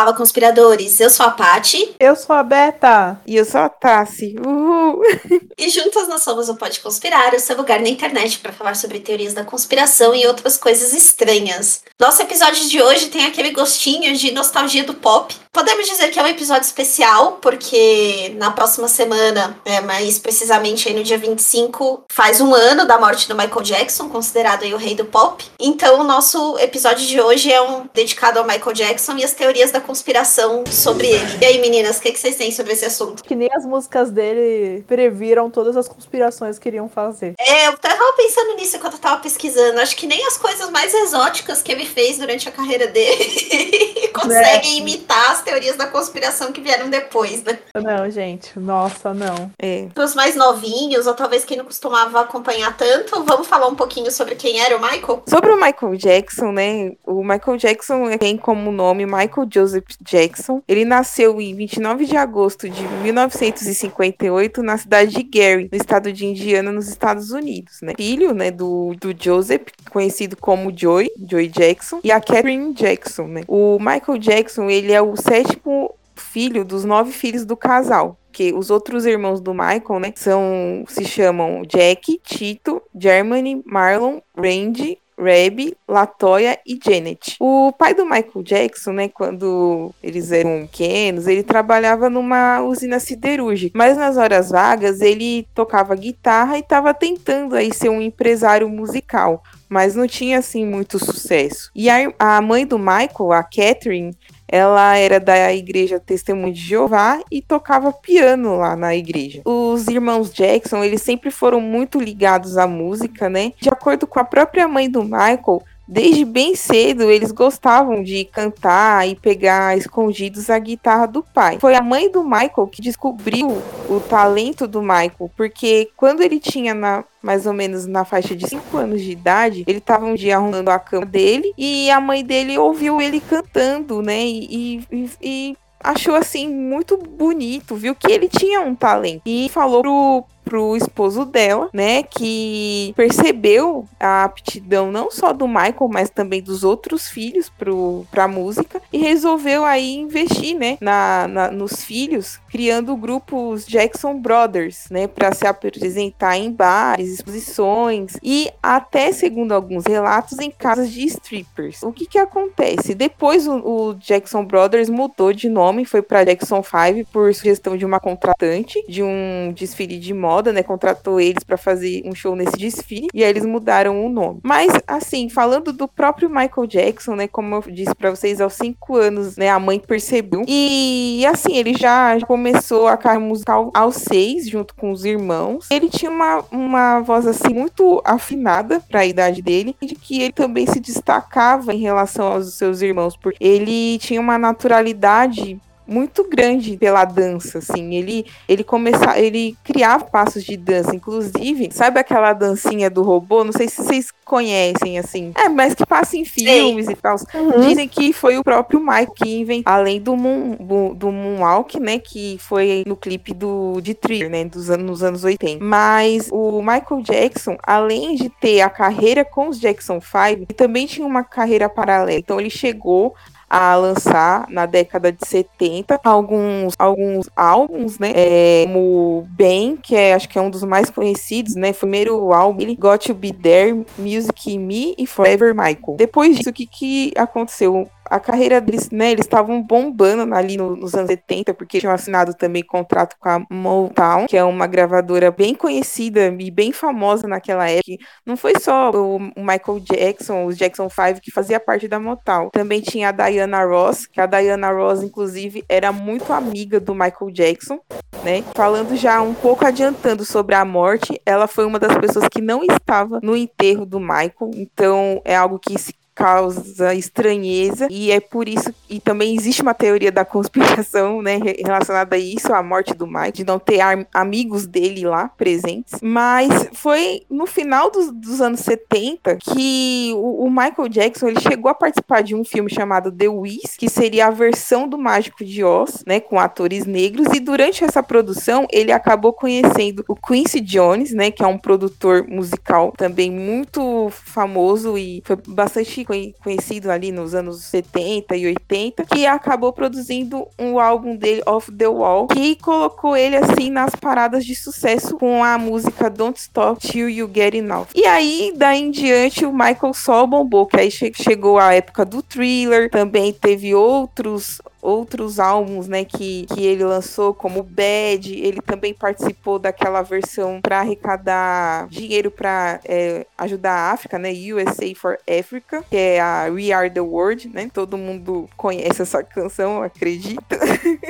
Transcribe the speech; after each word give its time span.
Fala, 0.00 0.14
conspiradores. 0.14 0.98
Eu 0.98 1.10
sou 1.10 1.26
a 1.26 1.30
Pati. 1.30 1.94
Eu 2.00 2.16
sou 2.16 2.34
a 2.34 2.42
Beta. 2.42 3.20
E 3.26 3.36
eu 3.36 3.44
sou 3.44 3.60
a 3.60 3.68
Tassi. 3.68 4.34
Uhul. 4.38 5.02
E 5.58 5.68
juntas 5.68 6.08
nós 6.08 6.22
somos 6.22 6.48
o 6.48 6.56
Pode 6.56 6.80
Conspirar, 6.80 7.34
o 7.34 7.38
seu 7.38 7.54
lugar 7.54 7.80
na 7.80 7.88
internet 7.90 8.38
para 8.38 8.50
falar 8.50 8.74
sobre 8.74 8.98
teorias 8.98 9.34
da 9.34 9.44
conspiração 9.44 10.14
e 10.14 10.26
outras 10.26 10.56
coisas 10.56 10.94
estranhas. 10.94 11.82
Nosso 12.00 12.22
episódio 12.22 12.66
de 12.66 12.80
hoje 12.80 13.08
tem 13.08 13.26
aquele 13.26 13.50
gostinho 13.50 14.16
de 14.16 14.30
nostalgia 14.30 14.84
do 14.84 14.94
pop. 14.94 15.36
Podemos 15.52 15.88
dizer 15.88 16.10
que 16.10 16.18
é 16.18 16.22
um 16.22 16.28
episódio 16.28 16.62
especial, 16.62 17.38
porque 17.42 18.32
na 18.36 18.52
próxima 18.52 18.86
semana, 18.86 19.58
é, 19.64 19.80
mais 19.80 20.16
precisamente 20.16 20.88
aí 20.88 20.94
no 20.94 21.02
dia 21.02 21.18
25, 21.18 22.04
faz 22.08 22.40
um 22.40 22.54
ano 22.54 22.86
da 22.86 23.00
morte 23.00 23.26
do 23.26 23.34
Michael 23.34 23.62
Jackson, 23.62 24.08
considerado 24.08 24.62
aí 24.62 24.72
o 24.72 24.76
rei 24.76 24.94
do 24.94 25.04
pop. 25.04 25.44
Então, 25.58 26.00
o 26.00 26.04
nosso 26.04 26.56
episódio 26.60 27.04
de 27.04 27.20
hoje 27.20 27.52
é 27.52 27.60
um 27.60 27.88
dedicado 27.92 28.38
ao 28.38 28.46
Michael 28.46 28.72
Jackson 28.72 29.16
e 29.16 29.24
as 29.24 29.32
teorias 29.32 29.72
da 29.72 29.80
conspiração 29.80 30.62
sobre 30.70 31.08
ele. 31.08 31.38
E 31.40 31.44
aí, 31.44 31.60
meninas, 31.60 31.98
o 31.98 32.02
que, 32.02 32.12
que 32.12 32.20
vocês 32.20 32.36
têm 32.36 32.52
sobre 32.52 32.74
esse 32.74 32.84
assunto? 32.84 33.24
Que 33.24 33.34
nem 33.34 33.48
as 33.52 33.66
músicas 33.66 34.08
dele 34.08 34.84
previram 34.86 35.50
todas 35.50 35.76
as 35.76 35.88
conspirações 35.88 36.60
que 36.60 36.68
iriam 36.68 36.88
fazer. 36.88 37.34
É, 37.40 37.66
eu 37.66 37.76
tava 37.76 38.00
pensando 38.16 38.54
nisso 38.54 38.76
enquanto 38.76 38.94
eu 38.94 39.00
tava 39.00 39.20
pesquisando. 39.20 39.80
Acho 39.80 39.96
que 39.96 40.06
nem 40.06 40.24
as 40.26 40.38
coisas 40.38 40.70
mais 40.70 40.94
exóticas 40.94 41.60
que 41.60 41.72
ele 41.72 41.86
fez 41.86 42.18
durante 42.18 42.48
a 42.48 42.52
carreira 42.52 42.86
dele 42.86 44.10
conseguem 44.14 44.76
é. 44.76 44.78
imitar 44.78 45.39
as 45.40 45.42
teorias 45.42 45.76
da 45.76 45.86
conspiração 45.86 46.52
que 46.52 46.60
vieram 46.60 46.90
depois, 46.90 47.42
né? 47.42 47.58
Não, 47.74 48.08
gente. 48.10 48.58
Nossa, 48.58 49.14
não. 49.14 49.50
É. 49.58 49.88
Os 49.96 50.14
mais 50.14 50.36
novinhos, 50.36 51.06
ou 51.06 51.14
talvez 51.14 51.44
quem 51.44 51.56
não 51.56 51.64
costumava 51.64 52.20
acompanhar 52.20 52.76
tanto, 52.76 53.24
vamos 53.24 53.48
falar 53.48 53.66
um 53.66 53.74
pouquinho 53.74 54.10
sobre 54.10 54.34
quem 54.34 54.60
era 54.60 54.76
o 54.76 54.80
Michael? 54.80 55.22
Sobre 55.26 55.50
o 55.50 55.56
Michael 55.56 55.96
Jackson, 55.96 56.52
né? 56.52 56.92
O 57.06 57.22
Michael 57.22 57.56
Jackson 57.56 58.16
tem 58.18 58.36
como 58.36 58.70
nome 58.70 59.06
Michael 59.06 59.48
Joseph 59.52 59.84
Jackson. 60.02 60.62
Ele 60.68 60.84
nasceu 60.84 61.40
em 61.40 61.54
29 61.54 62.04
de 62.04 62.16
agosto 62.16 62.68
de 62.68 62.82
1958 62.82 64.62
na 64.62 64.76
cidade 64.76 65.12
de 65.12 65.22
Gary, 65.22 65.68
no 65.72 65.76
estado 65.76 66.12
de 66.12 66.26
Indiana, 66.26 66.70
nos 66.70 66.88
Estados 66.88 67.30
Unidos, 67.30 67.78
né? 67.82 67.94
Filho, 67.96 68.34
né, 68.34 68.50
do, 68.50 68.94
do 69.00 69.14
Joseph, 69.18 69.62
conhecido 69.90 70.36
como 70.36 70.76
Joy, 70.76 71.10
Joy 71.28 71.48
Jackson, 71.48 72.00
e 72.04 72.12
a 72.12 72.20
Catherine 72.20 72.74
Jackson, 72.74 73.26
né? 73.26 73.42
O 73.48 73.78
Michael 73.78 74.18
Jackson, 74.18 74.68
ele 74.68 74.92
é 74.92 75.00
o 75.00 75.16
sétimo 75.30 75.94
filho 76.16 76.64
dos 76.64 76.84
nove 76.84 77.12
filhos 77.12 77.44
do 77.44 77.56
casal. 77.56 78.18
Que 78.32 78.52
os 78.52 78.70
outros 78.70 79.06
irmãos 79.06 79.40
do 79.40 79.52
Michael, 79.52 80.00
né, 80.00 80.12
são 80.16 80.84
se 80.88 81.04
chamam 81.04 81.62
Jack, 81.62 82.20
Tito, 82.22 82.82
Germany, 82.94 83.62
Marlon, 83.64 84.20
Randy, 84.36 84.98
Reb, 85.20 85.76
Latoya 85.86 86.58
e 86.66 86.78
Janet. 86.82 87.36
O 87.38 87.72
pai 87.72 87.92
do 87.92 88.04
Michael 88.04 88.42
Jackson, 88.42 88.92
né, 88.92 89.08
quando 89.08 89.92
eles 90.02 90.32
eram 90.32 90.62
pequenos, 90.62 91.26
ele 91.26 91.42
trabalhava 91.42 92.08
numa 92.08 92.62
usina 92.62 92.98
siderúrgica, 92.98 93.76
mas 93.76 93.96
nas 93.96 94.16
horas 94.16 94.50
vagas 94.50 95.00
ele 95.00 95.46
tocava 95.54 95.94
guitarra 95.94 96.56
e 96.56 96.60
estava 96.60 96.94
tentando 96.94 97.54
aí 97.54 97.72
ser 97.74 97.90
um 97.90 98.00
empresário 98.00 98.68
musical, 98.68 99.42
mas 99.68 99.94
não 99.94 100.06
tinha 100.06 100.38
assim 100.38 100.64
muito 100.64 100.98
sucesso. 100.98 101.70
E 101.74 101.90
a, 101.90 102.12
a 102.18 102.40
mãe 102.40 102.64
do 102.64 102.78
Michael, 102.78 103.32
a 103.32 103.42
Catherine, 103.42 104.16
ela 104.50 104.96
era 104.96 105.20
da 105.20 105.54
igreja 105.54 106.00
Testemunho 106.00 106.52
de 106.52 106.60
Jeová 106.60 107.20
e 107.30 107.40
tocava 107.40 107.92
piano 107.92 108.56
lá 108.56 108.74
na 108.74 108.94
igreja. 108.96 109.42
Os 109.44 109.86
irmãos 109.86 110.32
Jackson, 110.32 110.82
eles 110.82 111.02
sempre 111.02 111.30
foram 111.30 111.60
muito 111.60 112.00
ligados 112.00 112.58
à 112.58 112.66
música, 112.66 113.28
né? 113.28 113.52
De 113.60 113.68
acordo 113.68 114.06
com 114.06 114.18
a 114.18 114.24
própria 114.24 114.66
mãe 114.66 114.90
do 114.90 115.04
Michael, 115.04 115.62
Desde 115.90 116.24
bem 116.24 116.54
cedo, 116.54 117.10
eles 117.10 117.32
gostavam 117.32 118.00
de 118.00 118.24
cantar 118.24 119.08
e 119.08 119.16
pegar 119.16 119.76
escondidos 119.76 120.48
a 120.48 120.56
guitarra 120.56 121.06
do 121.06 121.20
pai. 121.20 121.58
Foi 121.58 121.74
a 121.74 121.82
mãe 121.82 122.08
do 122.08 122.22
Michael 122.22 122.68
que 122.70 122.80
descobriu 122.80 123.60
o 123.88 123.98
talento 123.98 124.68
do 124.68 124.80
Michael, 124.80 125.28
porque 125.36 125.88
quando 125.96 126.22
ele 126.22 126.38
tinha 126.38 126.72
na, 126.74 127.02
mais 127.20 127.44
ou 127.44 127.52
menos 127.52 127.86
na 127.86 128.04
faixa 128.04 128.36
de 128.36 128.48
5 128.48 128.76
anos 128.76 129.02
de 129.02 129.10
idade, 129.10 129.64
ele 129.66 129.78
estava 129.78 130.06
um 130.06 130.14
dia 130.14 130.36
arrumando 130.36 130.68
a 130.68 130.78
cama 130.78 131.04
dele 131.04 131.52
e 131.58 131.90
a 131.90 132.00
mãe 132.00 132.24
dele 132.24 132.56
ouviu 132.56 133.00
ele 133.00 133.20
cantando, 133.20 134.00
né? 134.00 134.24
E, 134.24 134.84
e, 134.92 135.10
e 135.20 135.56
achou 135.82 136.14
assim 136.14 136.48
muito 136.48 136.96
bonito, 136.96 137.74
viu 137.74 137.96
que 137.96 138.12
ele 138.12 138.28
tinha 138.28 138.60
um 138.60 138.76
talento 138.76 139.22
e 139.26 139.48
falou 139.48 139.82
pro 139.82 140.24
pro 140.44 140.76
esposo 140.76 141.24
dela, 141.24 141.68
né, 141.72 142.02
que 142.02 142.92
percebeu 142.96 143.86
a 143.98 144.24
aptidão 144.24 144.90
não 144.90 145.10
só 145.10 145.32
do 145.32 145.46
Michael, 145.46 145.88
mas 145.88 146.10
também 146.10 146.42
dos 146.42 146.64
outros 146.64 147.08
filhos 147.08 147.48
pro, 147.48 148.04
pra 148.10 148.26
música 148.26 148.82
e 148.92 148.98
resolveu 148.98 149.64
aí 149.64 149.94
investir, 149.94 150.56
né, 150.56 150.76
na, 150.80 151.28
na 151.28 151.50
nos 151.50 151.84
filhos, 151.84 152.40
criando 152.48 152.96
grupos 152.96 153.66
Jackson 153.66 154.18
Brothers, 154.18 154.86
né, 154.90 155.06
para 155.06 155.32
se 155.32 155.46
apresentar 155.46 156.36
em 156.36 156.50
bares, 156.50 157.12
exposições 157.12 158.16
e 158.22 158.50
até, 158.62 159.12
segundo 159.12 159.52
alguns 159.52 159.86
relatos, 159.86 160.38
em 160.38 160.50
casas 160.50 160.90
de 160.90 161.04
strippers. 161.06 161.82
O 161.82 161.92
que 161.92 162.06
que 162.06 162.18
acontece? 162.18 162.94
Depois 162.94 163.46
o, 163.46 163.56
o 163.56 163.94
Jackson 163.94 164.44
Brothers 164.44 164.88
mudou 164.88 165.32
de 165.32 165.48
nome, 165.48 165.84
foi 165.84 166.02
para 166.02 166.24
Jackson 166.24 166.62
5 166.62 167.08
por 167.12 167.32
sugestão 167.34 167.76
de 167.76 167.84
uma 167.84 168.00
contratante 168.00 168.82
de 168.88 169.02
um 169.02 169.52
desfile 169.54 169.98
de 169.98 170.12
moda 170.12 170.39
moda, 170.40 170.52
né, 170.54 170.62
contratou 170.62 171.20
eles 171.20 171.44
para 171.44 171.58
fazer 171.58 172.02
um 172.06 172.14
show 172.14 172.34
nesse 172.34 172.56
desfile 172.56 173.08
e 173.12 173.22
aí 173.22 173.28
eles 173.28 173.44
mudaram 173.44 174.04
o 174.04 174.08
nome. 174.08 174.40
Mas 174.42 174.72
assim, 174.86 175.28
falando 175.28 175.70
do 175.72 175.86
próprio 175.86 176.30
Michael 176.30 176.66
Jackson, 176.66 177.14
né, 177.14 177.28
como 177.28 177.54
eu 177.54 177.60
disse 177.70 177.94
para 177.94 178.10
vocês, 178.10 178.40
aos 178.40 178.54
cinco 178.54 178.96
anos, 178.96 179.36
né, 179.36 179.50
a 179.50 179.58
mãe 179.58 179.78
percebeu 179.78 180.42
e 180.48 181.24
assim 181.26 181.56
ele 181.56 181.74
já 181.74 182.18
começou 182.26 182.88
a 182.88 182.96
carreira 182.96 183.24
musical 183.24 183.70
aos 183.74 183.96
seis, 183.96 184.48
junto 184.48 184.74
com 184.74 184.90
os 184.90 185.04
irmãos. 185.04 185.68
Ele 185.70 185.90
tinha 185.90 186.10
uma, 186.10 186.42
uma 186.50 187.00
voz 187.00 187.26
assim 187.26 187.52
muito 187.52 188.00
afinada 188.04 188.80
para 188.88 189.00
a 189.00 189.06
idade 189.06 189.42
dele 189.42 189.76
e 189.82 189.86
de 189.86 189.94
que 189.94 190.22
ele 190.22 190.32
também 190.32 190.66
se 190.66 190.80
destacava 190.80 191.74
em 191.74 191.80
relação 191.80 192.32
aos 192.32 192.54
seus 192.54 192.80
irmãos, 192.80 193.14
porque 193.14 193.36
ele 193.44 193.98
tinha 193.98 194.20
uma 194.20 194.38
naturalidade 194.38 195.60
muito 195.90 196.28
grande 196.28 196.76
pela 196.76 197.04
dança, 197.04 197.58
assim. 197.58 197.94
Ele 197.94 198.24
ele 198.48 198.62
começava, 198.62 199.18
ele 199.18 199.56
criava 199.64 200.04
passos 200.04 200.44
de 200.44 200.56
dança, 200.56 200.94
inclusive, 200.94 201.70
sabe 201.72 201.98
aquela 201.98 202.32
dancinha 202.32 202.88
do 202.88 203.02
robô? 203.02 203.42
Não 203.42 203.52
sei 203.52 203.68
se 203.68 203.82
vocês 203.82 204.12
conhecem 204.24 204.98
assim. 204.98 205.32
É, 205.34 205.48
mas 205.48 205.74
que 205.74 205.84
passa 205.84 206.16
em 206.16 206.24
filmes 206.24 206.86
Sim. 206.86 206.92
e 206.92 206.96
tal. 206.96 207.16
Uhum. 207.34 207.60
Dizem 207.60 207.88
que 207.88 208.12
foi 208.12 208.38
o 208.38 208.44
próprio 208.44 208.80
Mike 208.80 209.12
que 209.16 209.40
inventou, 209.40 209.72
além 209.72 210.00
do 210.00 210.16
moon, 210.16 210.94
do 210.94 211.10
Moonwalk, 211.10 211.80
né, 211.80 211.98
que 211.98 212.38
foi 212.38 212.84
no 212.86 212.96
clipe 212.96 213.34
do 213.34 213.80
de 213.80 213.92
Thriller, 213.92 214.30
né, 214.30 214.44
dos 214.44 214.70
anos 214.70 214.86
nos 214.86 215.02
anos 215.02 215.24
80. 215.24 215.64
Mas 215.64 216.28
o 216.30 216.60
Michael 216.62 217.02
Jackson, 217.02 217.56
além 217.62 218.14
de 218.14 218.28
ter 218.28 218.60
a 218.60 218.70
carreira 218.70 219.24
com 219.24 219.48
os 219.48 219.58
Jackson 219.58 220.00
5, 220.00 220.26
ele 220.26 220.46
também 220.46 220.86
tinha 220.86 221.06
uma 221.06 221.24
carreira 221.24 221.68
paralela. 221.68 222.12
Então 222.12 222.38
ele 222.38 222.50
chegou 222.50 223.14
a 223.50 223.74
lançar 223.74 224.46
na 224.48 224.64
década 224.64 225.10
de 225.10 225.26
70 225.26 226.00
alguns, 226.04 226.74
alguns 226.78 227.28
álbuns, 227.34 227.98
né? 227.98 228.12
É, 228.14 228.64
como 228.66 229.26
Ben, 229.30 229.76
que 229.76 229.96
é, 229.96 230.14
acho 230.14 230.28
que 230.28 230.38
é 230.38 230.40
um 230.40 230.48
dos 230.48 230.62
mais 230.62 230.88
conhecidos, 230.88 231.56
né? 231.56 231.72
Primeiro 231.72 232.32
álbum, 232.32 232.62
ele 232.62 232.76
Got 232.76 233.08
to 233.08 233.14
Be 233.14 233.32
There, 233.32 233.84
Music 233.98 234.56
Me 234.56 234.94
e 234.96 235.04
Forever 235.04 235.52
Michael. 235.52 235.96
Depois 235.96 236.36
disso, 236.36 236.50
o 236.50 236.52
que, 236.52 236.64
que 236.64 237.12
aconteceu? 237.16 237.90
A 238.10 238.18
carreira 238.18 238.60
deles, 238.60 238.90
né, 238.90 239.12
eles 239.12 239.24
estavam 239.24 239.62
bombando 239.62 240.34
ali 240.34 240.56
no, 240.56 240.74
nos 240.74 240.94
anos 240.94 241.08
70, 241.08 241.54
porque 241.54 241.78
tinham 241.78 241.94
assinado 241.94 242.34
também 242.34 242.62
contrato 242.62 243.16
com 243.18 243.28
a 243.28 243.46
Motown, 243.48 244.26
que 244.26 244.36
é 244.36 244.42
uma 244.42 244.66
gravadora 244.66 245.30
bem 245.30 245.54
conhecida 245.54 246.26
e 246.38 246.50
bem 246.50 246.72
famosa 246.72 247.28
naquela 247.28 247.70
época. 247.70 247.96
Não 248.26 248.36
foi 248.36 248.54
só 248.58 248.90
o 248.90 249.18
Michael 249.36 249.80
Jackson, 249.80 250.44
os 250.46 250.56
Jackson 250.56 250.88
5 250.90 251.20
que 251.20 251.30
fazia 251.30 251.60
parte 251.60 251.86
da 251.86 252.00
Motown. 252.00 252.50
Também 252.50 252.80
tinha 252.80 253.10
a 253.10 253.12
Diana 253.12 253.64
Ross, 253.64 254.06
que 254.06 254.20
a 254.20 254.26
Diana 254.26 254.72
Ross, 254.72 255.02
inclusive, 255.02 255.64
era 255.68 255.92
muito 255.92 256.32
amiga 256.32 256.80
do 256.80 256.94
Michael 256.94 257.30
Jackson. 257.30 257.78
Né? 258.24 258.42
Falando 258.54 258.96
já 258.96 259.22
um 259.22 259.32
pouco 259.32 259.64
adiantando 259.64 260.24
sobre 260.24 260.54
a 260.54 260.64
morte, 260.64 261.20
ela 261.24 261.46
foi 261.46 261.64
uma 261.64 261.78
das 261.78 261.96
pessoas 261.96 262.28
que 262.28 262.40
não 262.40 262.62
estava 262.64 263.20
no 263.22 263.36
enterro 263.36 263.86
do 263.86 263.98
Michael, 263.98 264.50
então 264.54 265.22
é 265.24 265.34
algo 265.34 265.58
que 265.58 265.78
se 265.78 265.94
causa 266.14 266.94
estranheza 266.94 267.88
e 267.90 268.10
é 268.10 268.20
por 268.20 268.48
isso 268.48 268.74
e 268.88 269.00
também 269.00 269.34
existe 269.34 269.62
uma 269.62 269.74
teoria 269.74 270.10
da 270.10 270.24
conspiração, 270.24 271.22
né, 271.22 271.38
relacionada 271.58 272.16
a 272.16 272.18
isso, 272.18 272.52
a 272.52 272.62
morte 272.62 272.92
do 272.94 273.06
Mike, 273.06 273.38
de 273.38 273.44
não 273.44 273.58
ter 273.58 273.80
amigos 274.12 274.66
dele 274.66 275.06
lá 275.06 275.28
presentes. 275.28 276.00
Mas 276.02 276.68
foi 276.72 277.22
no 277.30 277.46
final 277.46 277.90
dos, 277.90 278.10
dos 278.12 278.40
anos 278.40 278.60
70 278.60 279.36
que 279.36 280.12
o, 280.14 280.44
o, 280.44 280.50
Michael 280.50 280.88
Jackson 280.88 281.28
ele 281.28 281.40
chegou 281.40 281.70
a 281.70 281.74
participar 281.74 282.22
de 282.22 282.34
um 282.34 282.44
filme 282.44 282.70
chamado 282.70 283.12
The 283.12 283.28
Wiz, 283.28 283.76
que 283.78 283.88
seria 283.88 284.26
a 284.26 284.30
versão 284.30 284.88
do 284.88 284.98
Mágico 284.98 285.44
de 285.44 285.62
Oz, 285.64 286.02
né, 286.06 286.20
com 286.20 286.38
atores 286.38 286.84
negros. 286.84 287.28
E 287.32 287.40
durante 287.40 287.84
essa 287.84 288.02
produção 288.02 288.66
ele 288.72 288.92
acabou 288.92 289.32
conhecendo 289.32 290.04
o 290.08 290.16
Quincy 290.16 290.60
Jones, 290.60 291.12
né, 291.12 291.30
que 291.30 291.42
é 291.42 291.46
um 291.46 291.58
produtor 291.58 292.26
musical 292.28 292.92
também 292.96 293.30
muito 293.30 294.08
famoso 294.10 294.98
e 294.98 295.22
foi 295.24 295.36
bastante 295.46 295.99
bastante 296.04 296.34
conhecido 296.42 296.90
ali 296.90 297.12
nos 297.12 297.34
anos 297.34 297.62
70 297.64 298.36
e 298.36 298.46
80, 298.46 299.04
que 299.04 299.26
acabou 299.26 299.72
produzindo 299.72 300.46
um 300.58 300.78
álbum 300.78 301.16
dele, 301.16 301.42
Off 301.46 301.70
the 301.72 301.86
Wall, 301.86 302.26
que 302.26 302.56
colocou 302.56 303.16
ele 303.16 303.36
assim 303.36 303.70
nas 303.70 303.94
paradas 303.94 304.44
de 304.44 304.54
sucesso 304.54 305.16
com 305.16 305.42
a 305.42 305.58
música 305.58 306.10
Don't 306.10 306.38
Stop 306.38 306.80
Till 306.80 307.08
You 307.08 307.30
Get 307.32 307.54
Enough. 307.54 307.88
E 307.94 308.04
aí, 308.06 308.52
daí 308.56 308.82
em 308.82 308.90
diante, 308.90 309.44
o 309.44 309.52
Michael 309.52 309.94
só 309.94 310.26
bombou, 310.26 310.66
que 310.66 310.78
aí 310.78 310.90
che 310.90 311.12
chegou 311.14 311.58
a 311.58 311.74
época 311.74 312.04
do 312.04 312.22
Thriller, 312.22 312.90
também 312.90 313.32
teve 313.32 313.74
outros 313.74 314.60
outros 314.82 315.38
álbuns, 315.38 315.86
né, 315.86 316.04
que, 316.04 316.46
que 316.46 316.64
ele 316.64 316.84
lançou, 316.84 317.34
como 317.34 317.62
Bad, 317.62 318.32
ele 318.32 318.60
também 318.60 318.94
participou 318.94 319.58
daquela 319.58 320.02
versão 320.02 320.60
para 320.60 320.80
arrecadar 320.80 321.88
dinheiro 321.88 322.30
para 322.30 322.80
é, 322.84 323.26
ajudar 323.38 323.72
a 323.72 323.92
África, 323.92 324.18
né, 324.18 324.30
USA 324.32 324.94
for 324.94 325.18
Africa, 325.28 325.84
que 325.88 325.96
é 325.96 326.20
a 326.20 326.46
We 326.50 326.72
Are 326.72 326.90
the 326.90 327.00
World, 327.00 327.48
né, 327.48 327.70
todo 327.72 327.98
mundo 327.98 328.48
conhece 328.56 329.02
essa 329.02 329.22
canção, 329.22 329.82
acredito. 329.82 330.56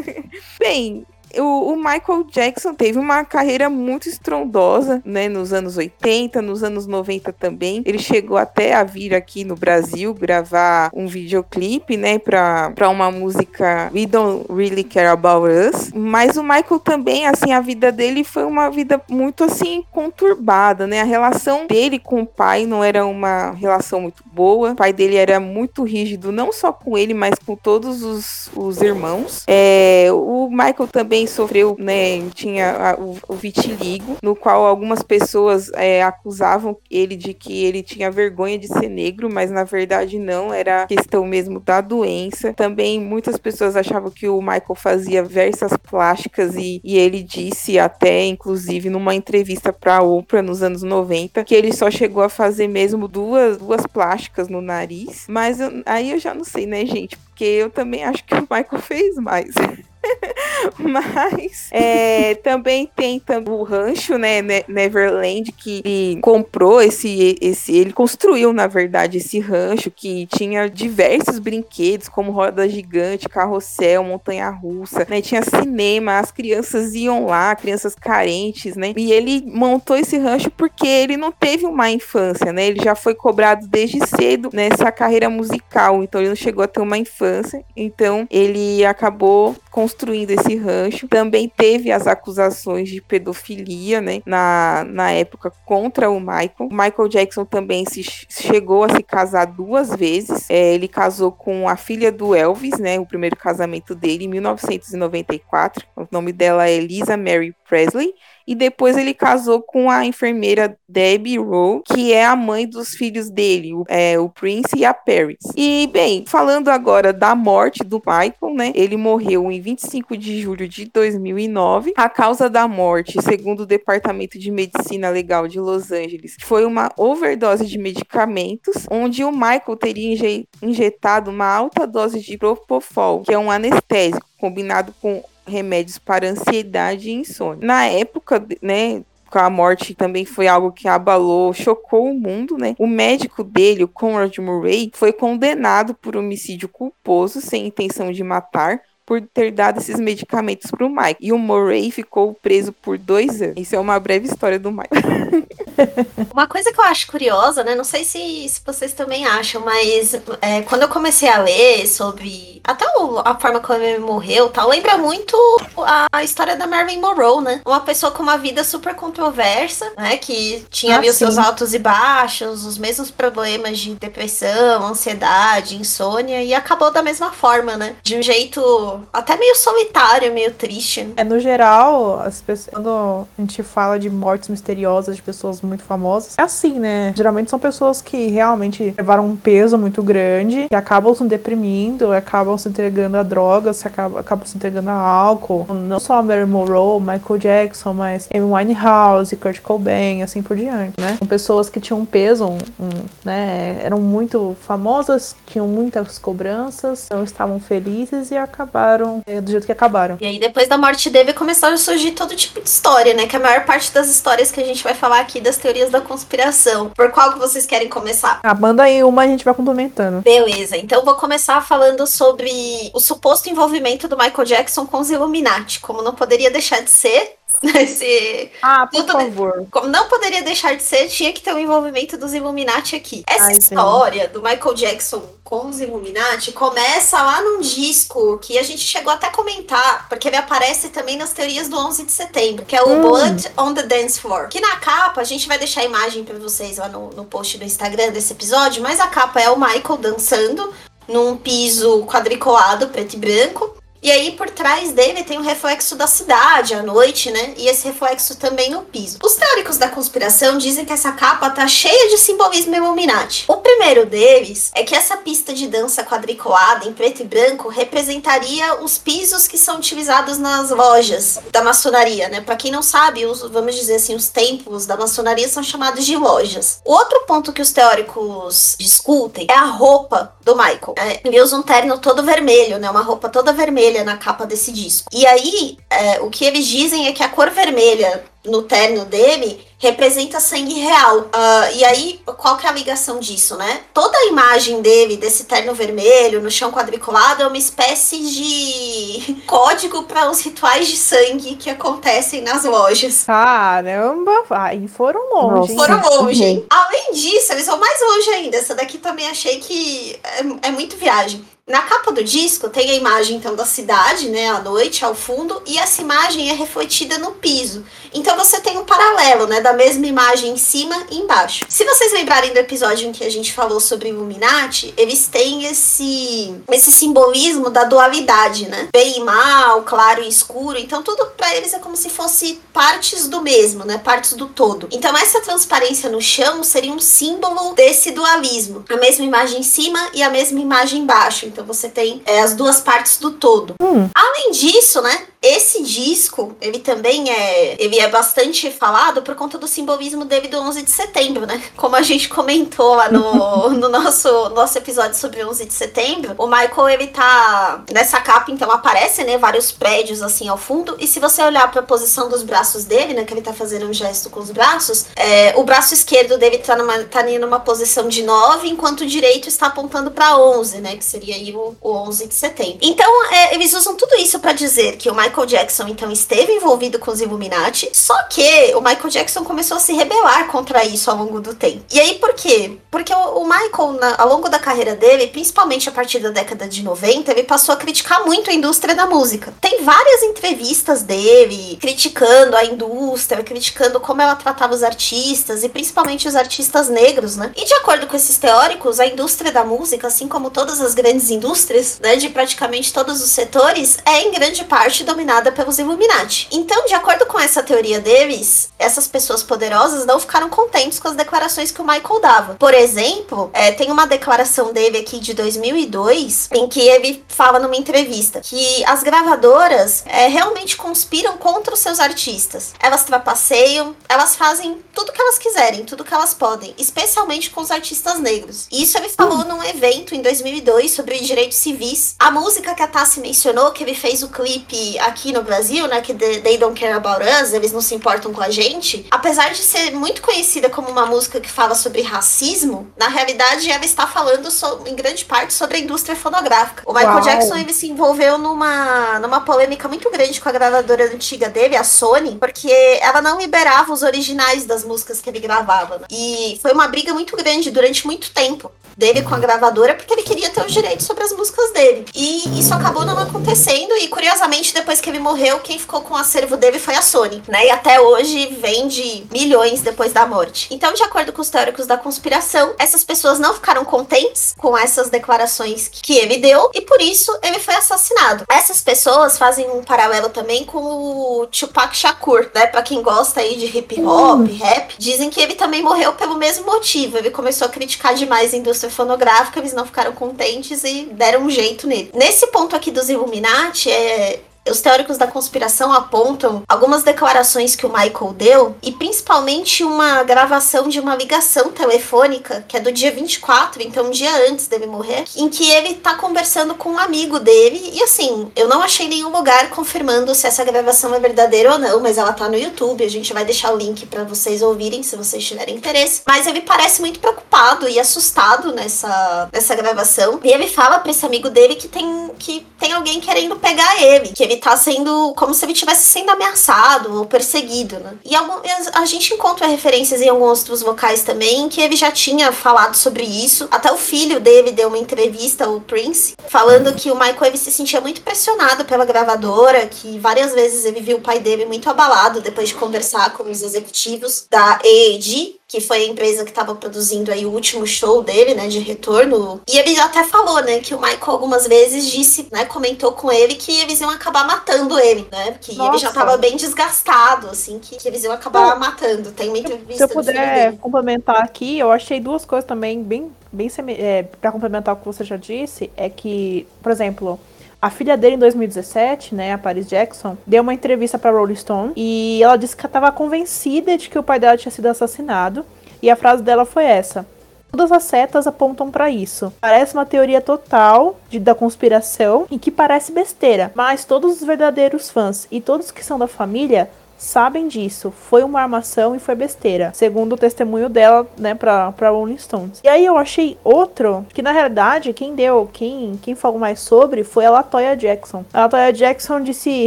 Bem, 0.58 1.06
o, 1.38 1.72
o, 1.72 1.76
Michael 1.76 2.24
Jackson 2.30 2.74
teve 2.74 2.98
uma 2.98 3.24
carreira 3.24 3.68
muito 3.68 4.08
estrondosa, 4.08 5.02
né, 5.04 5.28
nos 5.28 5.52
anos 5.52 5.76
80, 5.76 6.42
nos 6.42 6.62
anos 6.62 6.86
90 6.86 7.32
também. 7.32 7.82
Ele 7.84 7.98
chegou 7.98 8.36
até 8.36 8.74
a 8.74 8.84
vir 8.84 9.14
aqui 9.14 9.44
no 9.44 9.54
Brasil 9.54 10.14
gravar 10.14 10.90
um 10.94 11.06
videoclipe, 11.06 11.96
né, 11.96 12.18
para 12.18 12.88
uma 12.88 13.10
música 13.10 13.90
We 13.94 14.06
Don't 14.06 14.46
Really 14.52 14.84
Care 14.84 15.08
About 15.08 15.46
Us. 15.46 15.92
Mas 15.92 16.36
o 16.36 16.42
Michael 16.42 16.80
também, 16.80 17.26
assim, 17.26 17.52
a 17.52 17.60
vida 17.60 17.92
dele 17.92 18.24
foi 18.24 18.44
uma 18.44 18.70
vida 18.70 19.00
muito 19.08 19.44
assim 19.44 19.84
conturbada, 19.90 20.86
né? 20.86 21.00
A 21.00 21.04
relação 21.04 21.66
dele 21.66 21.98
com 21.98 22.22
o 22.22 22.26
pai 22.26 22.66
não 22.66 22.82
era 22.82 23.04
uma 23.06 23.52
relação 23.52 24.00
muito 24.00 24.22
boa. 24.32 24.72
O 24.72 24.76
pai 24.76 24.92
dele 24.92 25.16
era 25.16 25.38
muito 25.38 25.82
rígido, 25.82 26.32
não 26.32 26.52
só 26.52 26.72
com 26.72 26.96
ele, 26.96 27.14
mas 27.14 27.34
com 27.44 27.56
todos 27.56 28.02
os, 28.02 28.50
os 28.54 28.80
irmãos. 28.80 29.44
É, 29.46 30.08
o 30.12 30.48
Michael 30.50 30.88
também 30.90 31.19
também 31.20 31.26
sofreu, 31.26 31.76
né, 31.78 32.28
tinha 32.34 32.70
a, 32.70 33.00
o, 33.00 33.16
o, 33.28 33.34
vitiligo, 33.34 34.16
no 34.22 34.34
qual 34.34 34.64
algumas 34.64 35.02
pessoas 35.02 35.70
é, 35.74 36.02
acusavam 36.02 36.76
ele 36.90 37.16
de 37.16 37.34
que 37.34 37.64
ele 37.64 37.82
tinha 37.82 38.10
vergonha 38.10 38.58
de 38.58 38.68
ser 38.68 38.88
negro, 38.88 39.28
mas 39.32 39.50
na 39.50 39.64
verdade 39.64 40.18
não, 40.18 40.52
era 40.52 40.86
questão 40.86 41.26
mesmo 41.26 41.60
da 41.60 41.80
doença. 41.80 42.54
Também 42.54 43.00
muitas 43.00 43.36
pessoas 43.36 43.76
achavam 43.76 44.10
que 44.10 44.28
o 44.28 44.40
Michael 44.40 44.74
fazia 44.74 45.22
versas 45.22 45.72
plásticas 45.76 46.54
e, 46.56 46.80
e 46.82 46.96
ele 46.96 47.22
disse 47.22 47.78
até, 47.78 48.24
inclusive, 48.24 48.88
numa 48.88 49.14
entrevista 49.14 49.72
para 49.72 50.02
Oprah 50.02 50.42
nos 50.42 50.62
anos 50.62 50.82
90, 50.82 51.44
que 51.44 51.54
ele 51.54 51.72
só 51.72 51.90
chegou 51.90 52.22
a 52.22 52.28
fazer 52.28 52.68
mesmo 52.68 53.08
duas, 53.08 53.58
duas 53.58 53.86
plásticas 53.86 54.48
no 54.48 54.60
nariz. 54.60 55.26
Mas 55.28 55.60
eu, 55.60 55.82
aí 55.84 56.12
eu 56.12 56.18
já 56.18 56.34
não 56.34 56.44
sei, 56.44 56.66
né, 56.66 56.84
gente? 56.86 57.16
Porque 57.16 57.44
eu 57.44 57.70
também 57.70 58.04
acho 58.04 58.24
que 58.24 58.34
o 58.34 58.42
Michael 58.42 58.82
fez 58.82 59.16
mais. 59.16 59.50
Mas 60.78 61.68
é, 61.70 62.34
também 62.36 62.90
tem 62.94 63.22
o 63.48 63.62
rancho, 63.62 64.16
né, 64.16 64.40
Neverland, 64.66 65.52
que 65.52 66.18
comprou 66.22 66.80
esse, 66.80 67.36
esse. 67.40 67.76
Ele 67.76 67.92
construiu, 67.92 68.52
na 68.52 68.66
verdade, 68.66 69.18
esse 69.18 69.38
rancho 69.38 69.90
que 69.90 70.26
tinha 70.26 70.68
diversos 70.68 71.38
brinquedos, 71.38 72.08
como 72.08 72.32
roda 72.32 72.68
gigante, 72.68 73.28
carrossel, 73.28 74.04
montanha-russa, 74.04 75.06
né? 75.08 75.20
Tinha 75.20 75.42
cinema, 75.42 76.18
as 76.18 76.30
crianças 76.30 76.94
iam 76.94 77.26
lá, 77.26 77.54
crianças 77.54 77.94
carentes, 77.94 78.76
né? 78.76 78.92
E 78.96 79.12
ele 79.12 79.42
montou 79.46 79.96
esse 79.96 80.16
rancho 80.18 80.50
porque 80.50 80.86
ele 80.86 81.16
não 81.16 81.32
teve 81.32 81.66
uma 81.66 81.90
infância, 81.90 82.52
né? 82.52 82.66
Ele 82.66 82.82
já 82.82 82.94
foi 82.94 83.14
cobrado 83.14 83.66
desde 83.66 83.98
cedo 84.06 84.50
nessa 84.52 84.90
carreira 84.90 85.28
musical, 85.28 86.02
então 86.02 86.20
ele 86.20 86.30
não 86.30 86.36
chegou 86.36 86.64
a 86.64 86.68
ter 86.68 86.80
uma 86.80 86.98
infância. 86.98 87.64
Então 87.76 88.26
ele 88.30 88.84
acabou 88.84 89.56
construindo 89.70 90.30
esse 90.30 90.56
rancho. 90.56 91.08
Também 91.08 91.48
teve 91.48 91.90
as 91.90 92.06
acusações 92.06 92.88
de 92.88 93.00
pedofilia, 93.00 94.00
né, 94.00 94.20
na, 94.26 94.84
na 94.88 95.12
época 95.12 95.50
contra 95.64 96.10
o 96.10 96.20
Michael. 96.20 96.52
O 96.58 96.74
Michael 96.74 97.08
Jackson 97.08 97.44
também 97.44 97.84
se 97.86 98.02
chegou 98.02 98.84
a 98.84 98.88
se 98.88 99.02
casar 99.02 99.46
duas 99.46 99.94
vezes. 99.94 100.48
É, 100.50 100.74
ele 100.74 100.88
casou 100.88 101.32
com 101.32 101.68
a 101.68 101.76
filha 101.76 102.10
do 102.10 102.34
Elvis, 102.34 102.78
né, 102.78 102.98
o 102.98 103.06
primeiro 103.06 103.36
casamento 103.36 103.94
dele 103.94 104.24
em 104.24 104.28
1994. 104.28 105.86
O 105.96 106.06
nome 106.10 106.32
dela 106.32 106.68
é 106.68 106.74
Elisa 106.74 107.16
Mary 107.16 107.54
Presley 107.70 108.12
e 108.50 108.54
depois 108.56 108.96
ele 108.96 109.14
casou 109.14 109.62
com 109.62 109.88
a 109.88 110.04
enfermeira 110.04 110.76
Debbie 110.88 111.38
Rowe, 111.38 111.82
que 111.84 112.12
é 112.12 112.26
a 112.26 112.34
mãe 112.34 112.66
dos 112.66 112.90
filhos 112.90 113.30
dele, 113.30 113.72
o, 113.72 113.84
é, 113.88 114.18
o 114.18 114.28
Prince 114.28 114.76
e 114.76 114.84
a 114.84 114.92
Paris. 114.92 115.38
E, 115.56 115.88
bem, 115.92 116.24
falando 116.26 116.68
agora 116.68 117.12
da 117.12 117.36
morte 117.36 117.84
do 117.84 118.02
Michael, 118.04 118.54
né? 118.56 118.72
Ele 118.74 118.96
morreu 118.96 119.52
em 119.52 119.60
25 119.60 120.16
de 120.16 120.40
julho 120.42 120.66
de 120.66 120.86
2009. 120.86 121.92
A 121.96 122.08
causa 122.08 122.50
da 122.50 122.66
morte, 122.66 123.22
segundo 123.22 123.60
o 123.60 123.66
Departamento 123.66 124.36
de 124.36 124.50
Medicina 124.50 125.10
Legal 125.10 125.46
de 125.46 125.60
Los 125.60 125.92
Angeles, 125.92 126.34
foi 126.40 126.64
uma 126.64 126.90
overdose 126.96 127.64
de 127.64 127.78
medicamentos, 127.78 128.84
onde 128.90 129.22
o 129.22 129.30
Michael 129.30 129.76
teria 129.78 130.12
inje 130.12 130.48
injetado 130.60 131.30
uma 131.30 131.46
alta 131.46 131.86
dose 131.86 132.20
de 132.20 132.36
propofol, 132.36 133.22
que 133.22 133.32
é 133.32 133.38
um 133.38 133.50
anestésico, 133.50 134.26
combinado 134.40 134.92
com 135.00 135.22
remédios 135.50 135.98
para 135.98 136.28
ansiedade 136.28 137.10
e 137.10 137.14
insônia. 137.14 137.66
Na 137.66 137.84
época, 137.86 138.44
né, 138.62 139.02
a 139.38 139.50
morte 139.50 139.94
também 139.94 140.24
foi 140.24 140.48
algo 140.48 140.72
que 140.72 140.88
abalou, 140.88 141.52
chocou 141.52 142.10
o 142.10 142.18
mundo, 142.18 142.56
né? 142.56 142.74
O 142.78 142.86
médico 142.86 143.44
dele, 143.44 143.84
o 143.84 143.88
Conrad 143.88 144.36
Murray, 144.38 144.90
foi 144.94 145.12
condenado 145.12 145.94
por 145.94 146.16
homicídio 146.16 146.68
culposo 146.68 147.40
sem 147.40 147.66
intenção 147.66 148.10
de 148.10 148.24
matar 148.24 148.80
por 149.10 149.20
ter 149.20 149.50
dado 149.50 149.80
esses 149.80 149.98
medicamentos 149.98 150.70
para 150.70 150.86
o 150.86 150.88
Mike. 150.88 151.16
E 151.18 151.32
o 151.32 151.38
Murray 151.38 151.90
ficou 151.90 152.32
preso 152.32 152.72
por 152.72 152.96
dois 152.96 153.42
anos. 153.42 153.56
Isso 153.56 153.74
é 153.74 153.80
uma 153.80 153.98
breve 153.98 154.28
história 154.28 154.56
do 154.56 154.70
Mike. 154.70 154.88
uma 156.32 156.46
coisa 156.46 156.72
que 156.72 156.78
eu 156.78 156.84
acho 156.84 157.08
curiosa, 157.08 157.64
né? 157.64 157.74
Não 157.74 157.82
sei 157.82 158.04
se, 158.04 158.48
se 158.48 158.60
vocês 158.64 158.92
também 158.92 159.26
acham, 159.26 159.62
mas 159.64 160.14
é, 160.40 160.62
quando 160.62 160.82
eu 160.82 160.88
comecei 160.88 161.28
a 161.28 161.38
ler 161.38 161.88
sobre 161.88 162.60
até 162.62 162.86
o, 162.98 163.18
a 163.24 163.34
forma 163.36 163.58
como 163.58 163.82
ele 163.82 163.98
morreu, 163.98 164.48
tal, 164.48 164.68
lembra 164.68 164.96
muito 164.96 165.36
a, 165.78 166.06
a, 166.12 166.22
história 166.22 166.56
da 166.56 166.68
Marilyn 166.68 167.00
Monroe, 167.00 167.42
né? 167.42 167.62
Uma 167.66 167.80
pessoa 167.80 168.12
com 168.12 168.22
uma 168.22 168.38
vida 168.38 168.62
super 168.62 168.94
controversa, 168.94 169.90
né? 169.96 170.18
Que 170.18 170.64
tinha 170.70 170.98
ah, 170.98 171.00
os 171.00 171.16
seus 171.16 171.36
altos 171.36 171.74
e 171.74 171.80
baixos, 171.80 172.64
os 172.64 172.78
mesmos 172.78 173.10
problemas 173.10 173.80
de 173.80 173.94
depressão, 173.94 174.86
ansiedade, 174.86 175.76
insônia 175.76 176.44
e 176.44 176.54
acabou 176.54 176.92
da 176.92 177.02
mesma 177.02 177.32
forma, 177.32 177.76
né? 177.76 177.96
De 178.04 178.16
um 178.16 178.22
jeito 178.22 178.99
até 179.12 179.36
meio 179.36 179.54
solitário, 179.56 180.32
meio 180.32 180.52
triste. 180.52 181.12
É, 181.16 181.24
no 181.24 181.38
geral, 181.38 182.20
as 182.20 182.40
pessoas, 182.40 182.74
quando 182.74 183.26
a 183.38 183.40
gente 183.40 183.62
fala 183.62 183.98
de 183.98 184.10
mortes 184.10 184.48
misteriosas 184.48 185.16
de 185.16 185.22
pessoas 185.22 185.60
muito 185.60 185.82
famosas, 185.82 186.38
é 186.38 186.42
assim, 186.42 186.78
né? 186.78 187.12
Geralmente 187.16 187.50
são 187.50 187.58
pessoas 187.58 188.02
que 188.02 188.28
realmente 188.28 188.94
levaram 188.96 189.26
um 189.26 189.36
peso 189.36 189.78
muito 189.78 190.02
grande, 190.02 190.68
que 190.68 190.74
acabam 190.74 191.14
se 191.14 191.24
deprimindo, 191.24 192.12
acabam 192.12 192.56
se 192.56 192.68
entregando 192.68 193.16
a 193.16 193.22
drogas, 193.22 193.84
acabam, 193.84 194.18
acabam 194.18 194.46
se 194.46 194.56
entregando 194.56 194.90
a 194.90 194.94
álcool. 194.94 195.66
Não 195.72 196.00
só 196.00 196.14
a 196.14 196.22
Mary 196.22 196.46
Monroe, 196.46 197.00
Michael 197.00 197.38
Jackson, 197.38 197.92
mas 197.92 198.28
Amy 198.34 198.52
Winehouse, 198.52 199.36
Kurt 199.36 199.60
Cobain, 199.60 200.22
assim 200.22 200.42
por 200.42 200.56
diante, 200.56 201.00
né? 201.00 201.16
São 201.18 201.26
pessoas 201.26 201.68
que 201.68 201.80
tinham 201.80 202.00
um 202.00 202.06
peso, 202.06 202.46
um, 202.46 202.58
um, 202.78 202.90
né? 203.24 203.80
Eram 203.82 204.00
muito 204.00 204.56
famosas, 204.60 205.36
tinham 205.46 205.66
muitas 205.66 206.18
cobranças, 206.18 207.08
não 207.10 207.24
estavam 207.24 207.60
felizes 207.60 208.30
e 208.30 208.36
acabaram 208.36 208.89
acabaram 208.90 209.22
é, 209.26 209.40
do 209.40 209.50
jeito 209.50 209.66
que 209.66 209.72
acabaram. 209.72 210.18
E 210.20 210.26
aí, 210.26 210.38
depois 210.38 210.68
da 210.68 210.76
morte 210.76 211.08
dele, 211.08 211.32
começaram 211.32 211.74
a 211.74 211.78
surgir 211.78 212.12
todo 212.12 212.34
tipo 212.34 212.60
de 212.60 212.68
história, 212.68 213.14
né? 213.14 213.26
Que 213.26 213.36
a 213.36 213.40
maior 213.40 213.64
parte 213.64 213.92
das 213.92 214.08
histórias 214.08 214.50
que 214.50 214.60
a 214.60 214.64
gente 214.64 214.82
vai 214.82 214.94
falar 214.94 215.20
aqui 215.20 215.40
das 215.40 215.56
teorias 215.56 215.90
da 215.90 216.00
conspiração. 216.00 216.90
Por 216.90 217.10
qual 217.10 217.32
que 217.32 217.38
vocês 217.38 217.66
querem 217.66 217.88
começar? 217.88 218.40
Ah, 218.42 218.54
manda 218.54 218.82
aí 218.82 219.02
uma 219.04 219.22
a 219.22 219.26
gente 219.26 219.44
vai 219.44 219.54
complementando. 219.54 220.22
Beleza, 220.22 220.76
então 220.76 221.04
vou 221.04 221.14
começar 221.14 221.60
falando 221.60 222.06
sobre 222.06 222.50
o 222.94 223.00
suposto 223.00 223.48
envolvimento 223.48 224.08
do 224.08 224.16
Michael 224.16 224.46
Jackson 224.46 224.86
com 224.86 224.98
os 224.98 225.10
Illuminati. 225.10 225.80
Como 225.80 226.02
não 226.02 226.14
poderia 226.14 226.50
deixar 226.50 226.80
de 226.80 226.90
ser, 226.90 227.34
Esse, 227.62 228.50
ah, 228.62 228.86
por 228.86 229.06
favor. 229.06 229.66
Como 229.70 229.86
não 229.88 230.08
poderia 230.08 230.42
deixar 230.42 230.74
de 230.76 230.82
ser, 230.82 231.08
tinha 231.08 231.32
que 231.32 231.42
ter 231.42 231.52
o 231.52 231.56
um 231.56 231.58
envolvimento 231.58 232.16
dos 232.16 232.32
Illuminati 232.32 232.96
aqui. 232.96 233.22
Essa 233.26 233.44
Ai, 233.44 233.52
história 233.52 234.26
sim. 234.26 234.32
do 234.32 234.42
Michael 234.42 234.74
Jackson 234.74 235.22
com 235.44 235.66
os 235.68 235.80
Illuminati 235.80 236.52
começa 236.52 237.20
lá 237.20 237.42
num 237.42 237.60
disco 237.60 238.38
que 238.38 238.56
a 238.56 238.62
gente 238.62 238.82
chegou 238.82 239.12
até 239.12 239.26
a 239.26 239.30
comentar, 239.30 240.08
porque 240.08 240.28
ele 240.28 240.36
aparece 240.36 240.88
também 240.88 241.16
nas 241.16 241.32
teorias 241.32 241.68
do 241.68 241.76
11 241.76 242.04
de 242.04 242.12
setembro, 242.12 242.64
que 242.64 242.76
é 242.76 242.82
o 242.82 242.88
hum. 242.88 243.02
Blood 243.02 243.50
on 243.58 243.74
the 243.74 243.82
Dance 243.82 244.20
Floor. 244.20 244.48
Que 244.48 244.60
na 244.60 244.76
capa, 244.76 245.20
a 245.20 245.24
gente 245.24 245.46
vai 245.46 245.58
deixar 245.58 245.82
a 245.82 245.84
imagem 245.84 246.24
para 246.24 246.38
vocês 246.38 246.78
lá 246.78 246.88
no, 246.88 247.10
no 247.10 247.24
post 247.24 247.58
do 247.58 247.64
Instagram 247.64 248.10
desse 248.10 248.32
episódio, 248.32 248.82
mas 248.82 249.00
a 249.00 249.08
capa 249.08 249.40
é 249.40 249.50
o 249.50 249.58
Michael 249.58 249.98
dançando 249.98 250.72
num 251.08 251.36
piso 251.36 252.06
quadriculado, 252.06 252.88
preto 252.88 253.14
e 253.14 253.18
branco. 253.18 253.79
E 254.02 254.10
aí, 254.10 254.32
por 254.32 254.48
trás 254.48 254.92
dele, 254.92 255.22
tem 255.22 255.36
o 255.36 255.42
reflexo 255.42 255.94
da 255.94 256.06
cidade 256.06 256.72
à 256.72 256.82
noite, 256.82 257.30
né? 257.30 257.52
E 257.58 257.68
esse 257.68 257.86
reflexo 257.86 258.34
também 258.36 258.70
no 258.70 258.80
piso. 258.80 259.18
Os 259.22 259.34
teóricos 259.34 259.76
da 259.76 259.90
conspiração 259.90 260.56
dizem 260.56 260.86
que 260.86 260.92
essa 260.92 261.12
capa 261.12 261.50
tá 261.50 261.68
cheia 261.68 262.08
de 262.08 262.16
simbolismo 262.16 262.74
Illuminati. 262.74 263.44
O 263.46 263.58
primeiro 263.58 264.06
deles 264.06 264.70
é 264.74 264.82
que 264.84 264.94
essa 264.94 265.18
pista 265.18 265.52
de 265.52 265.66
dança 265.66 266.02
quadriculada 266.02 266.88
em 266.88 266.94
preto 266.94 267.20
e 267.20 267.24
branco 267.24 267.68
representaria 267.68 268.82
os 268.82 268.96
pisos 268.96 269.46
que 269.46 269.58
são 269.58 269.76
utilizados 269.76 270.38
nas 270.38 270.70
lojas 270.70 271.38
da 271.52 271.62
maçonaria, 271.62 272.28
né? 272.30 272.40
Para 272.40 272.56
quem 272.56 272.72
não 272.72 272.82
sabe, 272.82 273.26
os, 273.26 273.42
vamos 273.42 273.74
dizer 273.74 273.96
assim, 273.96 274.14
os 274.14 274.28
templos 274.28 274.86
da 274.86 274.96
maçonaria 274.96 275.48
são 275.48 275.62
chamados 275.62 276.06
de 276.06 276.16
lojas. 276.16 276.80
Outro 276.86 277.24
ponto 277.26 277.52
que 277.52 277.60
os 277.60 277.70
teóricos 277.70 278.76
discutem 278.78 279.46
é 279.50 279.54
a 279.54 279.66
roupa 279.66 280.34
do 280.42 280.56
Michael. 280.56 280.94
É, 280.96 281.20
ele 281.22 281.40
usa 281.42 281.56
um 281.56 281.62
terno 281.62 281.98
todo 281.98 282.22
vermelho, 282.22 282.78
né? 282.78 282.88
Uma 282.88 283.02
roupa 283.02 283.28
toda 283.28 283.52
vermelha 283.52 283.89
na 284.04 284.16
capa 284.16 284.46
desse 284.46 284.72
disco. 284.72 285.08
E 285.12 285.26
aí, 285.26 285.76
é, 285.90 286.20
o 286.20 286.30
que 286.30 286.44
eles 286.44 286.66
dizem 286.66 287.08
é 287.08 287.12
que 287.12 287.22
a 287.22 287.28
cor 287.28 287.50
vermelha 287.50 288.24
no 288.44 288.62
terno 288.62 289.04
dele 289.04 289.60
representa 289.78 290.40
sangue 290.40 290.74
real. 290.74 291.20
Uh, 291.20 291.76
e 291.76 291.84
aí, 291.84 292.20
qual 292.24 292.56
que 292.56 292.66
é 292.66 292.70
a 292.70 292.72
ligação 292.72 293.18
disso, 293.18 293.56
né? 293.56 293.80
Toda 293.92 294.16
a 294.16 294.26
imagem 294.26 294.80
dele, 294.80 295.16
desse 295.16 295.44
terno 295.44 295.74
vermelho, 295.74 296.40
no 296.40 296.50
chão 296.50 296.70
quadriculado, 296.70 297.42
é 297.42 297.46
uma 297.46 297.56
espécie 297.58 298.18
de 298.18 299.42
código 299.46 300.02
para 300.04 300.30
os 300.30 300.40
rituais 300.40 300.86
de 300.86 300.96
sangue 300.96 301.56
que 301.56 301.70
acontecem 301.70 302.42
nas 302.42 302.64
lojas. 302.64 303.24
Caramba, 303.24 304.44
aí 304.50 304.86
foram 304.88 305.20
longe. 305.32 305.72
Nossa, 305.72 305.74
foram 305.74 306.22
longe. 306.22 306.44
Uhum. 306.44 306.66
Além 306.68 307.12
disso, 307.12 307.52
eles 307.52 307.66
vão 307.66 307.78
mais 307.78 308.00
longe 308.00 308.30
ainda. 308.30 308.56
Essa 308.56 308.74
daqui 308.74 308.98
também 308.98 309.28
achei 309.28 309.60
que 309.60 310.18
é, 310.62 310.68
é 310.68 310.70
muito 310.70 310.96
viagem. 310.96 311.44
Na 311.70 311.82
capa 311.82 312.10
do 312.10 312.24
disco 312.24 312.68
tem 312.68 312.90
a 312.90 312.94
imagem 312.94 313.36
então 313.36 313.54
da 313.54 313.64
cidade, 313.64 314.28
né, 314.28 314.48
à 314.48 314.58
noite, 314.58 315.04
ao 315.04 315.14
fundo, 315.14 315.62
e 315.64 315.78
essa 315.78 316.02
imagem 316.02 316.50
é 316.50 316.52
refletida 316.52 317.16
no 317.16 317.30
piso. 317.30 317.84
Então 318.12 318.36
você 318.36 318.58
tem 318.58 318.76
um 318.76 318.84
paralelo, 318.84 319.46
né, 319.46 319.60
da 319.60 319.72
mesma 319.72 320.04
imagem 320.04 320.50
em 320.50 320.56
cima 320.56 320.96
e 321.12 321.18
embaixo. 321.18 321.64
Se 321.68 321.84
vocês 321.84 322.12
lembrarem 322.12 322.52
do 322.52 322.58
episódio 322.58 323.08
em 323.08 323.12
que 323.12 323.22
a 323.22 323.30
gente 323.30 323.52
falou 323.52 323.78
sobre 323.78 324.08
Illuminati, 324.08 324.92
eles 324.96 325.28
têm 325.28 325.64
esse 325.66 326.60
esse 326.72 326.90
simbolismo 326.90 327.70
da 327.70 327.84
dualidade, 327.84 328.68
né? 328.68 328.88
Bem 328.92 329.18
e 329.18 329.20
mal, 329.20 329.82
claro 329.82 330.24
e 330.24 330.28
escuro. 330.28 330.76
Então 330.76 331.04
tudo 331.04 331.24
para 331.36 331.54
eles 331.54 331.72
é 331.72 331.78
como 331.78 331.96
se 331.96 332.10
fosse 332.10 332.60
partes 332.72 333.28
do 333.28 333.42
mesmo, 333.42 333.84
né? 333.84 333.96
Partes 333.96 334.32
do 334.32 334.46
todo. 334.46 334.88
Então 334.90 335.16
essa 335.16 335.40
transparência 335.40 336.10
no 336.10 336.20
chão 336.20 336.64
seria 336.64 336.92
um 336.92 336.98
símbolo 336.98 337.74
desse 337.74 338.10
dualismo. 338.10 338.84
A 338.88 338.96
mesma 338.96 339.24
imagem 339.24 339.60
em 339.60 339.62
cima 339.62 340.00
e 340.12 340.20
a 340.20 340.30
mesma 340.30 340.58
imagem 340.58 341.02
embaixo. 341.02 341.46
Então 341.46 341.59
você 341.62 341.88
tem 341.88 342.22
é, 342.26 342.40
as 342.40 342.54
duas 342.54 342.80
partes 342.80 343.18
do 343.18 343.32
todo. 343.32 343.74
Hum. 343.82 344.08
Além 344.14 344.52
disso, 344.52 345.00
né? 345.02 345.26
Esse 345.42 345.82
disco, 345.82 346.54
ele 346.60 346.80
também 346.80 347.30
é, 347.30 347.82
ele 347.82 347.98
é 347.98 348.06
bastante 348.08 348.70
falado 348.70 349.22
por 349.22 349.34
conta 349.34 349.56
do 349.56 349.66
simbolismo 349.66 350.26
dele 350.26 350.48
do 350.48 350.58
11 350.58 350.82
de 350.82 350.90
setembro, 350.90 351.46
né? 351.46 351.62
Como 351.78 351.96
a 351.96 352.02
gente 352.02 352.28
comentou 352.28 352.94
lá 352.94 353.10
no, 353.10 353.70
no 353.72 353.88
nosso, 353.88 354.50
nosso 354.50 354.76
episódio 354.76 355.16
sobre 355.16 355.42
11 355.42 355.64
de 355.64 355.72
setembro, 355.72 356.34
o 356.36 356.46
Michael, 356.46 356.90
ele 356.90 357.06
tá 357.06 357.82
nessa 357.90 358.20
capa, 358.20 358.52
então 358.52 358.70
aparece, 358.70 359.24
né, 359.24 359.38
vários 359.38 359.72
prédios 359.72 360.20
assim 360.20 360.46
ao 360.46 360.58
fundo, 360.58 360.94
e 361.00 361.06
se 361.06 361.18
você 361.18 361.42
olhar 361.42 361.70
para 361.70 361.80
a 361.80 361.84
posição 361.84 362.28
dos 362.28 362.42
braços 362.42 362.84
dele, 362.84 363.14
né, 363.14 363.24
que 363.24 363.32
ele 363.32 363.40
tá 363.40 363.54
fazendo 363.54 363.86
um 363.86 363.94
gesto 363.94 364.28
com 364.28 364.40
os 364.40 364.50
braços, 364.50 365.06
é, 365.16 365.54
o 365.56 365.64
braço 365.64 365.94
esquerdo 365.94 366.36
dele 366.36 366.58
tá 366.58 366.76
numa, 366.76 367.02
tá 367.04 367.22
numa 367.22 367.60
posição 367.60 368.08
de 368.08 368.22
9, 368.22 368.68
enquanto 368.68 369.00
o 369.00 369.06
direito 369.06 369.48
está 369.48 369.68
apontando 369.68 370.10
para 370.10 370.36
11, 370.36 370.82
né, 370.82 370.96
que 370.96 371.04
seria 371.04 371.34
aí 371.34 371.56
o, 371.56 371.74
o 371.80 371.92
11 371.92 372.26
de 372.26 372.34
setembro. 372.34 372.78
Então, 372.82 373.24
é, 373.32 373.54
eles 373.54 373.72
usam 373.72 373.96
tudo 373.96 374.16
isso 374.16 374.38
para 374.38 374.52
dizer 374.52 374.98
que 374.98 375.08
o 375.08 375.14
Michael 375.14 375.29
Michael 375.30 375.46
Jackson 375.46 375.86
então 375.88 376.10
esteve 376.10 376.52
envolvido 376.52 376.98
com 376.98 377.10
os 377.10 377.20
Illuminati, 377.20 377.88
só 377.92 378.20
que 378.24 378.74
o 378.74 378.80
Michael 378.80 379.08
Jackson 379.08 379.44
começou 379.44 379.76
a 379.76 379.80
se 379.80 379.92
rebelar 379.92 380.48
contra 380.48 380.84
isso 380.84 381.10
ao 381.10 381.16
longo 381.16 381.40
do 381.40 381.54
tempo. 381.54 381.84
E 381.92 382.00
aí 382.00 382.14
por 382.16 382.34
quê? 382.34 382.78
Porque 382.90 383.14
o, 383.14 383.44
Michael, 383.44 383.92
na, 384.00 384.16
ao 384.18 384.28
longo 384.28 384.48
da 384.48 384.58
carreira 384.58 384.96
dele, 384.96 385.28
principalmente 385.28 385.88
a 385.88 385.92
partir 385.92 386.18
da 386.18 386.30
década 386.30 386.66
de 386.66 386.82
90, 386.82 387.30
ele 387.30 387.44
passou 387.44 387.72
a 387.72 387.76
criticar 387.76 388.24
muito 388.24 388.50
a 388.50 388.52
indústria 388.52 388.94
da 388.94 389.06
música. 389.06 389.54
Tem 389.60 389.84
várias 389.84 390.22
entrevistas 390.24 391.02
dele 391.02 391.78
criticando 391.80 392.56
a 392.56 392.64
indústria, 392.64 393.44
criticando 393.44 394.00
como 394.00 394.20
ela 394.20 394.34
tratava 394.34 394.74
os 394.74 394.82
artistas 394.82 395.62
e 395.62 395.68
principalmente 395.68 396.26
os 396.26 396.34
artistas 396.34 396.88
negros, 396.88 397.36
né? 397.36 397.52
E 397.56 397.64
de 397.64 397.74
acordo 397.74 398.08
com 398.08 398.16
esses 398.16 398.36
teóricos, 398.36 398.98
a 398.98 399.06
indústria 399.06 399.52
da 399.52 399.64
música, 399.64 400.08
assim 400.08 400.26
como 400.26 400.50
todas 400.50 400.80
as 400.80 400.94
grandes 400.94 401.30
indústrias, 401.30 402.00
né, 402.02 402.16
de 402.16 402.28
praticamente 402.28 402.92
todos 402.92 403.22
os 403.22 403.30
setores, 403.30 403.98
é 404.04 404.22
em 404.22 404.32
grande 404.32 404.64
parte 404.64 405.04
dominada 405.04 405.19
dominada 405.20 405.52
pelos 405.52 405.78
Illuminati. 405.78 406.48
Então, 406.50 406.86
de 406.86 406.94
acordo 406.94 407.26
com 407.26 407.38
essa 407.38 407.62
teoria 407.62 408.00
deles, 408.00 408.70
essas 408.78 409.06
pessoas 409.06 409.42
poderosas 409.42 410.06
não 410.06 410.18
ficaram 410.18 410.48
contentes 410.48 410.98
com 410.98 411.08
as 411.08 411.14
declarações 411.14 411.70
que 411.70 411.82
o 411.82 411.86
Michael 411.86 412.20
dava. 412.20 412.54
Por 412.54 412.72
exemplo, 412.72 413.50
é, 413.52 413.70
tem 413.70 413.90
uma 413.90 414.06
declaração 414.06 414.72
dele 414.72 414.96
aqui 414.96 415.18
de 415.18 415.34
2002 415.34 416.48
em 416.52 416.66
que 416.68 416.80
ele 416.80 417.22
fala 417.28 417.58
numa 417.58 417.76
entrevista 417.76 418.40
que 418.40 418.82
as 418.86 419.02
gravadoras 419.02 420.02
é, 420.06 420.26
realmente 420.26 420.76
conspiram 420.76 421.36
contra 421.36 421.74
os 421.74 421.80
seus 421.80 422.00
artistas. 422.00 422.72
Elas 422.80 423.04
trapaceiam, 423.04 423.94
elas 424.08 424.36
fazem 424.36 424.78
tudo 424.94 425.12
que 425.12 425.20
elas 425.20 425.38
quiserem, 425.38 425.84
tudo 425.84 426.04
que 426.04 426.14
elas 426.14 426.32
podem, 426.32 426.74
especialmente 426.78 427.50
com 427.50 427.60
os 427.60 427.70
artistas 427.70 428.18
negros. 428.18 428.66
Isso 428.72 428.96
ele 428.96 429.10
falou 429.10 429.40
hum. 429.40 429.44
num 429.44 429.64
evento 429.64 430.14
em 430.14 430.22
2002 430.22 430.92
sobre 430.92 431.18
direitos 431.18 431.58
civis. 431.58 432.14
A 432.18 432.30
música 432.30 432.74
que 432.74 432.82
a 432.82 432.88
Tassi 432.88 433.20
mencionou, 433.20 433.72
que 433.72 433.84
ele 433.84 433.94
fez 433.94 434.22
o 434.22 434.28
clipe 434.28 434.98
aqui 435.10 435.32
no 435.32 435.42
Brasil, 435.42 435.86
né, 435.86 436.00
que 436.00 436.14
They 436.14 436.56
Don't 436.56 436.78
Care 436.78 436.94
About 436.94 437.22
Us, 437.22 437.52
eles 437.52 437.72
não 437.72 437.80
se 437.80 437.94
importam 437.94 438.32
com 438.32 438.40
a 438.40 438.50
gente, 438.50 439.06
apesar 439.10 439.50
de 439.50 439.58
ser 439.58 439.90
muito 439.92 440.22
conhecida 440.22 440.70
como 440.70 440.88
uma 440.88 441.06
música 441.06 441.40
que 441.40 441.50
fala 441.50 441.74
sobre 441.74 442.02
racismo, 442.02 442.90
na 442.96 443.08
realidade 443.08 443.70
ela 443.70 443.84
está 443.84 444.06
falando 444.06 444.50
so, 444.50 444.80
em 444.86 444.94
grande 444.94 445.24
parte 445.24 445.52
sobre 445.52 445.76
a 445.76 445.80
indústria 445.80 446.16
fonográfica. 446.16 446.82
O 446.86 446.92
Michael 446.92 447.14
Uau. 447.14 447.22
Jackson 447.22 447.56
ele 447.56 447.72
se 447.72 447.88
envolveu 447.88 448.38
numa, 448.38 449.18
numa 449.18 449.40
polêmica 449.40 449.88
muito 449.88 450.10
grande 450.10 450.40
com 450.40 450.48
a 450.48 450.52
gravadora 450.52 451.04
antiga 451.04 451.48
dele, 451.48 451.76
a 451.76 451.84
Sony, 451.84 452.36
porque 452.36 452.70
ela 453.02 453.20
não 453.20 453.38
liberava 453.38 453.92
os 453.92 454.02
originais 454.02 454.64
das 454.64 454.84
músicas 454.84 455.20
que 455.20 455.28
ele 455.28 455.40
gravava. 455.40 455.98
Né? 455.98 456.06
E 456.10 456.58
foi 456.62 456.72
uma 456.72 456.88
briga 456.88 457.12
muito 457.12 457.36
grande 457.36 457.70
durante 457.70 458.06
muito 458.06 458.30
tempo 458.32 458.70
dele 459.00 459.22
com 459.22 459.34
a 459.34 459.38
gravadora, 459.38 459.94
porque 459.94 460.12
ele 460.12 460.22
queria 460.22 460.50
ter 460.50 460.64
os 460.64 460.72
direitos 460.72 461.06
sobre 461.06 461.24
as 461.24 461.32
músicas 461.32 461.72
dele. 461.72 462.04
E 462.14 462.60
isso 462.60 462.74
acabou 462.74 463.04
não 463.06 463.18
acontecendo, 463.18 463.96
e 463.96 464.08
curiosamente, 464.08 464.74
depois 464.74 465.00
que 465.00 465.08
ele 465.08 465.18
morreu, 465.18 465.58
quem 465.60 465.78
ficou 465.78 466.02
com 466.02 466.12
o 466.12 466.18
acervo 466.18 466.56
dele 466.56 466.78
foi 466.78 466.94
a 466.94 467.02
Sony, 467.02 467.42
né? 467.48 467.66
E 467.66 467.70
até 467.70 467.98
hoje 467.98 468.58
vende 468.60 469.26
milhões 469.32 469.80
depois 469.80 470.12
da 470.12 470.26
morte. 470.26 470.68
Então, 470.70 470.92
de 470.92 471.02
acordo 471.02 471.32
com 471.32 471.40
os 471.40 471.48
teóricos 471.48 471.86
da 471.86 471.96
conspiração, 471.96 472.74
essas 472.78 473.02
pessoas 473.02 473.38
não 473.38 473.54
ficaram 473.54 473.84
contentes 473.86 474.54
com 474.58 474.76
essas 474.76 475.08
declarações 475.08 475.88
que 475.90 476.18
ele 476.18 476.36
deu, 476.36 476.70
e 476.74 476.82
por 476.82 477.00
isso 477.00 477.36
ele 477.42 477.58
foi 477.58 477.74
assassinado. 477.74 478.44
Essas 478.50 478.82
pessoas 478.82 479.38
fazem 479.38 479.70
um 479.70 479.82
paralelo 479.82 480.28
também 480.28 480.66
com 480.66 480.78
o 480.78 481.46
Tupac 481.46 481.96
Shakur, 481.96 482.50
né? 482.54 482.66
Pra 482.66 482.82
quem 482.82 483.00
gosta 483.00 483.40
aí 483.40 483.56
de 483.56 483.66
hip 483.66 483.98
hop, 484.02 484.40
hum. 484.40 484.58
rap, 484.58 484.94
dizem 484.98 485.30
que 485.30 485.40
ele 485.40 485.54
também 485.54 485.82
morreu 485.82 486.12
pelo 486.12 486.36
mesmo 486.36 486.66
motivo. 486.66 487.16
Ele 487.16 487.30
começou 487.30 487.66
a 487.66 487.70
criticar 487.70 488.14
demais 488.14 488.52
a 488.52 488.56
indústria 488.58 488.89
fonográfica, 488.90 489.58
eles 489.58 489.72
não 489.72 489.86
ficaram 489.86 490.12
contentes 490.12 490.84
e 490.84 491.06
deram 491.12 491.42
um 491.42 491.50
jeito 491.50 491.86
nele. 491.86 492.10
Nesse 492.14 492.46
ponto 492.48 492.76
aqui 492.76 492.90
dos 492.90 493.08
Illuminati, 493.08 493.90
é, 493.90 494.40
os 494.68 494.80
teóricos 494.80 495.18
da 495.18 495.26
conspiração 495.26 495.92
apontam 495.92 496.62
algumas 496.68 497.02
declarações 497.02 497.74
que 497.74 497.86
o 497.86 497.92
Michael 497.92 498.34
deu 498.34 498.76
e 498.82 498.92
principalmente 498.92 499.82
uma 499.82 500.22
gravação 500.22 500.88
de 500.88 501.00
uma 501.00 501.14
ligação 501.14 501.70
telefônica, 501.70 502.64
que 502.68 502.76
é 502.76 502.80
do 502.80 502.92
dia 502.92 503.10
24, 503.10 503.82
então 503.82 504.06
um 504.06 504.10
dia 504.10 504.30
antes 504.48 504.66
dele 504.66 504.86
morrer, 504.86 505.24
em 505.36 505.48
que 505.48 505.70
ele 505.70 505.94
tá 505.94 506.14
conversando 506.14 506.74
com 506.74 506.90
um 506.90 506.98
amigo 506.98 507.38
dele 507.38 507.90
e 507.94 508.02
assim, 508.02 508.50
eu 508.54 508.68
não 508.68 508.82
achei 508.82 509.08
nenhum 509.08 509.30
lugar 509.30 509.70
confirmando 509.70 510.34
se 510.34 510.46
essa 510.46 510.64
gravação 510.64 511.14
é 511.14 511.20
verdadeira 511.20 511.72
ou 511.72 511.78
não, 511.78 512.00
mas 512.00 512.18
ela 512.18 512.32
tá 512.32 512.48
no 512.48 512.56
YouTube, 512.56 513.04
a 513.04 513.10
gente 513.10 513.32
vai 513.32 513.44
deixar 513.44 513.72
o 513.72 513.76
link 513.76 514.06
para 514.06 514.24
vocês 514.24 514.62
ouvirem 514.62 515.02
se 515.02 515.16
vocês 515.16 515.44
tiverem 515.44 515.76
interesse. 515.76 516.22
Mas 516.26 516.46
ele 516.46 516.60
parece 516.60 517.00
muito 517.00 517.20
preocupado 517.20 517.88
e 517.88 517.98
assustado 517.98 518.72
nessa, 518.72 519.48
nessa 519.52 519.74
gravação. 519.74 520.40
E 520.42 520.52
ele 520.52 520.68
fala 520.68 520.98
para 520.98 521.10
esse 521.10 521.24
amigo 521.24 521.50
dele 521.50 521.74
que 521.74 521.88
tem 521.88 522.30
que 522.38 522.66
tem 522.78 522.92
alguém 522.92 523.20
querendo 523.20 523.56
pegar 523.56 524.02
ele, 524.02 524.28
que 524.28 524.42
ele 524.50 524.60
tá 524.60 524.76
sendo 524.76 525.32
como 525.36 525.54
se 525.54 525.64
ele 525.64 525.72
estivesse 525.72 526.08
sendo 526.08 526.30
ameaçado 526.30 527.16
ou 527.16 527.24
perseguido, 527.24 527.98
né? 528.00 528.14
E 528.24 528.34
algum, 528.34 528.60
a 528.94 529.04
gente 529.06 529.32
encontra 529.32 529.66
referências 529.66 530.20
em 530.20 530.28
alguns 530.28 530.60
outros 530.60 530.82
vocais 530.82 531.22
também 531.22 531.68
que 531.68 531.80
ele 531.80 531.94
já 531.94 532.10
tinha 532.10 532.50
falado 532.50 532.96
sobre 532.96 533.22
isso. 533.22 533.68
Até 533.70 533.92
o 533.92 533.96
filho 533.96 534.40
dele 534.40 534.72
deu 534.72 534.88
uma 534.88 534.98
entrevista, 534.98 535.68
o 535.68 535.80
Prince, 535.80 536.34
falando 536.48 536.92
que 536.94 537.10
o 537.10 537.14
Michael 537.14 537.46
ele 537.46 537.58
se 537.58 537.70
sentia 537.70 538.00
muito 538.00 538.22
pressionado 538.22 538.84
pela 538.84 539.04
gravadora, 539.04 539.86
que 539.86 540.18
várias 540.18 540.52
vezes 540.52 540.84
ele 540.84 541.00
viu 541.00 541.18
o 541.18 541.20
pai 541.20 541.38
dele 541.38 541.64
muito 541.64 541.88
abalado 541.88 542.40
depois 542.40 542.68
de 542.68 542.74
conversar 542.74 543.32
com 543.34 543.44
os 543.44 543.62
executivos 543.62 544.46
da 544.50 544.80
AAG, 544.84 545.60
que 545.70 545.80
foi 545.80 545.98
a 545.98 546.06
empresa 546.06 546.42
que 546.42 546.50
estava 546.50 546.74
produzindo 546.74 547.30
aí 547.30 547.46
o 547.46 547.52
último 547.52 547.86
show 547.86 548.24
dele, 548.24 548.54
né, 548.54 548.66
de 548.66 548.80
retorno. 548.80 549.60
E 549.68 549.78
ele 549.78 549.98
até 550.00 550.24
falou, 550.24 550.60
né, 550.62 550.80
que 550.80 550.96
o 550.96 551.00
Michael 551.00 551.20
algumas 551.30 551.64
vezes 551.64 552.10
disse, 552.10 552.48
né, 552.50 552.64
comentou 552.64 553.12
com 553.12 553.30
ele 553.30 553.54
que 553.54 553.78
eles 553.78 554.00
iam 554.00 554.10
acabar 554.10 554.39
matando 554.44 554.98
ele, 554.98 555.26
né, 555.30 555.56
que 555.60 555.72
ele 555.72 555.98
já 555.98 556.08
estava 556.08 556.36
bem 556.36 556.56
desgastado, 556.56 557.48
assim, 557.48 557.78
que, 557.78 557.96
que 557.96 558.08
eles 558.08 558.24
iam 558.24 558.32
acabar 558.32 558.68
então, 558.68 558.78
matando. 558.80 559.32
Tem 559.32 559.48
uma 559.48 559.58
entrevista 559.58 559.94
Se 559.96 560.02
eu 560.02 560.08
puder 560.08 560.76
complementar 560.78 561.42
aqui, 561.42 561.78
eu 561.78 561.90
achei 561.90 562.20
duas 562.20 562.44
coisas 562.44 562.66
também 562.66 563.02
bem, 563.02 563.32
bem 563.52 563.68
é, 563.88 564.22
para 564.22 564.52
complementar 564.52 564.94
o 564.94 564.98
que 564.98 565.06
você 565.06 565.24
já 565.24 565.36
disse, 565.36 565.90
é 565.96 566.08
que, 566.08 566.66
por 566.82 566.92
exemplo, 566.92 567.38
a 567.82 567.88
filha 567.88 568.16
dele, 568.16 568.36
em 568.36 568.38
2017, 568.38 569.34
né, 569.34 569.54
a 569.54 569.58
Paris 569.58 569.88
Jackson, 569.88 570.36
deu 570.46 570.62
uma 570.62 570.74
entrevista 570.74 571.18
para 571.18 571.30
Rolling 571.30 571.56
Stone 571.56 571.92
e 571.96 572.42
ela 572.42 572.56
disse 572.56 572.76
que 572.76 572.84
estava 572.84 573.10
convencida 573.10 573.96
de 573.96 574.10
que 574.10 574.18
o 574.18 574.22
pai 574.22 574.38
dela 574.38 574.56
tinha 574.56 574.70
sido 574.70 574.86
assassinado. 574.86 575.64
E 576.02 576.10
a 576.10 576.16
frase 576.16 576.42
dela 576.42 576.66
foi 576.66 576.84
essa: 576.84 577.26
Todas 577.70 577.92
as 577.92 578.02
setas 578.04 578.46
apontam 578.46 578.90
para 578.90 579.10
isso. 579.10 579.52
Parece 579.60 579.94
uma 579.94 580.04
teoria 580.04 580.40
total 580.40 581.18
de, 581.28 581.38
da 581.38 581.54
conspiração 581.54 582.46
e 582.50 582.58
que 582.58 582.70
parece 582.70 583.12
besteira, 583.12 583.70
mas 583.74 584.04
todos 584.04 584.40
os 584.40 584.46
verdadeiros 584.46 585.10
fãs 585.10 585.46
e 585.50 585.60
todos 585.60 585.90
que 585.90 586.04
são 586.04 586.18
da 586.18 586.26
família 586.26 586.90
sabem 587.20 587.68
disso. 587.68 588.10
Foi 588.10 588.42
uma 588.42 588.62
armação 588.62 589.14
e 589.14 589.18
foi 589.18 589.34
besteira, 589.34 589.92
segundo 589.94 590.32
o 590.32 590.38
testemunho 590.38 590.88
dela, 590.88 591.26
né, 591.36 591.54
pra, 591.54 591.92
pra 591.92 592.10
Rolling 592.10 592.38
Stones. 592.38 592.80
E 592.82 592.88
aí 592.88 593.04
eu 593.04 593.16
achei 593.16 593.58
outro, 593.62 594.26
que 594.32 594.42
na 594.42 594.50
realidade 594.50 595.12
quem 595.12 595.34
deu, 595.34 595.68
quem, 595.72 596.18
quem 596.22 596.34
falou 596.34 596.58
mais 596.58 596.80
sobre 596.80 597.22
foi 597.22 597.44
a 597.44 597.50
Latoya 597.50 597.96
Jackson. 597.96 598.44
A 598.52 598.62
Latoya 598.62 598.92
Jackson 598.92 599.40
disse 599.40 599.86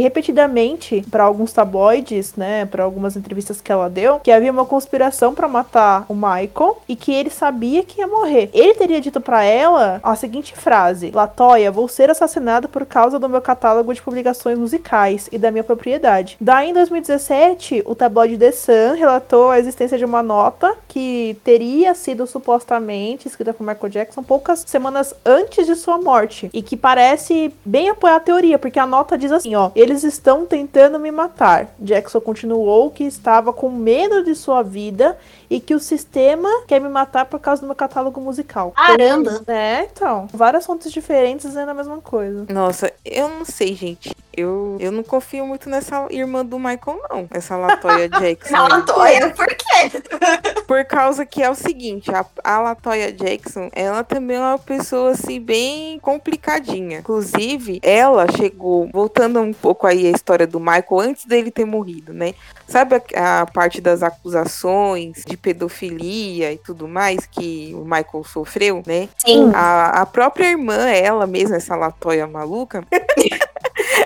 repetidamente 0.00 1.04
para 1.10 1.24
alguns 1.24 1.52
tabloides, 1.52 2.34
né, 2.36 2.64
para 2.66 2.84
algumas 2.84 3.16
entrevistas 3.16 3.60
que 3.60 3.72
ela 3.72 3.90
deu, 3.90 4.20
que 4.20 4.30
havia 4.30 4.52
uma 4.52 4.64
conspiração 4.64 5.34
para 5.34 5.48
matar 5.48 6.06
o 6.08 6.14
Michael 6.14 6.78
e 6.88 6.94
que 6.94 7.12
ele 7.12 7.30
sabia 7.30 7.82
que 7.82 8.00
ia 8.00 8.06
morrer. 8.06 8.48
Ele 8.52 8.74
teria 8.74 9.00
dito 9.00 9.20
para 9.20 9.42
ela 9.42 10.00
a 10.02 10.14
seguinte 10.14 10.56
frase: 10.56 11.10
Latoya, 11.12 11.72
vou 11.72 11.88
ser 11.88 12.10
assassinado 12.10 12.68
por 12.68 12.86
causa 12.86 13.18
do 13.18 13.28
meu 13.28 13.40
catálogo 13.40 13.92
de 13.92 14.02
publicações 14.02 14.58
musicais 14.58 15.28
e 15.32 15.38
da 15.38 15.50
minha 15.50 15.64
propriedade. 15.64 16.36
Daí 16.40 16.70
em 16.70 16.74
2016 16.74 17.23
2017, 17.24 17.82
o 17.86 17.94
tabloide 17.94 18.36
The 18.36 18.52
Sun 18.52 18.94
relatou 18.96 19.50
a 19.50 19.58
existência 19.58 19.96
de 19.96 20.04
uma 20.04 20.22
nota 20.22 20.76
que 20.86 21.36
teria 21.42 21.94
sido 21.94 22.26
supostamente 22.26 23.26
escrita 23.26 23.54
por 23.54 23.66
Michael 23.66 23.88
Jackson 23.88 24.22
poucas 24.22 24.64
semanas 24.66 25.14
antes 25.24 25.66
de 25.66 25.74
sua 25.74 25.98
morte 25.98 26.50
e 26.52 26.62
que 26.62 26.76
parece 26.76 27.52
bem 27.64 27.88
apoiar 27.88 28.16
a 28.16 28.20
teoria, 28.20 28.58
porque 28.58 28.78
a 28.78 28.86
nota 28.86 29.16
diz 29.16 29.32
assim, 29.32 29.54
ó, 29.54 29.70
eles 29.74 30.04
estão 30.04 30.44
tentando 30.44 30.98
me 30.98 31.10
matar. 31.10 31.74
Jackson 31.80 32.20
continuou 32.20 32.90
que 32.90 33.04
estava 33.04 33.52
com 33.52 33.70
medo 33.70 34.22
de 34.22 34.34
sua 34.34 34.62
vida 34.62 35.16
e 35.48 35.60
que 35.60 35.74
o 35.74 35.80
sistema 35.80 36.48
quer 36.66 36.80
me 36.80 36.88
matar 36.88 37.26
por 37.26 37.40
causa 37.40 37.62
do 37.62 37.66
meu 37.66 37.76
catálogo 37.76 38.20
musical. 38.20 38.72
Caramba! 38.72 39.42
É, 39.46 39.88
então, 39.90 40.28
várias 40.32 40.66
fontes 40.66 40.92
diferentes 40.92 41.46
dizendo 41.46 41.70
a 41.70 41.74
mesma 41.74 42.00
coisa. 42.00 42.46
Nossa, 42.48 42.92
eu 43.04 43.28
não 43.28 43.44
sei, 43.44 43.74
gente. 43.74 44.14
Eu, 44.36 44.76
eu 44.80 44.90
não 44.90 45.04
confio 45.04 45.46
muito 45.46 45.70
nessa 45.70 46.06
irmã 46.10 46.44
do 46.44 46.58
Michael, 46.58 47.00
não. 47.08 47.28
Essa 47.30 47.56
Latoya 47.56 48.08
Jackson. 48.18 48.56
Latoya, 48.56 49.30
por 49.30 49.46
quê? 49.46 49.64
Por 50.66 50.84
causa 50.86 51.26
que 51.26 51.42
é 51.42 51.50
o 51.50 51.54
seguinte, 51.54 52.10
a, 52.10 52.24
a 52.42 52.60
Latoya 52.60 53.12
Jackson, 53.12 53.68
ela 53.72 54.02
também 54.02 54.36
é 54.36 54.40
uma 54.40 54.58
pessoa, 54.58 55.10
assim, 55.10 55.38
bem 55.38 55.98
complicadinha. 55.98 56.98
Inclusive, 56.98 57.80
ela 57.82 58.26
chegou, 58.36 58.88
voltando 58.92 59.40
um 59.40 59.52
pouco 59.52 59.86
aí 59.86 60.06
a 60.06 60.10
história 60.10 60.46
do 60.46 60.58
Michael, 60.58 61.00
antes 61.00 61.26
dele 61.26 61.50
ter 61.50 61.64
morrido, 61.64 62.12
né? 62.12 62.34
Sabe 62.66 62.96
a, 63.14 63.42
a 63.42 63.46
parte 63.46 63.80
das 63.80 64.02
acusações 64.02 65.22
de 65.34 65.36
pedofilia 65.36 66.52
e 66.52 66.58
tudo 66.58 66.86
mais 66.86 67.26
que 67.26 67.72
o 67.74 67.84
Michael 67.84 68.24
sofreu, 68.24 68.82
né? 68.86 69.08
Sim. 69.18 69.50
A, 69.52 70.02
a 70.02 70.06
própria 70.06 70.50
irmã, 70.50 70.88
ela 70.88 71.26
mesma, 71.26 71.56
essa 71.56 71.76
Latoya 71.76 72.26
maluca... 72.26 72.84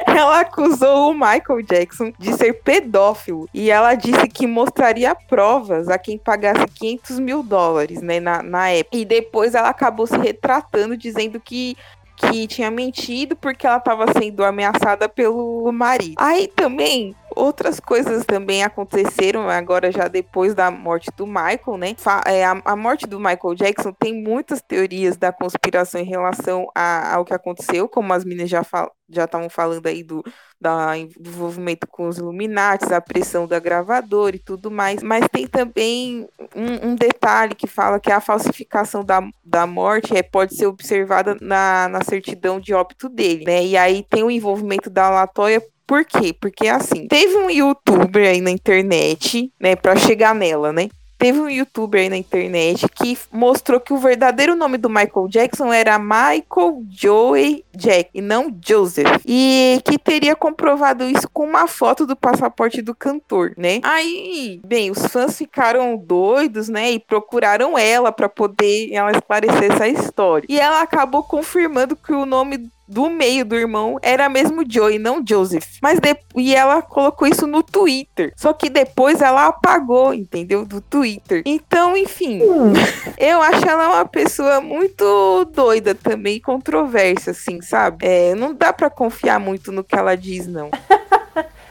ela 0.06 0.40
acusou 0.40 1.10
o 1.10 1.14
Michael 1.14 1.62
Jackson 1.62 2.12
de 2.18 2.32
ser 2.34 2.54
pedófilo 2.54 3.48
e 3.52 3.70
ela 3.70 3.94
disse 3.94 4.26
que 4.26 4.46
mostraria 4.46 5.14
provas 5.14 5.88
a 5.88 5.98
quem 5.98 6.18
pagasse 6.18 6.66
500 6.66 7.18
mil 7.20 7.42
dólares, 7.42 8.00
né, 8.00 8.18
na, 8.18 8.42
na 8.42 8.70
época. 8.70 8.96
E 8.96 9.04
depois 9.04 9.54
ela 9.54 9.68
acabou 9.68 10.06
se 10.06 10.16
retratando, 10.16 10.96
dizendo 10.96 11.38
que 11.38 11.76
que 12.16 12.48
tinha 12.48 12.68
mentido 12.68 13.36
porque 13.36 13.64
ela 13.64 13.76
estava 13.76 14.06
sendo 14.12 14.44
ameaçada 14.44 15.08
pelo 15.08 15.70
marido. 15.70 16.14
Aí 16.18 16.48
também 16.48 17.14
outras 17.38 17.78
coisas 17.78 18.26
também 18.26 18.64
aconteceram 18.64 19.48
agora 19.48 19.92
já 19.92 20.08
depois 20.08 20.54
da 20.54 20.70
morte 20.70 21.08
do 21.16 21.26
Michael, 21.26 21.78
né? 21.78 21.94
É, 22.26 22.44
a, 22.44 22.76
morte 22.76 23.06
do 23.06 23.18
Michael 23.18 23.54
Jackson 23.54 23.92
tem 23.92 24.12
muitas 24.12 24.60
teorias 24.60 25.16
da 25.16 25.32
conspiração 25.32 26.00
em 26.00 26.04
relação 26.04 26.66
a, 26.74 27.14
ao 27.14 27.24
que 27.24 27.32
aconteceu, 27.32 27.88
como 27.88 28.12
as 28.12 28.24
meninas 28.24 28.50
já 28.50 28.64
fal, 28.64 28.92
já 29.08 29.24
estavam 29.24 29.48
falando 29.48 29.86
aí 29.86 30.02
do, 30.02 30.22
do 30.60 30.94
envolvimento 30.94 31.86
com 31.86 32.08
os 32.08 32.18
Illuminati, 32.18 32.92
a 32.92 33.00
pressão 33.00 33.46
da 33.46 33.60
gravadora 33.60 34.34
e 34.34 34.40
tudo 34.40 34.70
mais, 34.70 35.02
mas 35.02 35.24
tem 35.30 35.46
também 35.46 36.28
um, 36.54 36.90
um, 36.90 36.94
detalhe 36.96 37.54
que 37.54 37.66
fala 37.66 38.00
que 38.00 38.10
a 38.10 38.20
falsificação 38.20 39.04
da, 39.04 39.22
da 39.44 39.66
morte 39.66 40.16
é, 40.16 40.22
pode 40.22 40.56
ser 40.56 40.66
observada 40.66 41.36
na, 41.40 41.88
na 41.88 42.02
certidão 42.02 42.58
de 42.58 42.74
óbito 42.74 43.08
dele, 43.08 43.44
né? 43.44 43.64
E 43.64 43.76
aí 43.76 44.04
tem 44.10 44.24
o 44.24 44.30
envolvimento 44.30 44.90
da 44.90 45.08
Latoya 45.08 45.62
por 45.88 46.04
quê? 46.04 46.34
Porque 46.38 46.68
assim, 46.68 47.08
teve 47.08 47.34
um 47.38 47.48
youtuber 47.48 48.28
aí 48.28 48.42
na 48.42 48.50
internet, 48.50 49.50
né, 49.58 49.74
para 49.74 49.96
chegar 49.96 50.34
nela, 50.34 50.70
né? 50.70 50.90
Teve 51.16 51.40
um 51.40 51.48
youtuber 51.48 52.02
aí 52.02 52.08
na 52.08 52.16
internet 52.16 52.86
que 52.90 53.18
mostrou 53.32 53.80
que 53.80 53.92
o 53.92 53.96
verdadeiro 53.96 54.54
nome 54.54 54.76
do 54.78 54.88
Michael 54.88 55.26
Jackson 55.28 55.72
era 55.72 55.98
Michael 55.98 56.84
Joey 56.88 57.64
Jack 57.74 58.10
e 58.14 58.20
não 58.20 58.54
Joseph. 58.64 59.20
E 59.26 59.80
que 59.84 59.98
teria 59.98 60.36
comprovado 60.36 61.04
isso 61.04 61.28
com 61.32 61.44
uma 61.44 61.66
foto 61.66 62.06
do 62.06 62.14
passaporte 62.14 62.80
do 62.80 62.94
cantor, 62.94 63.52
né? 63.56 63.80
Aí, 63.82 64.60
bem, 64.64 64.92
os 64.92 65.06
fãs 65.06 65.36
ficaram 65.36 65.96
doidos, 65.96 66.68
né? 66.68 66.92
E 66.92 67.00
procuraram 67.00 67.76
ela 67.76 68.12
para 68.12 68.28
poder 68.28 68.92
ela 68.92 69.10
esclarecer 69.10 69.72
essa 69.72 69.88
história. 69.88 70.46
E 70.48 70.60
ela 70.60 70.82
acabou 70.82 71.24
confirmando 71.24 71.96
que 71.96 72.12
o 72.12 72.26
nome 72.26 72.70
do 72.88 73.10
meio 73.10 73.44
do 73.44 73.54
irmão 73.54 73.98
era 74.02 74.28
mesmo 74.28 74.64
Joey, 74.68 74.98
não 74.98 75.22
Joseph. 75.26 75.78
Mas 75.82 76.00
de... 76.00 76.16
e 76.36 76.54
ela 76.54 76.80
colocou 76.80 77.28
isso 77.28 77.46
no 77.46 77.62
Twitter. 77.62 78.32
Só 78.34 78.52
que 78.52 78.70
depois 78.70 79.20
ela 79.20 79.46
apagou, 79.46 80.14
entendeu? 80.14 80.64
Do 80.64 80.80
Twitter. 80.80 81.42
Então, 81.44 81.96
enfim, 81.96 82.42
hum. 82.42 82.72
eu 83.18 83.42
acho 83.42 83.68
ela 83.68 83.88
uma 83.88 84.06
pessoa 84.06 84.60
muito 84.60 85.44
doida 85.52 85.94
também, 85.94 86.40
controversa, 86.40 87.32
assim, 87.32 87.60
sabe? 87.60 88.06
É, 88.06 88.34
não 88.34 88.54
dá 88.54 88.72
para 88.72 88.88
confiar 88.88 89.38
muito 89.38 89.70
no 89.70 89.84
que 89.84 89.94
ela 89.94 90.16
diz, 90.16 90.46
não. 90.46 90.70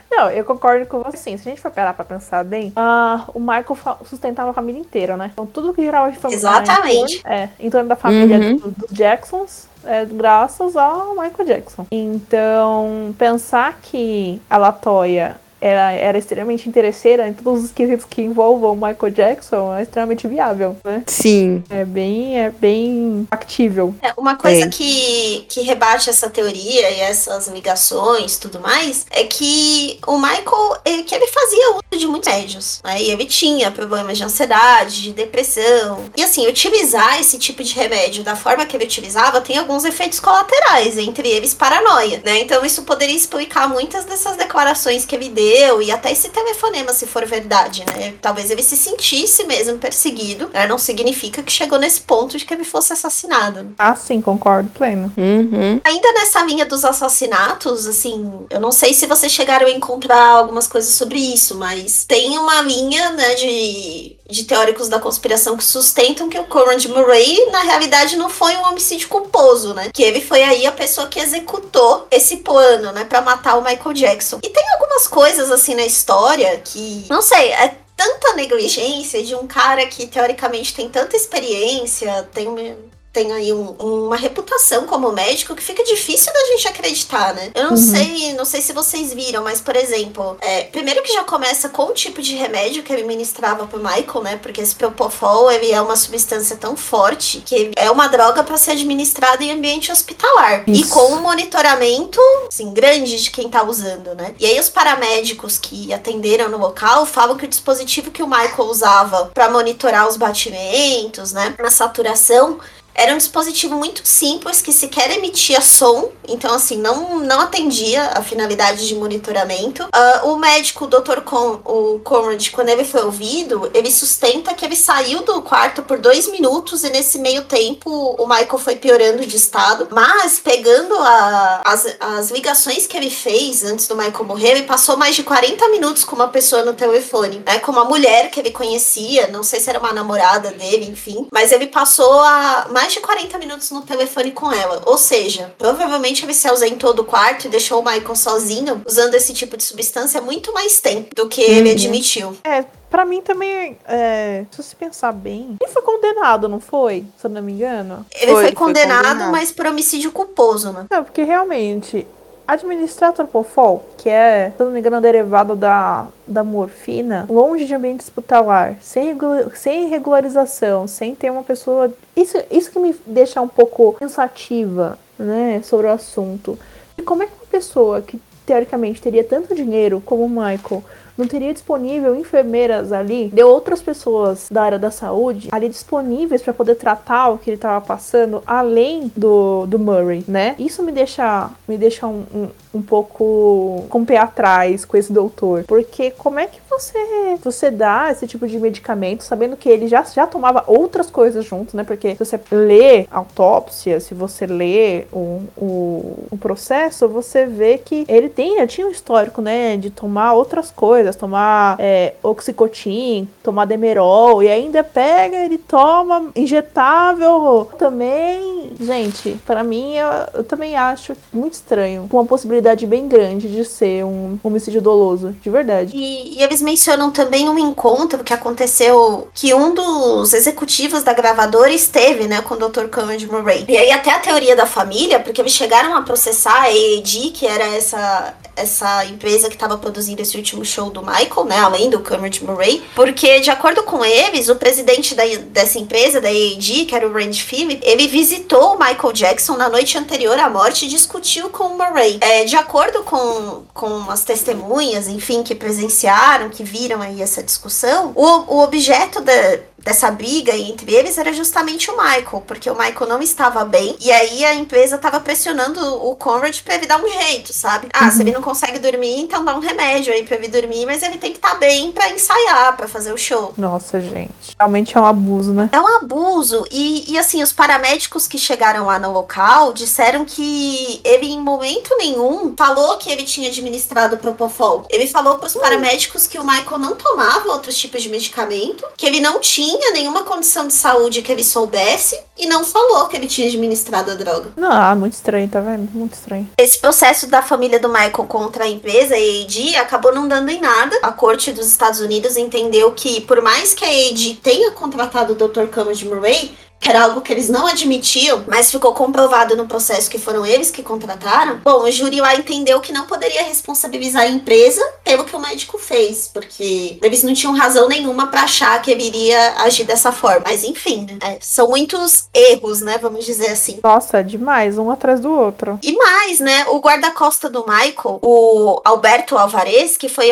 Não, 0.09 0.31
eu 0.31 0.43
concordo 0.45 0.85
com 0.85 1.03
você. 1.03 1.17
Sim, 1.17 1.37
se 1.37 1.47
a 1.47 1.51
gente 1.51 1.61
for 1.61 1.69
parar 1.69 1.93
pra 1.93 2.05
pensar 2.05 2.43
bem, 2.43 2.69
uh, 2.69 3.29
o 3.33 3.39
Michael 3.39 3.77
sustentava 4.05 4.51
a 4.51 4.53
família 4.53 4.79
inteira, 4.79 5.17
né? 5.17 5.29
Então 5.33 5.45
tudo 5.45 5.73
que 5.73 5.81
girava 5.81 6.11
de 6.11 6.17
família. 6.17 6.39
Exatamente. 6.39 7.21
É, 7.25 7.49
em 7.59 7.69
torno 7.69 7.89
da 7.89 7.95
família 7.95 8.39
uhum. 8.39 8.55
dos 8.55 8.73
do 8.73 8.87
Jacksons 8.89 9.67
é, 9.87 10.05
graças 10.05 10.75
ao 10.75 11.11
Michael 11.11 11.45
Jackson. 11.45 11.85
Então, 11.91 13.15
pensar 13.17 13.79
que 13.81 14.41
a 14.49 14.57
Latoya 14.57 15.37
era, 15.59 15.91
era 15.91 16.17
extremamente 16.17 16.67
interesseira 16.69 17.27
em 17.27 17.33
todos 17.33 17.63
os 17.63 17.71
quesitos 17.71 18.05
que 18.09 18.21
envolvam 18.21 18.73
o 18.73 18.75
Michael 18.75 19.11
Jackson 19.11 19.75
é 19.75 19.83
extremamente 19.83 20.27
viável, 20.27 20.77
né? 20.83 21.03
Sim. 21.07 21.63
É 21.69 21.83
bem, 21.83 22.39
é 22.39 22.49
bem 22.51 23.27
factível. 23.29 23.95
É, 24.01 24.13
uma 24.17 24.35
coisa 24.35 24.65
é. 24.65 24.69
que, 24.69 25.45
que 25.49 25.61
rebate 25.61 26.09
essa 26.09 26.29
teoria 26.29 26.89
e 26.91 26.99
essas 26.99 27.47
ligações 27.47 28.37
tudo 28.37 28.59
mais 28.59 29.05
é 29.09 29.23
que 29.23 29.99
o 30.05 30.17
Michael, 30.17 30.77
é, 30.85 31.01
que 31.03 31.15
ele 31.15 31.27
fazia 31.27 31.97
de 31.97 32.07
muitos 32.07 32.31
médios. 32.31 32.81
Né? 32.83 33.01
E 33.01 33.11
ele 33.11 33.25
tinha 33.25 33.71
problemas 33.71 34.17
de 34.17 34.23
ansiedade, 34.23 35.01
de 35.01 35.13
depressão. 35.13 36.05
E 36.15 36.23
assim, 36.23 36.47
utilizar 36.47 37.19
esse 37.19 37.37
tipo 37.39 37.63
de 37.63 37.73
remédio 37.73 38.23
da 38.23 38.35
forma 38.35 38.65
que 38.65 38.75
ele 38.75 38.85
utilizava 38.85 39.41
tem 39.41 39.57
alguns 39.57 39.83
efeitos 39.85 40.19
colaterais, 40.19 40.97
entre 40.97 41.27
eles 41.27 41.53
paranoia, 41.53 42.21
né? 42.23 42.39
Então 42.39 42.63
isso 42.65 42.83
poderia 42.83 43.15
explicar 43.15 43.67
muitas 43.67 44.05
dessas 44.05 44.35
declarações 44.37 45.05
que 45.05 45.15
ele 45.15 45.29
deu 45.29 45.46
e 45.81 45.91
até 45.91 46.11
esse 46.11 46.29
telefonema, 46.29 46.93
se 46.93 47.05
for 47.07 47.25
verdade, 47.25 47.83
né? 47.85 48.13
Talvez 48.21 48.51
ele 48.51 48.63
se 48.63 48.75
sentisse 48.75 49.45
mesmo 49.45 49.77
perseguido, 49.77 50.49
né? 50.53 50.67
Não 50.67 50.77
significa 50.77 51.41
que 51.41 51.51
chegou 51.51 51.79
nesse 51.79 52.01
ponto 52.01 52.37
de 52.37 52.45
que 52.45 52.53
ele 52.53 52.63
fosse 52.63 52.93
assassinado. 52.93 53.73
Ah, 53.77 53.95
sim, 53.95 54.21
concordo 54.21 54.69
pleno. 54.69 55.11
Uhum. 55.17 55.79
Ainda 55.83 56.11
nessa 56.13 56.43
linha 56.43 56.65
dos 56.65 56.83
assassinatos, 56.83 57.87
assim, 57.87 58.45
eu 58.49 58.59
não 58.59 58.71
sei 58.71 58.93
se 58.93 59.07
vocês 59.07 59.31
chegaram 59.31 59.67
a 59.67 59.71
encontrar 59.71 60.27
algumas 60.27 60.67
coisas 60.67 60.93
sobre 60.93 61.19
isso, 61.19 61.55
mas 61.55 62.05
tem 62.05 62.37
uma 62.37 62.61
linha, 62.61 63.11
né, 63.11 63.35
de, 63.35 64.16
de 64.29 64.43
teóricos 64.43 64.89
da 64.89 64.99
conspiração 64.99 65.57
que 65.57 65.63
sustentam 65.63 66.29
que 66.29 66.39
o 66.39 66.45
Conrad 66.45 66.83
Murray, 66.85 67.49
na 67.51 67.61
realidade, 67.61 68.15
não 68.15 68.29
foi 68.29 68.55
um 68.55 68.65
homicídio 68.65 69.07
culposo, 69.07 69.73
né? 69.73 69.89
Que 69.93 70.03
ele 70.03 70.21
foi 70.21 70.43
aí 70.43 70.65
a 70.65 70.71
pessoa 70.71 71.07
que 71.07 71.19
executou 71.19 72.07
esse 72.11 72.37
plano, 72.37 72.91
né, 72.91 73.05
para 73.05 73.21
matar 73.21 73.57
o 73.57 73.63
Michael 73.63 73.93
Jackson. 73.93 74.39
E 74.43 74.49
tem 74.49 74.63
algumas 74.73 75.07
coisas, 75.07 75.51
assim, 75.51 75.75
na 75.75 75.85
história 75.85 76.57
que, 76.63 77.05
não 77.09 77.21
sei, 77.21 77.51
é 77.51 77.75
tanta 77.95 78.33
negligência 78.33 79.23
de 79.23 79.33
um 79.33 79.47
cara 79.47 79.85
que 79.87 80.05
teoricamente 80.05 80.73
tem 80.75 80.87
tanta 80.87 81.15
experiência, 81.15 82.29
tem 82.33 82.77
tem 83.17 83.31
aí 83.31 83.51
um, 83.51 83.71
uma 83.71 84.15
reputação 84.15 84.85
como 84.85 85.11
médico 85.11 85.55
que 85.55 85.63
fica 85.63 85.83
difícil 85.83 86.31
da 86.31 86.39
gente 86.51 86.67
acreditar, 86.67 87.33
né? 87.33 87.49
Eu 87.55 87.63
não 87.63 87.71
uhum. 87.71 87.77
sei, 87.77 88.33
não 88.33 88.45
sei 88.45 88.61
se 88.61 88.71
vocês 88.71 89.11
viram, 89.11 89.43
mas, 89.43 89.59
por 89.59 89.75
exemplo, 89.75 90.37
é, 90.39 90.65
primeiro 90.65 91.01
que 91.01 91.11
já 91.11 91.23
começa 91.23 91.67
com 91.67 91.85
o 91.85 91.93
tipo 91.93 92.21
de 92.21 92.35
remédio 92.35 92.83
que 92.83 92.93
ele 92.93 93.01
ministrava 93.05 93.65
pro 93.65 93.79
Michael, 93.79 94.21
né? 94.21 94.37
Porque 94.37 94.61
esse 94.61 94.75
Propofol, 94.75 95.49
ele 95.49 95.71
é 95.71 95.81
uma 95.81 95.95
substância 95.95 96.55
tão 96.57 96.77
forte 96.77 97.41
que 97.43 97.71
é 97.75 97.89
uma 97.89 98.05
droga 98.07 98.43
para 98.43 98.55
ser 98.55 98.71
administrada 98.71 99.43
em 99.43 99.51
ambiente 99.51 99.91
hospitalar. 99.91 100.63
Isso. 100.67 100.83
E 100.83 100.87
com 100.87 101.13
um 101.13 101.21
monitoramento, 101.21 102.21
assim, 102.47 102.71
grande 102.71 103.19
de 103.19 103.31
quem 103.31 103.49
tá 103.49 103.63
usando, 103.63 104.13
né? 104.13 104.35
E 104.39 104.45
aí 104.45 104.59
os 104.59 104.69
paramédicos 104.69 105.57
que 105.57 105.91
atenderam 105.91 106.49
no 106.49 106.59
local 106.59 107.07
falam 107.07 107.35
que 107.35 107.45
o 107.45 107.49
dispositivo 107.49 108.11
que 108.11 108.21
o 108.21 108.27
Michael 108.27 108.69
usava 108.69 109.31
para 109.33 109.49
monitorar 109.49 110.07
os 110.07 110.17
batimentos, 110.17 111.33
né? 111.33 111.55
Na 111.57 111.71
saturação, 111.71 112.59
era 112.97 113.13
um 113.13 113.17
dispositivo 113.17 113.75
muito 113.75 114.01
simples 114.03 114.59
que 114.59 114.73
sequer 114.73 115.11
emitia 115.11 115.61
som, 115.61 116.11
então 116.27 116.53
assim, 116.53 116.77
não, 116.77 117.19
não 117.19 117.41
atendia 117.41 118.11
a 118.15 118.23
finalidade 118.23 118.87
de 118.87 118.95
monitoramento. 118.95 119.83
Uh, 119.83 120.29
o 120.29 120.37
médico, 120.37 120.85
o 120.85 120.87
Dr. 120.87 121.21
Con, 121.21 121.61
o 121.63 121.99
Conrad, 121.99 122.49
quando 122.49 122.69
ele 122.69 122.83
foi 122.83 123.03
ouvido, 123.03 123.69
ele 123.73 123.91
sustenta 123.91 124.53
que 124.55 124.65
ele 124.65 124.75
saiu 124.75 125.21
do 125.21 125.43
quarto 125.43 125.83
por 125.83 125.99
dois 125.99 126.27
minutos 126.31 126.83
e 126.83 126.89
nesse 126.89 127.19
meio 127.19 127.43
tempo 127.43 128.15
o 128.17 128.27
Michael 128.27 128.57
foi 128.57 128.75
piorando 128.75 129.25
de 129.25 129.35
estado. 129.35 129.87
Mas 129.91 130.39
pegando 130.39 130.95
a, 130.95 131.61
as, 131.65 131.85
as 131.99 132.31
ligações 132.31 132.87
que 132.87 132.97
ele 132.97 133.11
fez 133.11 133.63
antes 133.63 133.87
do 133.87 133.95
Michael 133.95 134.25
morrer, 134.25 134.51
ele 134.51 134.63
passou 134.63 134.97
mais 134.97 135.15
de 135.15 135.21
40 135.21 135.67
minutos 135.69 136.03
com 136.03 136.15
uma 136.15 136.29
pessoa 136.29 136.63
no 136.63 136.73
telefone, 136.73 137.43
né? 137.45 137.59
Com 137.59 137.71
uma 137.71 137.85
mulher 137.85 138.31
que 138.31 138.39
ele 138.39 138.49
conhecia, 138.49 139.27
não 139.27 139.43
sei 139.43 139.59
se 139.59 139.69
era 139.69 139.79
uma 139.79 139.93
namorada 139.93 140.49
dele, 140.49 140.89
enfim. 140.89 141.27
Mas 141.31 141.51
ele 141.51 141.67
passou 141.67 142.21
a 142.21 142.67
mais 142.71 142.86
mais 142.87 142.93
de 142.93 143.01
40 143.01 143.37
minutos 143.37 143.71
no 143.71 143.81
telefone 143.81 144.31
com 144.31 144.51
ela. 144.51 144.81
Ou 144.85 144.97
seja, 144.97 145.53
provavelmente 145.57 146.23
ele 146.23 146.33
se 146.33 146.47
ausentou 146.47 146.93
do 146.93 147.03
quarto 147.03 147.45
e 147.45 147.49
deixou 147.49 147.81
o 147.81 147.85
Michael 147.85 148.15
sozinho 148.15 148.81
usando 148.85 149.13
esse 149.15 149.33
tipo 149.33 149.57
de 149.57 149.63
substância 149.63 150.21
muito 150.21 150.53
mais 150.53 150.79
tempo 150.79 151.13
do 151.13 151.27
que 151.27 151.41
uhum. 151.41 151.51
ele 151.51 151.71
admitiu. 151.71 152.37
É, 152.43 152.63
Pra 152.89 153.03
mim 153.03 153.21
também, 153.21 153.77
é, 153.85 154.45
se 154.49 154.63
você 154.63 154.73
pensar 154.73 155.11
bem, 155.11 155.57
ele 155.61 155.71
foi 155.71 155.81
condenado, 155.81 156.47
não 156.47 156.59
foi? 156.59 157.03
Se 157.17 157.25
eu 157.25 157.29
não 157.29 157.41
me 157.41 157.51
engano. 157.51 158.05
Ele 158.15 158.31
foi, 158.31 158.43
foi, 158.43 158.51
condenado, 158.53 159.03
foi 159.03 159.09
condenado, 159.09 159.31
mas 159.31 159.51
por 159.51 159.65
homicídio 159.65 160.09
culposo, 160.09 160.71
né? 160.71 160.85
Não, 160.89 161.03
porque 161.03 161.23
realmente 161.23 162.07
Administrar 162.47 163.11
Propofol, 163.11 163.83
que 163.97 164.09
é, 164.09 164.53
se 164.55 164.63
não 164.63 164.71
me 164.71 164.79
engano, 164.79 165.01
derivado 165.01 165.55
da, 165.55 166.07
da 166.25 166.43
morfina, 166.43 167.25
longe 167.29 167.65
de 167.65 167.75
ambiente 167.75 168.01
hospitalar, 168.01 168.77
sem, 168.79 169.17
sem 169.53 169.89
regularização, 169.89 170.87
sem 170.87 171.13
ter 171.13 171.29
uma 171.29 171.43
pessoa. 171.43 171.91
Isso, 172.15 172.37
isso 172.49 172.71
que 172.71 172.79
me 172.79 172.95
deixa 173.05 173.41
um 173.41 173.47
pouco 173.49 173.93
pensativa 173.99 174.97
né, 175.19 175.61
sobre 175.63 175.87
o 175.87 175.91
assunto. 175.91 176.57
E 176.97 177.01
como 177.01 177.23
é 177.23 177.25
que 177.25 177.33
uma 177.33 177.47
pessoa 177.47 178.01
que 178.01 178.19
teoricamente 178.45 179.01
teria 179.01 179.25
tanto 179.25 179.53
dinheiro 179.53 180.01
como 180.05 180.23
o 180.23 180.29
Michael 180.29 180.83
não 181.17 181.27
teria 181.27 181.53
disponível 181.53 182.15
enfermeiras 182.15 182.91
ali, 182.91 183.29
de 183.29 183.43
outras 183.43 183.81
pessoas 183.81 184.47
da 184.51 184.63
área 184.63 184.79
da 184.79 184.91
saúde 184.91 185.49
ali 185.51 185.67
disponíveis 185.67 186.41
para 186.41 186.53
poder 186.53 186.75
tratar 186.75 187.29
o 187.29 187.37
que 187.37 187.49
ele 187.49 187.55
estava 187.55 187.83
passando, 187.85 188.43
além 188.45 189.11
do, 189.15 189.65
do 189.65 189.79
Murray, 189.79 190.23
né? 190.27 190.55
Isso 190.59 190.83
me 190.83 190.91
deixa, 190.91 191.49
me 191.67 191.77
deixa 191.77 192.05
um, 192.05 192.23
um, 192.33 192.47
um 192.75 192.81
pouco 192.81 193.85
com 193.89 194.01
o 194.01 194.05
pé 194.05 194.17
atrás 194.17 194.85
com 194.85 194.95
esse 194.97 195.11
doutor, 195.11 195.63
porque 195.67 196.11
como 196.11 196.39
é 196.39 196.47
que 196.47 196.59
você 196.69 197.37
você 197.43 197.69
dá 197.69 198.09
esse 198.11 198.25
tipo 198.27 198.47
de 198.47 198.59
medicamento 198.59 199.23
sabendo 199.23 199.57
que 199.57 199.69
ele 199.69 199.87
já, 199.87 200.03
já 200.03 200.25
tomava 200.25 200.63
outras 200.67 201.09
coisas 201.09 201.45
juntos, 201.45 201.73
né? 201.73 201.83
Porque 201.83 202.11
se 202.11 202.25
você 202.25 202.39
lê 202.51 203.05
autópsia, 203.11 203.99
se 203.99 204.13
você 204.13 204.45
lê 204.45 205.05
o, 205.11 205.43
o, 205.57 206.27
o 206.31 206.37
processo, 206.37 207.07
você 207.07 207.45
vê 207.45 207.77
que 207.77 208.05
ele 208.07 208.29
tem, 208.29 208.65
tinha 208.67 208.87
um 208.87 208.91
histórico, 208.91 209.41
né, 209.41 209.77
de 209.77 209.89
tomar 209.89 210.33
outras 210.33 210.71
coisas 210.71 211.15
tomar 211.15 211.75
é, 211.79 212.13
oxicotin, 212.23 213.27
tomar 213.43 213.65
demerol, 213.65 214.41
e 214.41 214.47
ainda 214.47 214.83
pega, 214.83 215.37
ele 215.37 215.57
toma 215.57 216.29
injetável 216.35 217.69
também. 217.77 218.71
Gente, 218.79 219.37
para 219.45 219.63
mim, 219.63 219.95
eu, 219.95 220.07
eu, 220.35 220.43
também 220.43 220.75
acho 220.75 221.15
muito 221.33 221.53
estranho. 221.53 222.07
Uma 222.11 222.25
possibilidade 222.25 222.85
bem 222.85 223.07
grande 223.07 223.49
de 223.49 223.65
ser 223.65 224.05
um 224.05 224.37
homicídio 224.43 224.81
doloso, 224.81 225.35
de 225.41 225.49
verdade. 225.49 225.95
E, 225.95 226.39
e 226.39 226.43
eles 226.57 226.61
mencionam 226.61 227.11
também 227.11 227.47
um 227.47 227.59
encontro 227.59 228.23
que 228.23 228.33
aconteceu 228.33 229.27
que 229.33 229.53
um 229.53 229.73
dos 229.73 230.33
executivos 230.33 231.03
da 231.03 231.13
gravadora 231.13 231.71
esteve, 231.71 232.27
né, 232.27 232.41
com 232.41 232.55
o 232.55 232.57
Dr. 232.57 232.87
Conrad 232.87 233.23
Murray. 233.23 233.65
E 233.67 233.77
aí 233.77 233.91
até 233.91 234.11
a 234.11 234.19
teoria 234.19 234.55
da 234.55 234.65
família, 234.65 235.19
porque 235.19 235.39
eles 235.39 235.53
chegaram 235.53 235.95
a 235.95 236.01
processar 236.01 236.63
a 236.63 236.67
AAD, 236.67 237.31
que 237.33 237.45
era 237.45 237.65
essa, 237.65 238.33
essa 238.55 239.05
empresa 239.05 239.49
que 239.49 239.55
estava 239.55 239.77
produzindo 239.77 240.21
esse 240.21 240.35
último 240.35 240.65
show 240.65 240.89
do 240.89 241.01
Michael, 241.01 241.45
né, 241.45 241.59
além 241.59 241.89
do 241.89 241.99
Kermit 241.99 242.43
Murray, 242.43 242.83
porque 242.95 243.39
de 243.39 243.51
acordo 243.51 243.83
com 243.83 244.03
eles, 244.03 244.49
o 244.49 244.55
presidente 244.55 245.13
da, 245.13 245.23
dessa 245.49 245.77
empresa, 245.77 246.19
da 246.19 246.29
AAD, 246.29 246.85
que 246.85 246.95
era 246.95 247.07
o 247.07 247.13
Randy 247.13 247.43
Phillips, 247.43 247.87
ele 247.87 248.07
visitou 248.07 248.75
o 248.75 248.79
Michael 248.79 249.13
Jackson 249.13 249.55
na 249.57 249.69
noite 249.69 249.97
anterior 249.97 250.39
à 250.39 250.49
morte 250.49 250.85
e 250.85 250.89
discutiu 250.89 251.49
com 251.49 251.65
o 251.65 251.77
Murray. 251.77 252.17
É, 252.21 252.45
de 252.45 252.55
acordo 252.55 253.03
com, 253.03 253.63
com 253.73 254.09
as 254.09 254.23
testemunhas, 254.23 255.07
enfim, 255.07 255.43
que 255.43 255.53
presenciaram, 255.53 256.46
que 256.49 256.63
viram 256.63 257.01
aí 257.01 257.21
essa 257.21 257.43
discussão, 257.43 258.11
o, 258.15 258.55
o 258.55 258.63
objeto 258.63 259.21
da, 259.21 259.59
dessa 259.87 260.11
briga 260.11 260.53
entre 260.53 260.93
eles 260.93 261.17
era 261.17 261.31
justamente 261.31 261.89
o 261.89 261.95
Michael, 261.95 262.43
porque 262.45 262.69
o 262.69 262.77
Michael 262.77 263.07
não 263.07 263.21
estava 263.21 263.63
bem 263.63 263.95
e 264.01 264.11
aí 264.11 264.43
a 264.43 264.53
empresa 264.53 264.97
estava 264.97 265.17
pressionando 265.21 265.79
o 266.05 266.13
Conrad 266.13 266.59
para 266.59 266.75
ele 266.75 266.85
dar 266.85 267.01
um 267.01 267.07
jeito, 267.07 267.53
sabe? 267.53 267.87
Ah, 267.93 268.05
uhum. 268.05 268.11
se 268.11 268.21
ele 268.21 268.33
não 268.33 268.41
consegue 268.41 268.79
dormir, 268.79 269.21
então 269.21 269.45
dá 269.45 269.55
um 269.55 269.61
remédio 269.61 270.11
aí 270.13 270.25
para 270.25 270.35
ele 270.35 270.49
dormir, 270.49 270.85
mas 270.85 271.01
ele 271.03 271.17
tem 271.17 271.31
que 271.31 271.37
estar 271.37 271.51
tá 271.51 271.55
bem 271.55 271.89
para 271.93 272.09
ensaiar, 272.09 272.75
para 272.75 272.85
fazer 272.89 273.13
o 273.13 273.17
show. 273.17 273.53
Nossa, 273.57 274.01
gente. 274.01 274.57
Realmente 274.59 274.97
é 274.97 274.99
um 274.99 275.05
abuso, 275.05 275.53
né? 275.53 275.69
É 275.71 275.79
um 275.79 275.97
abuso. 275.97 276.65
E, 276.69 277.09
e 277.13 277.17
assim, 277.17 277.41
os 277.41 277.53
paramédicos 277.53 278.27
que 278.27 278.37
chegaram 278.37 278.87
lá 278.87 278.99
no 278.99 279.13
local 279.13 279.71
disseram 279.71 280.25
que 280.25 280.99
ele, 281.05 281.27
em 281.27 281.39
momento 281.39 281.95
nenhum, 281.97 282.53
falou 282.57 282.97
que 282.97 283.09
ele 283.09 283.23
tinha 283.23 283.47
administrado 283.47 284.17
Propofol. 284.17 284.85
Ele 284.89 285.07
falou 285.07 285.37
para 285.37 285.47
os 285.47 285.53
paramédicos 285.53 286.27
que 286.27 286.37
o 286.37 286.43
Michael 286.43 286.77
não 286.77 286.95
tomava 286.95 287.47
outros 287.53 287.77
tipos 287.77 288.03
de 288.03 288.09
medicamento, 288.09 288.85
que 288.97 289.05
ele 289.05 289.21
não 289.21 289.39
tinha 289.39 289.76
tinha 289.77 289.91
nenhuma 289.91 290.23
condição 290.23 290.67
de 290.67 290.73
saúde 290.73 291.21
que 291.21 291.31
ele 291.31 291.43
soubesse 291.43 292.19
e 292.37 292.47
não 292.47 292.63
falou 292.63 293.07
que 293.07 293.15
ele 293.15 293.27
tinha 293.27 293.47
administrado 293.47 294.11
a 294.11 294.15
droga. 294.15 294.51
Não, 294.55 294.71
ah, 294.71 294.95
muito 294.95 295.13
estranho, 295.13 295.47
tá 295.47 295.59
vendo? 295.59 295.89
Muito 295.93 296.13
estranho. 296.13 296.49
Esse 296.57 296.79
processo 296.79 297.27
da 297.27 297.41
família 297.41 297.79
do 297.79 297.87
Michael 297.87 298.25
contra 298.27 298.65
a 298.65 298.67
empresa, 298.67 299.15
a 299.15 299.17
AD, 299.17 299.75
acabou 299.77 300.13
não 300.13 300.27
dando 300.27 300.49
em 300.49 300.59
nada. 300.59 300.97
A 301.01 301.11
corte 301.11 301.51
dos 301.51 301.67
Estados 301.67 301.99
Unidos 301.99 302.37
entendeu 302.37 302.91
que, 302.91 303.21
por 303.21 303.41
mais 303.41 303.73
que 303.73 303.85
a 303.85 303.87
AD 303.87 304.39
tenha 304.43 304.71
contratado 304.71 305.33
o 305.33 305.35
Dr. 305.35 305.67
Cameron 305.67 306.15
Murray, 306.15 306.51
que 306.66 306.66
era 306.81 307.03
algo 307.03 307.21
que 307.21 307.33
eles 307.33 307.49
não 307.49 307.67
admitiam, 307.67 308.43
mas 308.47 308.71
ficou 308.71 308.93
comprovado 308.93 309.55
no 309.55 309.67
processo 309.67 310.09
que 310.09 310.17
foram 310.17 310.45
eles 310.45 310.71
que 310.71 310.83
contrataram. 310.83 311.59
Bom, 311.63 311.83
o 311.83 311.91
júri 311.91 312.21
lá 312.21 312.35
entendeu 312.35 312.79
que 312.79 312.93
não 312.93 313.05
poderia 313.05 313.43
responsabilizar 313.43 314.23
a 314.23 314.27
empresa 314.27 314.81
pelo 315.03 315.25
que 315.25 315.35
o 315.35 315.39
médico 315.39 315.77
fez, 315.77 316.29
porque 316.33 316.97
eles 317.01 317.23
não 317.23 317.33
tinham 317.33 317.55
razão 317.55 317.87
nenhuma 317.87 318.27
para 318.27 318.43
achar 318.43 318.81
que 318.81 318.91
ele 318.91 319.03
iria 319.03 319.55
agir 319.61 319.83
dessa 319.83 320.11
forma. 320.11 320.43
Mas 320.45 320.63
enfim, 320.63 321.05
né? 321.05 321.17
É, 321.21 321.37
são 321.41 321.69
muitos 321.69 322.27
erros, 322.33 322.81
né? 322.81 322.97
Vamos 323.01 323.25
dizer 323.25 323.49
assim. 323.51 323.79
Nossa, 323.83 324.23
demais, 324.23 324.77
um 324.77 324.91
atrás 324.91 325.19
do 325.19 325.31
outro. 325.31 325.79
E 325.83 325.91
mais, 325.93 326.39
né? 326.39 326.65
O 326.67 326.79
guarda-costa 326.79 327.49
do 327.49 327.65
Michael, 327.67 328.19
o 328.21 328.81
Alberto 328.85 329.37
Alvarez, 329.37 329.97
que 329.97 330.07
foi 330.07 330.29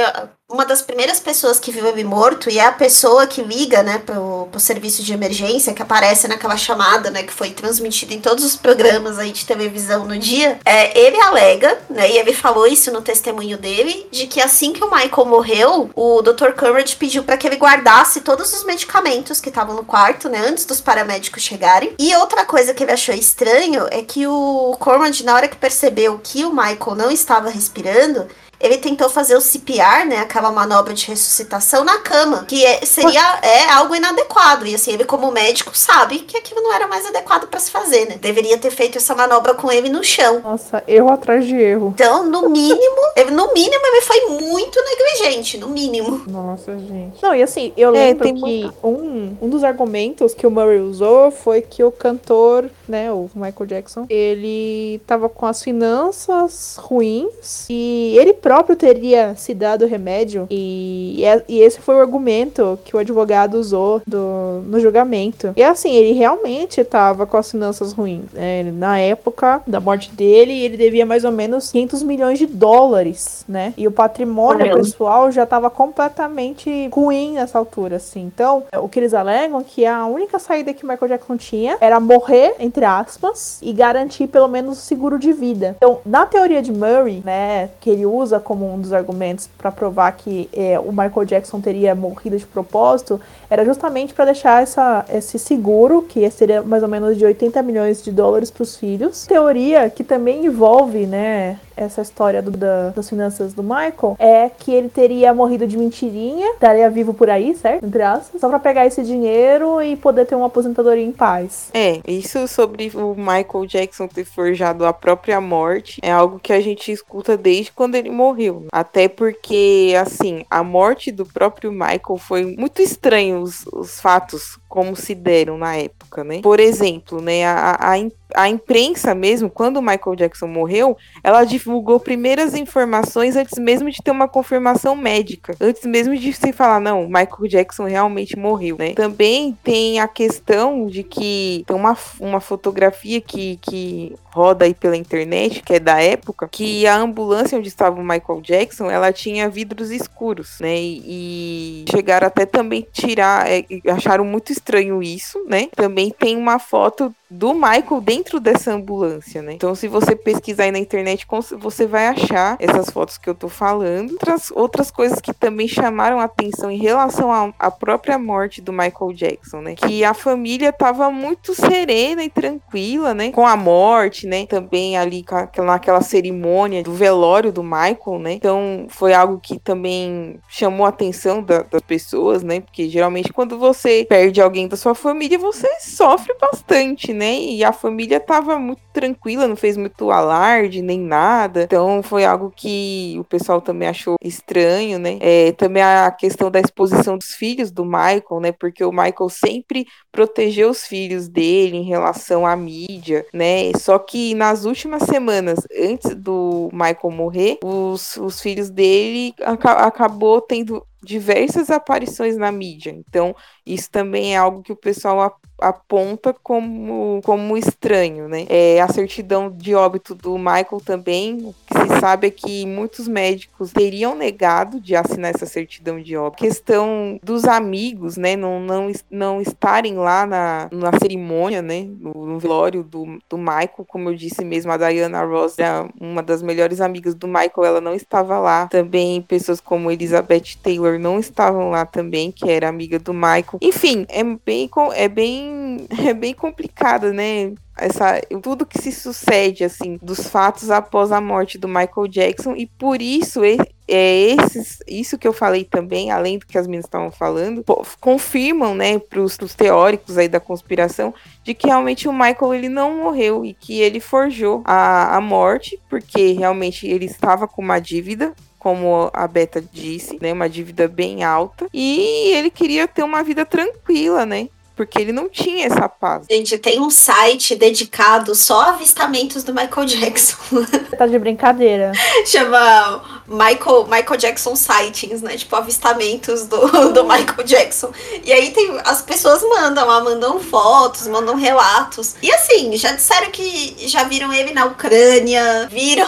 uma 0.47 0.65
das 0.65 0.81
primeiras 0.81 1.19
pessoas 1.19 1.59
que 1.59 1.71
viu 1.71 1.87
ele 1.87 2.03
morto 2.03 2.49
e 2.51 2.59
é 2.59 2.65
a 2.65 2.71
pessoa 2.71 3.25
que 3.25 3.41
liga, 3.41 3.81
né, 3.81 3.97
pro, 3.97 4.47
pro 4.51 4.59
serviço 4.59 5.01
de 5.01 5.11
emergência, 5.11 5.73
que 5.73 5.81
aparece 5.81 6.27
naquela 6.27 6.55
chamada, 6.55 7.09
né, 7.09 7.23
que 7.23 7.33
foi 7.33 7.49
transmitida 7.49 8.13
em 8.13 8.21
todos 8.21 8.45
os 8.45 8.55
programas 8.55 9.17
aí 9.17 9.31
de 9.31 9.43
televisão 9.43 10.05
no 10.05 10.17
dia, 10.17 10.59
é, 10.63 10.97
ele 10.97 11.19
alega, 11.19 11.79
né, 11.89 12.11
e 12.11 12.17
ele 12.17 12.31
falou 12.31 12.67
isso 12.67 12.91
no 12.91 13.01
testemunho 13.01 13.57
dele, 13.57 14.07
de 14.11 14.27
que 14.27 14.39
assim 14.39 14.71
que 14.71 14.83
o 14.83 14.89
Michael 14.89 15.25
morreu, 15.25 15.89
o 15.95 16.21
Dr. 16.21 16.51
Courage 16.51 16.95
pediu 16.95 17.23
para 17.23 17.37
que 17.37 17.47
ele 17.47 17.57
guardasse 17.57 18.21
todos 18.21 18.53
os 18.53 18.63
medicamentos 18.63 19.41
que 19.41 19.49
estavam 19.49 19.75
no 19.75 19.83
quarto, 19.83 20.29
né, 20.29 20.45
antes 20.47 20.65
dos 20.65 20.79
paramédicos 20.79 21.41
chegarem. 21.41 21.95
E 21.97 22.15
outra 22.15 22.45
coisa 22.45 22.73
que 22.73 22.83
ele 22.83 22.91
achou 22.91 23.15
estranho 23.15 23.87
é 23.89 24.03
que 24.03 24.27
o 24.27 24.77
Cormand, 24.79 25.23
na 25.23 25.33
hora 25.33 25.47
que 25.47 25.57
percebeu 25.57 26.19
que 26.23 26.45
o 26.45 26.51
Michael 26.51 26.95
não 26.95 27.09
estava 27.09 27.49
respirando, 27.49 28.27
ele 28.65 28.77
tentou 28.77 29.09
fazer 29.09 29.35
o 29.35 29.41
CPR, 29.41 30.05
né, 30.05 30.17
aquela 30.17 30.51
manobra 30.51 30.93
de 30.93 31.07
ressuscitação 31.07 31.83
na 31.83 31.99
cama, 31.99 32.45
que 32.45 32.65
é, 32.65 32.85
seria 32.85 33.39
é 33.41 33.69
algo 33.71 33.95
inadequado. 33.95 34.65
E 34.65 34.75
assim, 34.75 34.93
ele 34.93 35.05
como 35.05 35.31
médico 35.31 35.77
sabe 35.77 36.19
que 36.19 36.37
aquilo 36.37 36.61
não 36.61 36.73
era 36.73 36.87
mais 36.87 37.05
adequado 37.05 37.47
para 37.47 37.59
se 37.59 37.71
fazer, 37.71 38.07
né? 38.07 38.17
Deveria 38.19 38.57
ter 38.57 38.71
feito 38.71 38.97
essa 38.97 39.13
manobra 39.13 39.53
com 39.53 39.71
ele 39.71 39.89
no 39.89 40.03
chão. 40.03 40.39
Nossa, 40.41 40.83
erro 40.87 41.09
atrás 41.09 41.45
de 41.45 41.55
erro. 41.55 41.93
Então, 41.93 42.27
no 42.27 42.49
mínimo, 42.49 43.01
ele, 43.15 43.31
no 43.31 43.53
mínimo 43.53 43.85
ele 43.85 44.01
foi 44.01 44.21
muito 44.41 44.79
negligente, 44.83 45.57
no 45.57 45.69
mínimo. 45.69 46.23
Nossa, 46.27 46.77
gente. 46.77 47.21
Não, 47.21 47.35
e 47.35 47.43
assim, 47.43 47.71
eu 47.77 47.89
é, 47.89 48.07
lembro 48.07 48.33
que 48.33 48.71
um, 48.83 49.37
um 49.41 49.49
dos 49.49 49.63
argumentos 49.63 50.33
que 50.33 50.47
o 50.47 50.51
Murray 50.51 50.79
usou 50.79 51.31
foi 51.31 51.61
que 51.61 51.83
o 51.83 51.91
cantor, 51.91 52.69
né, 52.87 53.11
o 53.11 53.29
Michael 53.35 53.65
Jackson, 53.67 54.05
ele 54.09 55.01
tava 55.05 55.29
com 55.29 55.45
as 55.45 55.61
finanças 55.61 56.77
ruins 56.79 57.67
e 57.69 58.15
ele 58.17 58.33
próprio 58.33 58.54
teria 58.63 59.33
se 59.35 59.53
dado 59.53 59.85
remédio 59.85 60.47
e, 60.49 61.23
e 61.47 61.59
esse 61.61 61.79
foi 61.79 61.95
o 61.95 61.99
argumento 61.99 62.79
que 62.85 62.95
o 62.95 62.99
advogado 62.99 63.55
usou 63.55 64.01
do, 64.05 64.61
no 64.65 64.79
julgamento. 64.79 65.53
E 65.55 65.63
assim, 65.63 65.93
ele 65.93 66.13
realmente 66.13 66.81
estava 66.81 67.25
com 67.25 67.37
as 67.37 67.49
finanças 67.49 67.93
ruins. 67.93 68.31
Né? 68.33 68.63
Na 68.71 68.99
época 68.99 69.61
da 69.65 69.79
morte 69.79 70.11
dele, 70.11 70.53
ele 70.53 70.77
devia 70.77 71.05
mais 71.05 71.23
ou 71.23 71.31
menos 71.31 71.71
500 71.71 72.03
milhões 72.03 72.39
de 72.39 72.45
dólares, 72.45 73.43
né? 73.47 73.73
E 73.77 73.87
o 73.87 73.91
patrimônio 73.91 74.73
pessoal 74.75 75.31
já 75.31 75.43
estava 75.43 75.69
completamente 75.69 76.89
ruim 76.91 77.33
nessa 77.33 77.57
altura, 77.57 77.97
assim. 77.97 78.21
Então, 78.21 78.63
o 78.77 78.87
que 78.87 78.99
eles 78.99 79.13
alegam 79.13 79.59
é 79.59 79.63
que 79.63 79.85
a 79.85 80.05
única 80.05 80.39
saída 80.39 80.73
que 80.73 80.83
o 80.83 80.87
Michael 80.87 81.09
Jackson 81.09 81.37
tinha 81.37 81.77
era 81.79 81.99
morrer, 81.99 82.55
entre 82.59 82.85
aspas, 82.85 83.59
e 83.61 83.73
garantir 83.73 84.27
pelo 84.27 84.47
menos 84.47 84.77
o 84.77 84.81
seguro 84.81 85.17
de 85.17 85.33
vida. 85.33 85.75
Então, 85.77 85.99
na 86.05 86.25
teoria 86.25 86.61
de 86.61 86.71
Murray, 86.71 87.21
né, 87.23 87.69
que 87.79 87.89
ele 87.89 88.05
usa 88.05 88.34
usa 88.35 88.39
como 88.39 88.71
um 88.73 88.79
dos 88.79 88.93
argumentos 88.93 89.49
para 89.57 89.71
provar 89.71 90.11
que 90.13 90.49
é, 90.53 90.79
o 90.79 90.91
Michael 90.91 91.25
Jackson 91.25 91.61
teria 91.61 91.95
morrido 91.95 92.37
de 92.37 92.45
propósito 92.45 93.19
era 93.49 93.65
justamente 93.65 94.13
para 94.13 94.25
deixar 94.25 94.63
essa, 94.63 95.05
esse 95.09 95.37
seguro, 95.39 96.01
que 96.03 96.29
seria 96.29 96.61
mais 96.61 96.83
ou 96.83 96.89
menos 96.89 97.17
de 97.17 97.25
80 97.25 97.61
milhões 97.61 98.03
de 98.03 98.11
dólares 98.11 98.51
para 98.51 98.63
os 98.63 98.75
filhos. 98.75 99.25
Teoria 99.25 99.89
que 99.89 100.03
também 100.03 100.45
envolve, 100.45 101.05
né, 101.05 101.59
essa 101.77 102.01
história 102.01 102.41
do, 102.41 102.51
da, 102.51 102.89
das 102.89 103.09
finanças 103.09 103.53
do 103.53 103.61
Michael 103.61 104.15
é 104.17 104.49
que 104.49 104.71
ele 104.71 104.89
teria 104.89 105.33
morrido 105.33 105.67
de 105.67 105.77
mentirinha, 105.77 106.53
estaria 106.53 106.89
vivo 106.89 107.13
por 107.13 107.29
aí, 107.29 107.55
certo? 107.55 107.85
Entre 107.85 108.01
aspas, 108.01 108.39
só 108.39 108.49
pra 108.49 108.59
pegar 108.59 108.85
esse 108.85 109.03
dinheiro 109.03 109.81
e 109.81 109.95
poder 109.95 110.25
ter 110.25 110.35
uma 110.35 110.47
aposentadoria 110.47 111.03
em 111.03 111.11
paz. 111.11 111.69
É, 111.73 111.99
isso 112.07 112.47
sobre 112.47 112.91
o 112.95 113.15
Michael 113.15 113.65
Jackson 113.67 114.07
ter 114.07 114.25
forjado 114.25 114.85
a 114.85 114.93
própria 114.93 115.41
morte 115.41 115.99
é 116.01 116.11
algo 116.11 116.39
que 116.39 116.53
a 116.53 116.61
gente 116.61 116.91
escuta 116.91 117.35
desde 117.35 117.71
quando 117.71 117.95
ele 117.95 118.09
morreu. 118.09 118.65
Até 118.71 119.07
porque, 119.07 119.93
assim, 119.99 120.45
a 120.49 120.63
morte 120.63 121.11
do 121.11 121.25
próprio 121.25 121.71
Michael 121.71 122.17
foi 122.17 122.45
muito 122.57 122.81
estranho 122.81 123.34
os, 123.35 123.65
os 123.71 123.99
fatos 123.99 124.57
como 124.67 124.95
se 124.95 125.13
deram 125.13 125.57
na 125.57 125.75
época, 125.75 126.23
né? 126.23 126.41
Por 126.41 126.59
exemplo, 126.59 127.21
né, 127.21 127.45
a, 127.45 127.77
a, 127.79 127.97
a 128.35 128.49
imprensa 128.49 129.15
mesmo, 129.15 129.49
quando 129.49 129.77
o 129.77 129.81
Michael 129.81 130.15
Jackson 130.15 130.47
morreu, 130.47 130.97
ela 131.23 131.43
divulgou 131.43 131.99
primeiras 131.99 132.53
informações 132.53 133.35
antes 133.35 133.57
mesmo 133.57 133.89
de 133.89 134.01
ter 134.01 134.11
uma 134.11 134.27
confirmação 134.27 134.95
médica, 134.95 135.55
antes 135.59 135.85
mesmo 135.85 136.15
de 136.15 136.31
se 136.33 136.51
falar, 136.51 136.79
não, 136.79 137.05
Michael 137.07 137.47
Jackson 137.47 137.85
realmente 137.85 138.37
morreu, 138.37 138.77
né? 138.77 138.93
Também 138.93 139.57
tem 139.63 139.99
a 139.99 140.07
questão 140.07 140.87
de 140.87 141.03
que 141.03 141.63
tem 141.65 141.75
uma, 141.75 141.97
uma 142.19 142.39
fotografia 142.39 143.21
que, 143.21 143.57
que 143.61 144.15
roda 144.31 144.65
aí 144.65 144.73
pela 144.73 144.97
internet, 144.97 145.61
que 145.63 145.73
é 145.73 145.79
da 145.79 146.01
época, 146.01 146.47
que 146.49 146.85
a 146.85 146.97
ambulância 146.97 147.57
onde 147.57 147.69
estava 147.69 147.99
o 147.99 148.03
Michael 148.03 148.41
Jackson, 148.41 148.91
ela 148.91 149.13
tinha 149.13 149.49
vidros 149.49 149.91
escuros, 149.91 150.59
né? 150.59 150.75
E, 150.77 151.85
e 151.85 151.85
chegaram 151.89 152.27
até 152.27 152.45
também 152.45 152.85
tirar, 152.91 153.49
é, 153.49 153.63
acharam 153.91 154.25
muito 154.25 154.51
estranho 154.51 155.01
isso, 155.01 155.43
né? 155.47 155.69
Também 155.75 156.11
tem 156.11 156.35
uma 156.35 156.59
foto 156.59 157.13
do 157.35 157.53
Michael 157.53 158.01
dentro 158.01 158.39
dessa 158.39 158.71
ambulância, 158.71 159.41
né? 159.41 159.53
Então, 159.53 159.75
se 159.75 159.87
você 159.87 160.15
pesquisar 160.15 160.63
aí 160.63 160.71
na 160.71 160.79
internet, 160.79 161.27
você 161.59 161.85
vai 161.85 162.07
achar 162.07 162.55
essas 162.59 162.89
fotos 162.89 163.17
que 163.17 163.29
eu 163.29 163.35
tô 163.35 163.49
falando. 163.49 164.11
Outras, 164.11 164.51
outras 164.51 164.91
coisas 164.91 165.19
que 165.19 165.33
também 165.33 165.67
chamaram 165.67 166.19
atenção 166.19 166.71
em 166.71 166.77
relação 166.77 167.53
à 167.59 167.69
própria 167.69 168.17
morte 168.17 168.61
do 168.61 168.71
Michael 168.71 169.13
Jackson, 169.13 169.61
né? 169.61 169.75
Que 169.75 170.03
a 170.03 170.13
família 170.13 170.71
tava 170.71 171.11
muito 171.11 171.53
serena 171.53 172.23
e 172.23 172.29
tranquila, 172.29 173.13
né? 173.13 173.31
Com 173.31 173.45
a 173.45 173.57
morte, 173.57 174.25
né? 174.25 174.45
Também 174.45 174.97
ali 174.97 175.25
naquela 175.57 176.01
cerimônia 176.01 176.83
do 176.83 176.93
velório 176.93 177.51
do 177.51 177.63
Michael, 177.63 178.19
né? 178.19 178.33
Então, 178.33 178.87
foi 178.89 179.13
algo 179.13 179.39
que 179.41 179.59
também 179.59 180.39
chamou 180.47 180.85
a 180.85 180.89
atenção 180.89 181.43
da, 181.43 181.63
das 181.63 181.81
pessoas, 181.81 182.43
né? 182.43 182.61
Porque 182.61 182.87
geralmente 182.87 183.33
quando 183.33 183.57
você 183.57 184.05
perde 184.07 184.41
alguém 184.41 184.67
da 184.67 184.77
sua 184.77 184.95
família, 184.95 185.37
você 185.37 185.67
sofre 185.81 186.33
bastante, 186.39 187.13
né? 187.13 187.24
Né? 187.25 187.39
E 187.39 187.63
a 187.63 187.73
família 187.73 188.19
tava 188.19 188.59
muito 188.59 188.81
tranquila, 188.93 189.47
não 189.47 189.55
fez 189.55 189.75
muito 189.75 190.11
alarde 190.11 190.81
nem 190.81 190.99
nada. 190.99 191.63
Então 191.63 192.03
foi 192.03 192.23
algo 192.23 192.53
que 192.55 193.15
o 193.19 193.23
pessoal 193.23 193.59
também 193.59 193.87
achou 193.87 194.15
estranho, 194.21 194.99
né? 194.99 195.17
É, 195.19 195.51
também 195.53 195.81
a 195.81 196.11
questão 196.11 196.51
da 196.51 196.59
exposição 196.59 197.17
dos 197.17 197.33
filhos 197.33 197.71
do 197.71 197.83
Michael, 197.83 198.39
né? 198.39 198.51
Porque 198.51 198.83
o 198.83 198.91
Michael 198.91 199.29
sempre 199.29 199.87
protegeu 200.11 200.69
os 200.69 200.85
filhos 200.85 201.27
dele 201.27 201.77
em 201.77 201.83
relação 201.83 202.45
à 202.45 202.55
mídia, 202.55 203.25
né? 203.33 203.71
Só 203.77 203.97
que 203.97 204.35
nas 204.35 204.65
últimas 204.65 205.03
semanas, 205.03 205.59
antes 205.75 206.15
do 206.15 206.69
Michael 206.71 207.11
morrer, 207.11 207.57
os, 207.63 208.17
os 208.17 208.39
filhos 208.39 208.69
dele 208.69 209.33
ac 209.41 209.65
acabou 209.65 210.39
tendo 210.41 210.85
diversas 211.03 211.69
aparições 211.69 212.35
na 212.35 212.51
mídia. 212.51 212.89
Então, 212.89 213.35
isso 213.65 213.89
também 213.89 214.35
é 214.35 214.37
algo 214.37 214.61
que 214.61 214.71
o 214.71 214.75
pessoal 214.75 215.21
aponta 215.59 216.33
como, 216.43 217.21
como 217.23 217.57
estranho, 217.57 218.27
né? 218.27 218.45
É, 218.49 218.81
a 218.81 218.87
certidão 218.87 219.49
de 219.49 219.73
óbito 219.73 220.13
do 220.13 220.37
Michael 220.37 220.81
também, 220.83 221.55
que 221.67 221.84
sabe 221.99 222.27
é 222.27 222.31
que 222.31 222.65
muitos 222.65 223.07
médicos 223.07 223.71
teriam 223.71 224.15
negado 224.15 224.79
de 224.79 224.95
assinar 224.95 225.33
essa 225.33 225.45
certidão 225.45 225.99
de 225.99 226.15
óbito. 226.15 226.43
Questão 226.43 227.19
dos 227.23 227.45
amigos, 227.45 228.17
né, 228.17 228.35
não, 228.35 228.59
não, 228.59 228.91
não 229.09 229.41
estarem 229.41 229.95
lá 229.95 230.25
na, 230.25 230.69
na 230.71 230.91
cerimônia, 230.99 231.61
né, 231.61 231.87
no, 231.99 232.25
no 232.25 232.39
velório 232.39 232.83
do, 232.83 233.19
do 233.29 233.37
Michael, 233.37 233.85
como 233.87 234.09
eu 234.09 234.15
disse 234.15 234.43
mesmo, 234.43 234.71
a 234.71 234.77
Diana 234.77 235.23
Ross, 235.23 235.55
uma 235.99 236.21
das 236.21 236.41
melhores 236.41 236.81
amigas 236.81 237.15
do 237.15 237.27
Michael, 237.27 237.65
ela 237.65 237.81
não 237.81 237.93
estava 237.93 238.37
lá. 238.39 238.67
Também 238.67 239.21
pessoas 239.21 239.59
como 239.59 239.91
Elizabeth 239.91 240.57
Taylor 240.61 240.99
não 240.99 241.19
estavam 241.19 241.69
lá 241.69 241.85
também, 241.85 242.31
que 242.31 242.49
era 242.49 242.67
amiga 242.67 242.99
do 242.99 243.13
Michael. 243.13 243.59
Enfim, 243.61 244.05
é 244.09 244.23
bem, 244.23 244.69
é 244.93 245.07
bem, 245.07 245.87
é 246.05 246.13
bem 246.13 246.33
complicado, 246.33 247.13
né? 247.13 247.53
Essa 247.77 248.21
tudo 248.41 248.65
que 248.65 248.81
se 248.81 248.91
sucede 248.91 249.63
assim 249.63 249.99
dos 250.01 250.27
fatos 250.27 250.69
após 250.69 251.11
a 251.11 251.19
morte 251.19 251.57
do 251.57 251.67
Michael 251.67 252.07
Jackson 252.07 252.55
e 252.55 252.65
por 252.65 253.01
isso 253.01 253.41
é 253.43 253.57
esses, 253.87 254.79
isso 254.87 255.17
que 255.17 255.27
eu 255.27 255.33
falei 255.33 255.63
também, 255.63 256.09
além 256.09 256.39
do 256.39 256.45
que 256.45 256.57
as 256.57 256.65
meninas 256.65 256.85
estavam 256.85 257.11
falando, 257.11 257.63
confirmam, 257.99 258.73
né, 258.73 258.97
para 258.97 259.21
os 259.21 259.37
teóricos 259.55 260.17
aí 260.17 260.27
da 260.27 260.39
conspiração, 260.39 261.13
de 261.43 261.53
que 261.53 261.67
realmente 261.67 262.07
o 262.07 262.13
Michael 262.13 262.53
ele 262.53 262.69
não 262.69 263.03
morreu 263.03 263.45
e 263.45 263.53
que 263.53 263.79
ele 263.81 263.99
forjou 263.99 264.63
a, 264.65 265.15
a 265.15 265.21
morte, 265.21 265.79
porque 265.87 266.31
realmente 266.31 266.87
ele 266.87 267.05
estava 267.05 267.47
com 267.47 267.61
uma 267.61 267.79
dívida 267.79 268.33
como 268.57 269.11
a 269.13 269.27
Beta 269.27 269.61
disse, 269.61 270.17
né, 270.19 270.33
uma 270.33 270.49
dívida 270.49 270.87
bem 270.87 271.23
alta, 271.23 271.67
e 271.71 272.31
ele 272.33 272.49
queria 272.49 272.87
ter 272.87 273.03
uma 273.03 273.21
vida 273.21 273.45
tranquila, 273.45 274.25
né? 274.25 274.49
Porque 274.75 274.99
ele 274.99 275.11
não 275.11 275.29
tinha 275.29 275.65
essa 275.65 275.87
paz. 275.87 276.25
Gente, 276.29 276.57
tem 276.57 276.81
um 276.81 276.89
site 276.89 277.55
dedicado 277.55 278.35
só 278.35 278.61
a 278.61 278.69
avistamentos 278.69 279.43
do 279.43 279.53
Michael 279.53 279.87
Jackson. 279.87 280.35
Tá 280.97 281.07
de 281.07 281.19
brincadeira. 281.19 281.91
Chama 282.25 283.03
Michael, 283.27 283.85
Michael 283.85 284.17
Jackson 284.17 284.55
Sightings, 284.55 285.21
né? 285.21 285.35
Tipo, 285.35 285.55
avistamentos 285.57 286.45
do, 286.45 286.93
do 286.93 287.03
Michael 287.03 287.43
Jackson. 287.43 287.91
E 288.23 288.31
aí 288.31 288.51
tem, 288.51 288.79
as 288.85 289.01
pessoas 289.01 289.41
mandam 289.43 289.85
lá, 289.85 290.01
mandam 290.01 290.39
fotos, 290.39 291.07
mandam 291.07 291.35
relatos. 291.35 292.15
E 292.21 292.31
assim, 292.31 292.77
já 292.77 292.93
disseram 292.93 293.29
que 293.29 293.75
já 293.87 294.03
viram 294.03 294.31
ele 294.31 294.53
na 294.53 294.65
Ucrânia, 294.65 295.67
viram, 295.69 296.07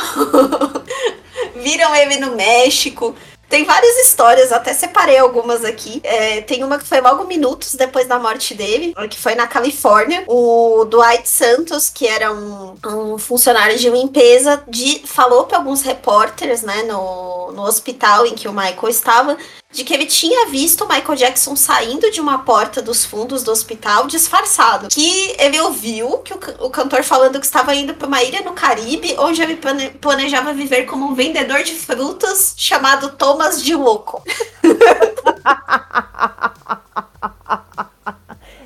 viram 1.56 1.94
ele 1.96 2.18
no 2.18 2.36
México. 2.36 3.14
Tem 3.50 3.64
várias 3.64 3.96
histórias, 4.06 4.52
até 4.52 4.74
separei 4.74 5.18
algumas 5.18 5.64
aqui. 5.64 6.02
É, 6.04 6.42
tem 6.42 6.64
uma 6.64 6.78
que 6.78 6.86
foi 6.86 7.00
logo 7.00 7.24
minutos 7.24 7.76
depois 7.76 8.08
da 8.08 8.20
morte 8.20 8.54
dele, 8.54 8.94
que 9.10 9.18
foi 9.18 9.36
na 9.36 9.48
Califórnia. 9.48 10.24
O 10.28 10.84
Dwight 10.86 11.28
Santos, 11.28 11.90
que 11.90 12.06
era 12.08 12.32
um, 12.32 12.76
um 12.86 13.18
funcionário 13.18 13.78
de 13.78 13.90
limpeza, 13.90 14.62
de, 14.68 15.02
falou 15.06 15.46
para 15.46 15.58
alguns 15.58 15.82
repórteres, 15.82 16.62
né, 16.62 16.84
no, 16.84 17.52
no 17.54 17.64
hospital 17.64 18.26
em 18.26 18.36
que 18.36 18.48
o 18.48 18.54
Michael 18.54 18.90
estava, 18.90 19.38
de 19.78 19.84
que 19.84 19.94
ele 19.94 20.08
tinha 20.08 20.50
visto 20.50 20.84
o 20.84 20.88
Michael 20.88 21.16
Jackson 21.16 21.56
saindo 21.56 22.10
de 22.10 22.20
uma 22.20 22.40
porta 22.40 22.82
dos 22.82 23.06
fundos 23.06 23.44
do 23.44 23.52
hospital 23.52 24.08
disfarçado. 24.08 24.88
Que 24.88 25.36
ele 25.38 25.60
ouviu 25.60 26.18
que 26.20 26.34
o, 26.34 26.40
o 26.66 26.70
cantor 26.72 27.04
falando 27.04 27.40
que 27.40 27.46
estava 27.46 27.76
indo 27.76 27.94
para 27.94 28.08
uma 28.08 28.24
ilha 28.24 28.42
no 28.42 28.54
Caribe, 28.54 29.16
onde 29.20 29.40
ele 29.40 29.60
planejava 30.02 30.52
viver 30.52 30.88
como 30.88 31.06
um 31.06 31.14
vendedor 31.14 31.62
de 31.62 31.76
frutas 31.76 32.56
chamado 32.58 33.12
Thomas 33.12 33.62
de 33.62 33.76
Louco. 33.76 34.24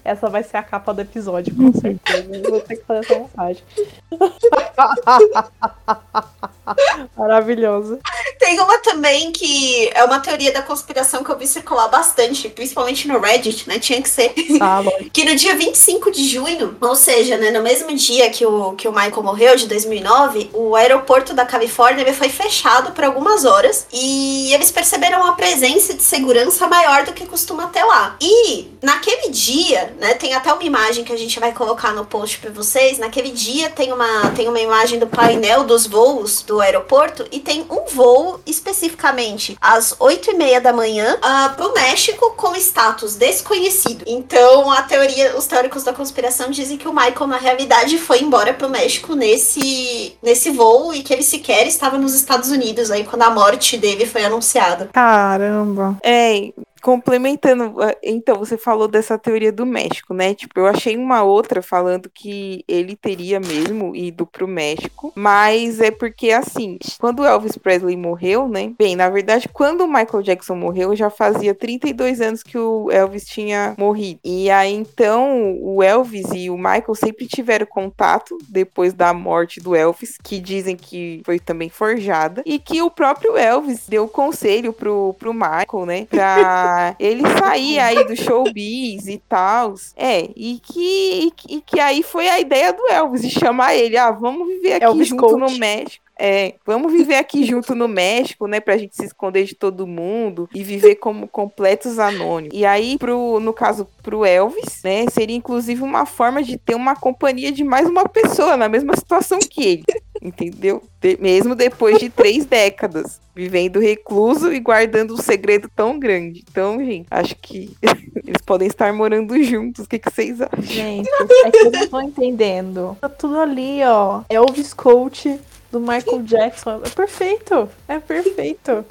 Essa 0.04 0.28
vai 0.30 0.42
ser 0.44 0.58
a 0.58 0.64
capa 0.64 0.94
do 0.94 1.02
episódio, 1.02 1.54
com 1.54 1.74
certeza. 1.74 2.34
Eu 2.34 2.52
vou 2.52 2.62
ter 2.62 2.78
que 2.78 2.86
fazer 2.86 3.02
essa 3.02 3.20
montagem. 3.20 3.64
Maravilhoso. 7.18 8.00
Tem 8.40 8.60
uma 8.60 8.78
também 8.80 9.32
que 9.32 9.90
é 9.94 10.04
uma 10.04 10.20
teoria 10.20 10.52
da 10.52 10.62
conspiração 10.62 11.24
que 11.24 11.32
eu 11.32 11.38
vi 11.38 11.48
circular 11.48 11.88
bastante, 11.88 12.50
principalmente 12.50 13.08
no 13.08 13.20
Reddit, 13.20 13.68
né? 13.68 13.80
Tinha 13.80 14.02
que 14.02 14.10
ser. 14.10 14.34
Ah, 14.60 14.82
que 15.12 15.26
no 15.26 15.36
dia 15.36 15.56
25 15.56 16.12
de 16.12 16.28
junho, 16.28 16.76
ou 16.80 16.96
seja, 16.96 17.38
né, 17.38 17.52
no 17.52 17.62
mesmo 17.62 17.94
dia 17.96 18.30
que 18.30 18.46
o, 18.46 18.74
que 18.74 18.88
o 18.88 18.92
Michael 18.92 19.24
morreu, 19.24 19.56
de 19.56 19.68
2009, 19.68 20.50
o 20.54 20.76
aeroporto 20.76 21.34
da 21.34 21.46
Califórnia 21.46 22.12
foi 22.14 22.30
fechado 22.30 22.92
por 22.92 23.04
algumas 23.04 23.46
horas 23.46 23.88
e 23.92 24.54
eles 24.54 24.72
perceberam 24.72 25.22
uma 25.22 25.36
presença 25.36 25.94
de 25.94 26.04
segurança 26.04 26.68
maior 26.68 27.06
do 27.06 27.14
que 27.14 27.26
costuma 27.26 27.68
ter 27.68 27.84
lá. 27.84 28.16
E 28.22 28.72
naquele 28.82 29.30
dia, 29.30 29.94
né, 30.00 30.14
tem 30.14 30.34
até 30.34 30.52
uma 30.52 30.64
imagem 30.64 31.04
que 31.04 31.14
a 31.14 31.18
gente 31.18 31.40
vai 31.40 31.52
colocar 31.52 31.94
no 31.94 32.06
post 32.06 32.40
para 32.40 32.52
vocês. 32.52 32.98
Naquele 32.98 33.32
dia 33.32 33.70
tem 33.70 33.92
uma, 33.92 34.32
tem 34.32 34.48
uma 34.48 34.60
imagem 34.60 35.00
do 35.00 35.08
painel 35.08 35.64
dos 35.64 35.88
voos 35.88 36.42
do 36.42 36.61
aeroporto 36.62 37.26
e 37.32 37.40
tem 37.40 37.66
um 37.70 37.86
voo 37.86 38.40
especificamente 38.46 39.58
às 39.60 39.96
8 40.00 40.32
e 40.32 40.34
meia 40.36 40.62
da 40.62 40.72
manhã 40.74 41.18
uh, 41.18 41.56
pro 41.56 41.74
México 41.74 42.34
com 42.36 42.56
status 42.56 43.16
desconhecido. 43.16 44.04
Então 44.08 44.72
a 44.72 44.82
teoria, 44.84 45.36
os 45.38 45.46
teóricos 45.46 45.84
da 45.84 45.94
conspiração 45.94 46.50
dizem 46.50 46.78
que 46.78 46.88
o 46.88 46.94
Michael 46.94 47.28
na 47.28 47.38
realidade 47.38 47.98
foi 47.98 48.22
embora 48.22 48.54
pro 48.54 48.70
México 48.70 49.16
nesse, 49.16 50.18
nesse 50.22 50.52
voo 50.52 50.94
e 50.94 51.04
que 51.04 51.14
ele 51.14 51.24
sequer 51.24 51.68
estava 51.68 51.98
nos 51.98 52.14
Estados 52.14 52.50
Unidos 52.50 52.92
aí 52.92 53.04
quando 53.04 53.24
a 53.24 53.30
morte 53.30 53.78
dele 53.78 54.06
foi 54.06 54.24
anunciada. 54.24 54.90
Caramba. 54.94 55.98
É, 56.04 56.52
complementando, 56.82 57.82
ah, 57.82 57.96
então, 58.04 58.36
você 58.36 58.58
falou 58.58 58.88
dessa 58.88 59.18
teoria 59.18 59.52
do 59.52 59.66
México, 59.66 60.14
né? 60.14 60.34
Tipo, 60.34 60.60
eu 60.60 60.68
achei 60.68 60.98
uma 60.98 61.24
outra 61.24 61.62
falando 61.62 62.10
que 62.10 62.64
ele 62.68 62.96
teria 62.96 63.40
mesmo 63.40 63.96
ido 63.96 64.26
pro 64.26 64.48
México, 64.48 65.14
mas 65.16 65.80
é 65.80 65.92
porque, 65.92 66.32
assim, 66.32 66.78
quando 67.00 67.26
Elvis 67.26 67.58
Presley 67.58 67.96
morreu, 67.96 68.48
né? 68.48 68.74
Bem, 68.78 68.96
na 68.96 69.10
verdade, 69.10 69.48
quando 69.48 69.82
o 69.82 69.88
Michael 69.88 70.24
Jackson 70.24 70.56
morreu, 70.56 70.96
já 70.96 71.10
fazia 71.10 71.54
32 71.54 72.20
anos 72.20 72.44
que 72.44 72.58
o 72.58 72.90
Elvis 72.92 73.26
tinha 73.26 73.76
morrido. 73.78 74.20
E 74.24 74.50
aí, 74.50 74.74
então, 74.74 75.58
o 75.62 75.84
Elvis 75.84 76.28
e 76.34 76.50
o 76.50 76.58
Michael 76.58 76.96
sempre 76.96 77.28
tiveram 77.28 77.66
contato 77.66 78.38
depois 78.50 78.94
da 78.94 79.14
morte 79.14 79.60
do 79.60 79.76
Elvis, 79.76 80.18
que 80.24 80.40
dizem 80.40 80.76
que 80.76 81.22
foi 81.26 81.40
também 81.40 81.70
forjada, 81.70 82.42
e 82.46 82.58
que 82.58 82.82
o 82.82 82.90
próprio 82.90 83.38
Elvis 83.38 83.88
deu 83.88 84.08
conselho 84.08 84.74
pro, 84.74 85.16
pro 85.20 85.34
Michael, 85.34 85.86
né? 85.86 86.06
Pra 86.10 86.71
ele 87.00 87.24
sair 87.38 87.80
aí 87.80 88.04
do 88.06 88.16
showbiz 88.16 89.08
e 89.08 89.18
tal. 89.30 89.76
É, 89.96 90.30
e 90.36 90.60
que, 90.62 91.34
e, 91.50 91.56
e, 91.56 91.62
que 91.62 91.80
aí 91.80 92.04
foi 92.04 92.30
a 92.30 92.40
ideia 92.40 92.74
do 92.74 92.88
Elvis, 92.88 93.22
de 93.22 93.30
chamar 93.30 93.76
ele, 93.76 93.98
ah, 93.98 94.12
vamos 94.12 94.48
viver 94.48 94.74
aqui 94.74 94.86
Elvis 94.86 95.08
junto 95.08 95.24
Coach. 95.24 95.40
no 95.40 95.58
México. 95.58 96.04
É, 96.24 96.54
vamos 96.64 96.94
viver 96.94 97.16
aqui 97.16 97.44
junto 97.44 97.74
no 97.74 97.88
México, 97.88 98.46
né? 98.46 98.60
Pra 98.60 98.78
gente 98.78 98.96
se 98.96 99.04
esconder 99.04 99.44
de 99.44 99.56
todo 99.56 99.88
mundo 99.88 100.48
e 100.54 100.64
viver 100.64 100.98
como 100.98 101.28
completos 101.28 101.98
anônimos. 101.98 102.56
E 102.56 102.64
aí, 102.64 102.96
pro, 103.00 103.40
no 103.40 103.52
caso, 103.52 103.88
pro 104.04 104.24
Elvis, 104.24 104.84
né? 104.84 105.08
Seria 105.12 105.36
inclusive 105.36 105.82
uma 105.82 106.06
forma 106.06 106.44
de 106.44 106.60
ter 106.60 106.76
uma 106.76 106.96
companhia 106.96 107.52
de 107.52 107.64
mais 107.64 107.90
uma 107.90 108.08
pessoa 108.08 108.56
na 108.56 108.70
mesma 108.70 108.96
situação 108.96 109.40
que 109.40 109.64
ele. 109.64 109.84
Entendeu? 110.22 110.84
De, 111.02 111.18
mesmo 111.20 111.56
depois 111.56 111.98
de 111.98 112.08
três 112.08 112.46
décadas 112.46 113.20
vivendo 113.34 113.80
recluso 113.80 114.54
e 114.54 114.60
guardando 114.60 115.16
um 115.16 115.18
segredo 115.18 115.68
tão 115.76 115.98
grande. 115.98 116.44
Então, 116.48 116.78
gente, 116.86 117.08
acho 117.10 117.36
que 117.38 117.76
eles 118.24 118.42
podem 118.46 118.68
estar 118.68 118.94
morando 118.94 119.42
juntos. 119.44 119.86
O 119.86 119.90
que, 119.90 119.98
que 119.98 120.14
vocês 120.14 120.40
acham? 120.40 120.62
Gente, 120.62 121.10
é 121.46 121.50
que 121.50 121.58
eu 121.58 121.72
não 121.72 121.88
tô 121.88 122.02
entendendo. 122.02 122.96
Tá 123.02 123.10
tudo 123.10 123.40
ali, 123.40 123.80
ó. 123.84 124.22
Elvis 124.30 124.72
Coach 124.74 125.40
do 125.72 125.80
Michael 125.80 126.24
Jackson. 126.24 126.82
É 126.84 126.90
perfeito. 126.90 127.70
É 127.88 128.00
perfeito. 128.00 128.86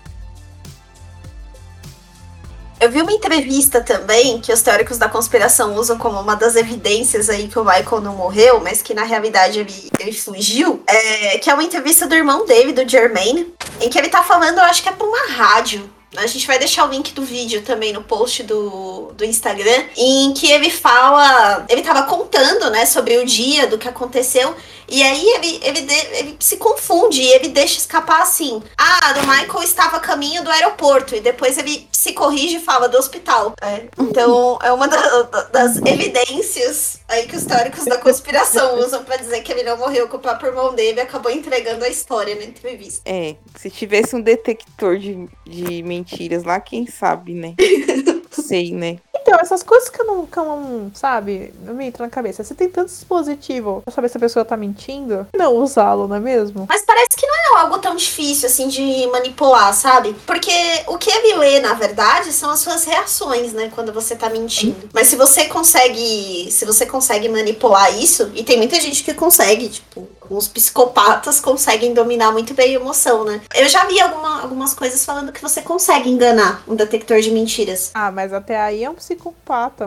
Eu 2.81 2.91
vi 2.91 3.03
uma 3.03 3.13
entrevista 3.13 3.83
também 3.83 4.41
que 4.41 4.51
os 4.51 4.63
teóricos 4.63 4.97
da 4.97 5.07
conspiração 5.07 5.75
usam 5.77 5.99
como 5.99 6.19
uma 6.19 6.35
das 6.35 6.57
evidências 6.57 7.29
aí 7.29 7.47
que 7.47 7.59
o 7.59 7.65
Michael 7.65 8.01
não 8.01 8.17
morreu, 8.17 8.59
mas 8.59 8.81
que 8.81 8.95
na 8.95 9.03
realidade 9.03 9.61
ele, 9.61 9.91
ele 9.99 10.13
fugiu. 10.15 10.83
É, 10.87 11.37
que 11.37 11.51
é 11.51 11.55
uma 11.55 11.63
entrevista 11.63 12.07
do 12.07 12.15
irmão 12.15 12.47
dele, 12.47 12.73
do 12.73 12.89
Jermaine, 12.89 13.53
em 13.83 13.91
que 13.91 13.99
ele 13.99 14.09
tá 14.09 14.23
falando, 14.23 14.57
eu 14.57 14.65
acho 14.65 14.83
que 14.83 14.89
é 14.89 14.93
pra 14.93 15.07
uma 15.07 15.27
rádio. 15.29 15.91
A 16.17 16.27
gente 16.27 16.47
vai 16.47 16.59
deixar 16.59 16.87
o 16.87 16.91
link 16.91 17.13
do 17.13 17.23
vídeo 17.23 17.63
também 17.63 17.93
no 17.93 18.03
post 18.03 18.43
do, 18.43 19.13
do 19.15 19.25
Instagram, 19.25 19.85
em 19.97 20.33
que 20.33 20.51
ele 20.51 20.69
fala. 20.69 21.65
Ele 21.69 21.83
tava 21.83 22.03
contando, 22.05 22.69
né, 22.71 22.85
sobre 22.85 23.19
o 23.19 23.25
dia 23.25 23.67
do 23.67 23.79
que 23.79 23.89
aconteceu. 23.89 24.57
E 24.91 25.03
aí 25.03 25.25
ele, 25.35 25.61
ele, 25.63 25.81
de, 25.83 25.95
ele 26.17 26.37
se 26.41 26.57
confunde 26.57 27.23
e 27.23 27.29
ele 27.29 27.49
deixa 27.49 27.79
escapar 27.79 28.23
assim. 28.23 28.61
Ah, 28.77 29.15
o 29.17 29.27
Michael 29.27 29.63
estava 29.63 29.99
a 29.99 30.01
caminho 30.01 30.43
do 30.43 30.51
aeroporto. 30.51 31.15
E 31.15 31.21
depois 31.21 31.57
ele 31.57 31.89
se 31.93 32.13
corrige 32.13 32.57
e 32.57 32.61
fala 32.61 32.89
do 32.89 32.99
hospital. 32.99 33.55
É. 33.63 33.85
Então 33.99 34.59
é 34.63 34.73
uma 34.73 34.89
da, 34.89 35.23
das 35.53 35.77
evidências 35.77 37.01
aí 37.09 37.27
que 37.27 37.37
os 37.37 37.45
teóricos 37.45 37.85
da 37.85 37.99
conspiração 37.99 38.79
usam 38.85 39.05
para 39.05 39.17
dizer 39.17 39.43
que 39.43 39.53
ele 39.53 39.63
não 39.63 39.77
morreu 39.77 40.09
com 40.09 40.17
o 40.17 40.21
próprio 40.21 40.51
irmão 40.51 40.75
dele 40.75 40.99
e 40.99 41.03
acabou 41.03 41.31
entregando 41.31 41.85
a 41.85 41.89
história 41.89 42.35
na 42.35 42.45
entrevista. 42.45 43.03
É, 43.05 43.37
se 43.57 43.71
tivesse 43.71 44.17
um 44.17 44.21
detector 44.21 44.99
de, 44.99 45.29
de 45.47 45.83
mentiras 45.83 46.43
lá, 46.43 46.59
quem 46.59 46.87
sabe, 46.87 47.35
né? 47.35 47.55
Sei, 48.31 48.73
né? 48.73 48.99
Então, 49.23 49.39
essas 49.41 49.63
coisas 49.63 49.89
que 49.89 50.01
eu 50.01 50.07
não, 50.07 50.27
que 50.27 50.39
eu 50.39 50.45
não 50.45 50.91
sabe, 50.95 51.53
não 51.63 51.75
me 51.75 51.87
entra 51.87 52.05
na 52.05 52.11
cabeça. 52.11 52.43
Você 52.43 52.55
tem 52.55 52.69
tanto 52.69 52.89
dispositivo 52.89 53.83
pra 53.85 53.93
saber 53.93 54.09
se 54.09 54.17
a 54.17 54.21
pessoa 54.21 54.45
tá 54.45 54.57
mentindo, 54.57 55.27
não 55.37 55.57
usá-lo, 55.57 56.09
não 56.09 56.17
é 56.17 56.21
mesmo? 56.21 56.67
Mas 56.69 56.83
parece 56.83 57.17
que 57.17 57.27
não 57.27 57.35
é 57.35 57.61
algo 57.63 57.79
tão 57.79 57.95
difícil, 57.95 58.49
assim, 58.49 58.69
de 58.69 59.07
manipular, 59.09 59.73
sabe? 59.75 60.15
Porque 60.27 60.53
o 60.87 60.97
que 60.99 61.11
ele 61.11 61.37
lê, 61.37 61.61
na 61.61 61.75
verdade, 61.75 62.33
são 62.33 62.51
as 62.51 62.61
suas 62.61 62.85
reações, 62.85 63.53
né, 63.53 63.71
quando 63.75 63.93
você 63.93 64.17
tá 64.17 64.29
mentindo. 64.29 64.89
Mas 64.93 65.09
se 65.09 65.17
você 65.17 65.47
consegue, 65.47 66.51
se 66.51 66.65
você 66.65 66.87
consegue 66.87 67.29
manipular 67.29 67.97
isso, 67.99 68.31
e 68.35 68.43
tem 68.43 68.57
muita 68.57 68.81
gente 68.81 69.03
que 69.03 69.15
consegue, 69.15 69.69
tipo, 69.69 70.09
os 70.31 70.47
psicopatas 70.47 71.41
conseguem 71.41 71.93
dominar 71.93 72.31
muito 72.31 72.55
bem 72.55 72.77
a 72.77 72.81
emoção, 72.81 73.25
né? 73.25 73.41
Eu 73.55 73.69
já 73.69 73.85
vi 73.85 74.01
alguma, 74.01 74.43
algumas 74.43 74.73
coisas 74.73 75.05
falando 75.05 75.33
que 75.33 75.43
você 75.43 75.61
consegue 75.61 76.09
enganar 76.09 76.63
um 76.69 76.77
detector 76.77 77.21
de 77.21 77.31
mentiras. 77.33 77.91
Ah, 77.93 78.13
mas 78.13 78.33
até 78.33 78.59
aí 78.61 78.85
é 78.85 78.89
um 78.91 78.95
psicopata, 78.95 79.10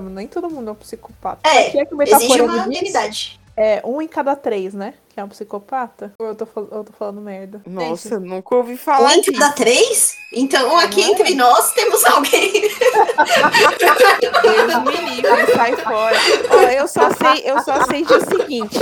nem 0.09 0.27
todo 0.27 0.49
mundo 0.49 0.69
é 0.69 0.71
um 0.71 0.75
psicopata. 0.75 1.47
É, 1.47 1.77
é 1.77 1.86
que 1.86 1.95
existe 2.03 2.41
uma 2.41 2.63
habilidade. 2.63 3.39
É, 3.55 3.81
um 3.86 4.01
em 4.01 4.07
cada 4.07 4.36
três, 4.36 4.73
né? 4.73 4.95
Que 5.09 5.19
é 5.19 5.23
um 5.23 5.29
psicopata? 5.29 6.12
Ou 6.17 6.25
eu 6.25 6.36
tô, 6.36 6.47
eu 6.55 6.83
tô 6.83 6.91
falando 6.97 7.21
merda? 7.21 7.62
Nossa, 7.67 8.15
Gente, 8.15 8.27
nunca 8.27 8.55
ouvi 8.55 8.75
falar 8.75 9.13
um 9.13 9.21
disso. 9.21 9.31
cada 9.33 9.53
três? 9.53 10.15
Então 10.33 10.75
aqui 10.79 11.03
é? 11.03 11.09
entre 11.09 11.36
nós 11.36 11.71
temos 11.73 12.03
alguém. 12.03 12.51
Deus 14.41 14.83
me 14.83 15.15
livre, 15.15 15.53
sai 15.55 15.75
fora. 15.77 16.17
Ó, 16.49 16.62
eu 16.62 16.88
só 16.88 17.12
sei, 17.12 17.43
eu 17.45 17.59
só 17.62 17.86
sei 17.86 18.03
de 18.03 18.13
o 18.13 18.25
seguinte. 18.25 18.79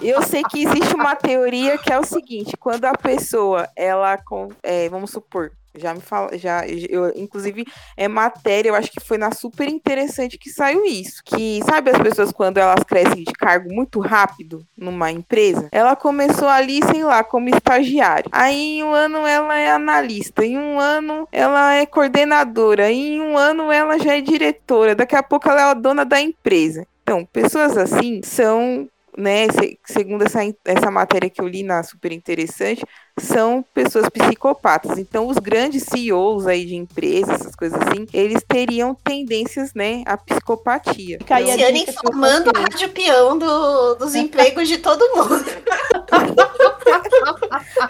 Eu 0.00 0.22
sei 0.22 0.44
que 0.44 0.62
existe 0.62 0.94
uma 0.94 1.16
teoria 1.16 1.76
que 1.76 1.92
é 1.92 1.98
o 1.98 2.04
seguinte, 2.04 2.56
quando 2.56 2.84
a 2.84 2.92
pessoa, 2.92 3.68
ela, 3.74 4.16
é, 4.62 4.88
vamos 4.88 5.10
supor, 5.10 5.50
já 5.78 5.94
me 5.94 6.00
fala, 6.00 6.36
já, 6.36 6.66
eu, 6.66 7.12
inclusive, 7.16 7.64
é 7.96 8.08
matéria, 8.08 8.70
eu 8.70 8.74
acho 8.74 8.90
que 8.90 9.00
foi 9.00 9.18
na 9.18 9.32
super 9.32 9.68
interessante 9.68 10.38
que 10.38 10.50
saiu 10.50 10.84
isso. 10.84 11.22
Que, 11.24 11.60
sabe, 11.64 11.90
as 11.90 11.98
pessoas 11.98 12.32
quando 12.32 12.58
elas 12.58 12.82
crescem 12.84 13.24
de 13.24 13.32
cargo 13.32 13.72
muito 13.72 14.00
rápido 14.00 14.66
numa 14.76 15.10
empresa, 15.10 15.68
ela 15.72 15.96
começou 15.96 16.48
ali, 16.48 16.80
sei 16.84 17.04
lá, 17.04 17.22
como 17.22 17.48
estagiária. 17.48 18.28
Aí 18.32 18.78
em 18.78 18.82
um 18.84 18.92
ano 18.92 19.18
ela 19.26 19.56
é 19.56 19.70
analista, 19.70 20.44
em 20.44 20.56
um 20.56 20.78
ano 20.78 21.28
ela 21.32 21.74
é 21.74 21.86
coordenadora, 21.86 22.90
em 22.90 23.20
um 23.20 23.36
ano 23.36 23.70
ela 23.70 23.98
já 23.98 24.16
é 24.16 24.20
diretora, 24.20 24.94
daqui 24.94 25.16
a 25.16 25.22
pouco 25.22 25.48
ela 25.48 25.60
é 25.60 25.64
a 25.64 25.74
dona 25.74 26.04
da 26.04 26.20
empresa. 26.20 26.86
Então, 27.02 27.24
pessoas 27.24 27.76
assim 27.76 28.20
são 28.22 28.88
né, 29.16 29.46
segundo 29.84 30.24
essa, 30.24 30.40
essa 30.64 30.90
matéria 30.90 31.30
que 31.30 31.40
eu 31.40 31.48
li 31.48 31.62
na 31.62 31.82
super 31.82 32.12
interessante, 32.12 32.84
são 33.18 33.64
pessoas 33.74 34.08
psicopatas. 34.08 34.98
Então, 34.98 35.28
os 35.28 35.38
grandes 35.38 35.84
CEOs 35.84 36.46
aí 36.46 36.64
de 36.64 36.76
empresas, 36.76 37.40
essas 37.40 37.56
coisas 37.56 37.80
assim, 37.80 38.06
eles 38.12 38.42
teriam 38.46 38.94
tendências, 38.94 39.74
né, 39.74 40.02
à 40.06 40.16
psicopatia. 40.16 41.18
Luciane 41.20 41.82
então, 41.82 41.94
informando 41.94 42.50
a 42.54 42.60
rádio 42.60 42.88
peão 42.90 43.38
do, 43.38 43.94
dos 43.94 44.14
empregos 44.14 44.68
de 44.68 44.78
todo 44.78 45.00
mundo. 45.16 45.44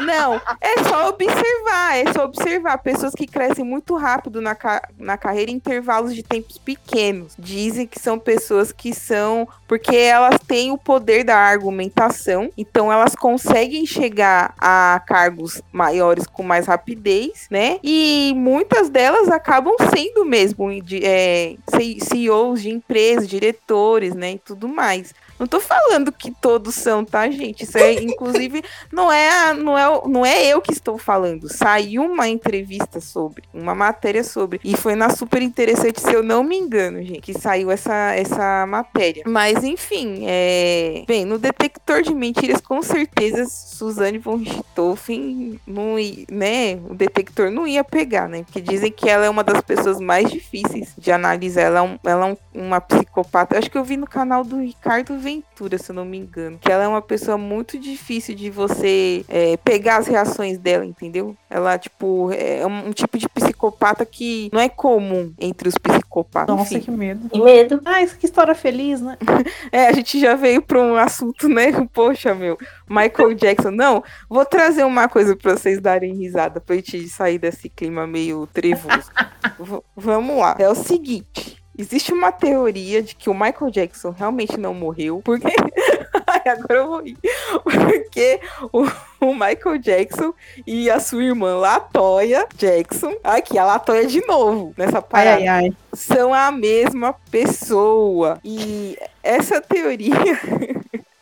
Não, 0.00 0.40
é 0.60 0.84
só 0.84 1.08
observar, 1.08 1.96
é 1.96 2.12
só 2.12 2.24
observar. 2.24 2.78
Pessoas 2.78 3.12
que 3.14 3.26
crescem 3.26 3.64
muito 3.64 3.96
rápido 3.96 4.40
na, 4.40 4.56
na 4.98 5.16
carreira 5.16 5.50
em 5.50 5.54
intervalos 5.54 6.14
de 6.14 6.22
tempos 6.22 6.58
pequenos. 6.58 7.34
Dizem 7.38 7.86
que 7.86 7.98
são 7.98 8.18
pessoas 8.18 8.72
que 8.72 8.94
são. 8.94 9.48
Porque 9.66 9.96
elas 9.96 10.38
têm 10.46 10.70
o 10.70 10.78
poder 10.78 11.24
da 11.24 11.36
argumentação, 11.36 12.50
então 12.56 12.92
elas 12.92 13.16
conseguem 13.16 13.84
chegar 13.84 14.54
a 14.58 15.02
cargos 15.16 15.62
maiores 15.72 16.26
com 16.26 16.42
mais 16.42 16.66
rapidez, 16.66 17.46
né? 17.50 17.78
E 17.82 18.34
muitas 18.36 18.90
delas 18.90 19.30
acabam 19.30 19.74
sendo 19.94 20.26
mesmo 20.26 20.68
é, 21.02 21.56
CEOs 22.02 22.60
de 22.60 22.68
empresas, 22.68 23.26
diretores, 23.26 24.14
né? 24.14 24.32
E 24.32 24.38
tudo 24.38 24.68
mais. 24.68 25.14
Não 25.38 25.46
tô 25.46 25.60
falando 25.60 26.10
que 26.12 26.30
todos 26.30 26.74
são, 26.74 27.04
tá, 27.04 27.28
gente? 27.30 27.64
Isso 27.64 27.76
é, 27.78 27.92
inclusive, 27.94 28.62
não 28.92 29.12
é, 29.12 29.52
não 29.52 29.76
é, 29.76 30.08
não 30.08 30.26
é 30.26 30.46
eu 30.46 30.60
que 30.60 30.72
estou 30.72 30.98
falando. 30.98 31.52
Saiu 31.52 32.02
uma 32.02 32.28
entrevista 32.28 33.00
sobre, 33.00 33.44
uma 33.52 33.74
matéria 33.74 34.24
sobre. 34.24 34.60
E 34.64 34.76
foi 34.76 34.94
na 34.94 35.10
super 35.10 35.42
interessante, 35.42 36.00
se 36.00 36.12
eu 36.12 36.22
não 36.22 36.42
me 36.42 36.56
engano, 36.56 37.02
gente, 37.02 37.20
que 37.20 37.38
saiu 37.38 37.70
essa, 37.70 38.14
essa 38.14 38.66
matéria. 38.66 39.24
Mas, 39.26 39.62
enfim, 39.62 40.24
é... 40.26 41.04
bem, 41.06 41.24
no 41.24 41.38
detector 41.38 42.02
de 42.02 42.14
mentiras, 42.14 42.60
com 42.60 42.82
certeza, 42.82 43.44
Suzane 43.46 44.18
von 44.18 44.36
Richthofen, 44.36 45.60
não 45.66 45.96
né? 46.30 46.78
O 46.88 46.94
detector 46.94 47.50
não 47.50 47.66
ia 47.66 47.84
pegar, 47.84 48.28
né? 48.28 48.42
Porque 48.44 48.60
dizem 48.60 48.90
que 48.90 49.08
ela 49.08 49.26
é 49.26 49.30
uma 49.30 49.44
das 49.44 49.60
pessoas 49.60 50.00
mais 50.00 50.30
difíceis 50.30 50.92
de 50.96 51.10
analisar. 51.12 51.62
Ela 51.62 51.78
é, 51.80 51.82
um, 51.82 51.98
ela 52.04 52.28
é 52.28 52.36
uma 52.54 52.80
psicopata. 52.80 53.58
Acho 53.58 53.70
que 53.70 53.78
eu 53.78 53.84
vi 53.84 53.96
no 53.96 54.06
canal 54.06 54.44
do 54.44 54.60
Ricardo 54.60 55.18
Ventura, 55.26 55.76
se 55.76 55.90
eu 55.90 55.94
não 55.94 56.04
me 56.04 56.16
engano. 56.16 56.56
Que 56.56 56.70
ela 56.70 56.84
é 56.84 56.88
uma 56.88 57.02
pessoa 57.02 57.36
muito 57.36 57.76
difícil 57.76 58.32
de 58.32 58.48
você 58.48 59.24
é, 59.28 59.56
pegar 59.56 59.96
as 59.96 60.06
reações 60.06 60.56
dela, 60.56 60.84
entendeu? 60.86 61.36
Ela, 61.50 61.76
tipo, 61.76 62.30
é 62.32 62.64
um, 62.64 62.90
um, 62.90 62.92
tipo 62.92 63.18
de 63.18 63.28
psicopata 63.28 64.06
que 64.06 64.48
não 64.52 64.60
é 64.60 64.68
comum 64.68 65.34
entre 65.40 65.68
os 65.68 65.74
psicopatas. 65.76 66.54
Nossa, 66.54 66.74
Enfim. 66.74 66.84
que 66.84 66.90
medo. 66.92 67.28
Que 67.28 67.42
medo. 67.42 67.80
Ah, 67.84 68.00
isso 68.02 68.16
que 68.16 68.24
história 68.24 68.54
feliz, 68.54 69.00
né? 69.00 69.18
é, 69.72 69.88
a 69.88 69.92
gente 69.92 70.20
já 70.20 70.36
veio 70.36 70.62
para 70.62 70.80
um 70.80 70.94
assunto, 70.94 71.48
né? 71.48 71.72
Poxa, 71.92 72.32
meu. 72.32 72.56
Michael 72.88 73.34
Jackson. 73.34 73.72
Não, 73.72 74.04
vou 74.28 74.44
trazer 74.44 74.84
uma 74.84 75.08
coisa 75.08 75.34
para 75.34 75.56
vocês 75.56 75.80
darem 75.80 76.14
risada, 76.14 76.60
pra 76.60 76.76
gente 76.76 77.08
sair 77.08 77.38
desse 77.38 77.68
clima 77.68 78.06
meio 78.06 78.46
trevoso. 78.46 79.10
vamos 79.96 80.38
lá. 80.38 80.54
É 80.56 80.68
o 80.68 80.74
seguinte. 80.76 81.55
Existe 81.78 82.12
uma 82.12 82.32
teoria 82.32 83.02
de 83.02 83.14
que 83.14 83.28
o 83.28 83.34
Michael 83.34 83.70
Jackson 83.70 84.10
realmente 84.10 84.56
não 84.56 84.72
morreu, 84.72 85.20
porque. 85.22 85.46
Ai, 86.26 86.42
agora 86.46 86.80
eu 86.80 86.86
vou 86.88 87.02
rir. 87.02 87.18
Porque 87.62 88.40
o, 88.72 88.84
o, 89.20 89.32
Michael 89.32 89.78
Jackson 89.78 90.34
e 90.66 90.90
a 90.90 90.98
sua 90.98 91.22
irmã 91.22 91.56
Latoya 91.56 92.46
Jackson, 92.56 93.14
aqui, 93.22 93.58
a 93.58 93.64
Latoya 93.64 94.06
de 94.06 94.26
novo, 94.26 94.74
nessa 94.76 95.00
parada, 95.02 95.36
ai, 95.36 95.46
ai, 95.46 95.64
ai. 95.66 95.76
são 95.92 96.32
a 96.34 96.50
mesma 96.50 97.14
pessoa. 97.30 98.40
E 98.42 98.98
essa 99.22 99.60
teoria. 99.60 100.40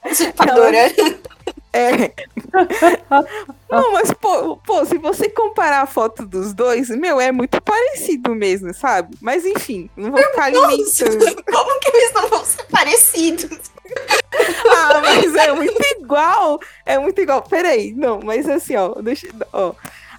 Usurpadora. 0.08 0.76
Ela... 0.96 1.33
É. 1.74 2.12
Não, 3.68 3.92
mas, 3.92 4.12
pô, 4.12 4.56
pô, 4.58 4.84
se 4.84 4.96
você 4.96 5.28
comparar 5.28 5.82
a 5.82 5.86
foto 5.86 6.24
dos 6.24 6.54
dois, 6.54 6.88
meu, 6.90 7.20
é 7.20 7.32
muito 7.32 7.60
parecido 7.60 8.32
mesmo, 8.32 8.72
sabe? 8.72 9.16
Mas 9.20 9.44
enfim, 9.44 9.90
não 9.96 10.12
vou 10.12 10.22
ficar 10.22 10.44
alimentando. 10.44 11.42
Como 11.44 11.80
que 11.80 11.88
eles 11.88 12.12
não 12.14 12.28
vão 12.28 12.44
ser 12.44 12.62
parecidos? 12.66 13.58
ah, 14.70 15.00
mas 15.02 15.34
é 15.34 15.52
muito 15.52 15.82
igual. 15.98 16.60
É 16.86 16.96
muito 16.96 17.20
igual. 17.20 17.42
Peraí, 17.42 17.92
não, 17.92 18.20
mas 18.22 18.48
assim, 18.48 18.76
ó, 18.76 18.94
deixa. 19.02 19.26
Ó. 19.52 19.74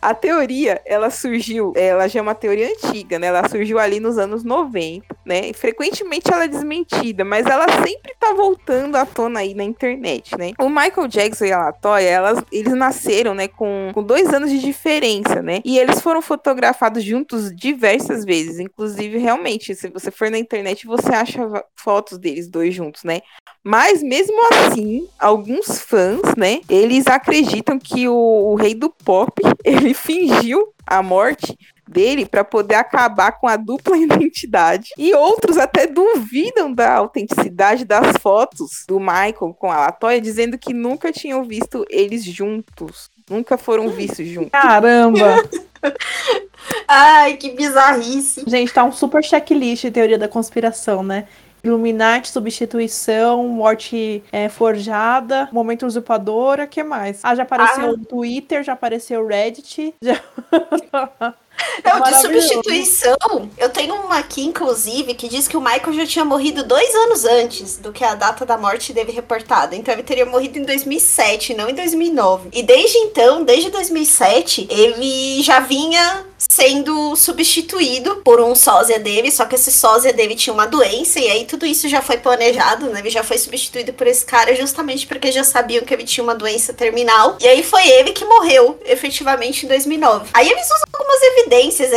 A 0.06 0.14
teoria, 0.14 0.80
ela 0.86 1.10
surgiu, 1.10 1.74
ela 1.76 2.08
já 2.08 2.20
é 2.20 2.22
uma 2.22 2.36
teoria 2.36 2.70
antiga, 2.70 3.18
né? 3.18 3.26
Ela 3.26 3.50
surgiu 3.50 3.80
ali 3.80 4.00
nos 4.00 4.20
anos 4.20 4.44
90, 4.44 5.04
né? 5.26 5.50
E 5.50 5.54
frequentemente 5.54 6.32
ela 6.32 6.44
é 6.44 6.48
desmentida, 6.48 7.26
mas 7.26 7.48
ela 7.48 7.66
sempre 7.68 8.14
tá 8.20 8.32
voltando 8.32 8.98
à 8.98 9.04
tona 9.04 9.40
aí 9.40 9.56
na 9.56 9.64
internet, 9.64 10.38
né? 10.38 10.52
O 10.60 10.70
Michael 10.70 11.08
Jackson 11.08 11.46
e 11.46 11.52
a 11.52 11.58
Latoya, 11.58 12.08
elas, 12.08 12.44
eles 12.52 12.74
nasceram, 12.76 13.34
né, 13.34 13.48
com, 13.48 13.90
com 13.96 14.04
dois 14.04 14.32
anos 14.32 14.52
de 14.52 14.60
diferença, 14.60 15.42
né? 15.42 15.60
E 15.66 15.80
eles 15.80 16.00
foram 16.00 16.22
fotografados 16.22 17.04
juntos 17.04 17.52
diversas 17.56 18.24
vezes. 18.24 18.60
Inclusive, 18.60 19.18
realmente, 19.18 19.74
se 19.74 19.90
você 19.90 20.12
for 20.12 20.30
na 20.30 20.38
internet, 20.38 20.86
você 20.86 21.16
acha 21.16 21.42
fotos 21.76 22.20
deles 22.20 22.48
dois 22.48 22.76
juntos, 22.76 23.04
né? 23.04 23.22
Mas 23.68 24.04
mesmo 24.04 24.38
assim, 24.54 25.08
alguns 25.18 25.82
fãs, 25.82 26.22
né, 26.38 26.62
eles 26.70 27.08
acreditam 27.08 27.80
que 27.80 28.08
o, 28.08 28.14
o 28.14 28.54
rei 28.54 28.76
do 28.76 28.92
pop, 28.92 29.42
ele 29.66 29.95
fingiu 29.96 30.74
a 30.86 31.02
morte 31.02 31.58
dele 31.88 32.26
para 32.26 32.44
poder 32.44 32.76
acabar 32.76 33.34
com 33.34 33.48
a 33.48 33.56
dupla 33.56 33.98
identidade. 33.98 34.90
E 34.98 35.14
outros 35.14 35.58
até 35.58 35.88
duvidam 35.88 36.74
da 36.74 36.96
autenticidade 36.96 37.86
das 37.86 38.18
fotos 38.22 38.86
do 38.88 39.00
Michael 39.00 39.56
com 39.58 39.72
a 39.72 39.78
Latoya, 39.78 40.22
dizendo 40.22 40.58
que 40.58 40.74
nunca 40.74 41.12
tinham 41.12 41.44
visto 41.44 41.86
eles 41.90 42.24
juntos. 42.24 43.10
Nunca 43.30 43.58
foram 43.58 43.90
vistos 43.90 44.28
juntos. 44.28 44.52
Caramba! 44.52 45.44
Ai, 46.88 47.38
que 47.38 47.52
bizarrice. 47.52 48.44
Gente, 48.48 48.74
tá 48.74 48.84
um 48.84 48.92
super 48.92 49.24
checklist 49.24 49.84
de 49.84 49.92
teoria 49.92 50.18
da 50.18 50.28
conspiração, 50.28 51.04
né? 51.04 51.28
Illuminati, 51.66 52.30
substituição, 52.30 53.48
morte 53.48 54.24
é, 54.32 54.48
forjada, 54.50 55.50
momento 55.52 55.86
usurpadora, 55.86 56.68
que 56.68 56.84
mais? 56.84 57.20
Ah, 57.24 57.34
já 57.34 57.44
apareceu 57.44 57.88
ah. 57.88 57.92
o 57.92 57.98
Twitter, 57.98 58.64
já 58.64 58.74
apareceu 58.74 59.22
o 59.22 59.28
Reddit. 59.28 59.96
Já... 60.02 60.20
Não, 61.84 62.02
de 62.02 62.22
substituição, 62.22 63.50
eu 63.58 63.70
tenho 63.70 63.96
uma 63.96 64.18
aqui, 64.18 64.44
inclusive, 64.44 65.14
que 65.14 65.28
diz 65.28 65.48
que 65.48 65.58
o 65.58 65.62
Michael 65.62 65.94
já 65.94 66.06
tinha 66.06 66.26
morrido 66.26 66.64
dois 66.64 66.94
anos 66.96 67.26
antes 67.26 67.78
do 67.78 67.92
que 67.92 68.04
a 68.04 68.16
data 68.16 68.46
da 68.46 68.58
morte 68.58 68.92
dele 68.94 69.12
reportada. 69.12 69.76
Então 69.76 69.94
ele 69.94 70.04
teria 70.04 70.26
morrido 70.26 70.60
em 70.60 70.64
2007, 70.64 71.54
não 71.54 71.70
em 71.70 71.76
2009. 71.76 72.50
E 72.54 72.64
desde 72.64 72.98
então, 72.98 73.44
desde 73.44 73.70
2007, 73.70 74.68
ele 74.70 75.42
já 75.42 75.60
vinha 75.60 76.26
sendo 76.38 77.16
substituído 77.16 78.18
por 78.18 78.42
um 78.42 78.54
sósia 78.54 79.00
dele, 79.00 79.32
só 79.32 79.46
que 79.46 79.56
esse 79.56 79.72
sósia 79.72 80.12
dele 80.12 80.36
tinha 80.36 80.54
uma 80.54 80.68
doença, 80.68 81.20
e 81.20 81.30
aí 81.30 81.46
tudo 81.46 81.66
isso 81.66 81.88
já 81.88 82.02
foi 82.02 82.18
planejado, 82.18 82.88
né? 82.88 83.00
Ele 83.00 83.10
já 83.10 83.24
foi 83.24 83.38
substituído 83.38 83.94
por 83.94 84.06
esse 84.06 84.26
cara 84.26 84.54
justamente 84.56 85.08
porque 85.08 85.32
já 85.32 85.44
sabiam 85.44 85.84
que 85.86 85.94
ele 85.94 86.04
tinha 86.04 86.24
uma 86.24 86.36
doença 86.36 86.74
terminal. 86.74 87.38
E 87.42 87.48
aí 87.48 87.64
foi 87.64 87.88
ele 87.88 88.12
que 88.12 88.26
morreu, 88.26 88.80
efetivamente, 88.86 89.66
em 89.66 89.70
2009. 89.70 90.30
Aí 90.34 90.50
eles 90.50 90.66
usam 90.66 90.86
algumas 90.94 91.22
evidências 91.24 91.45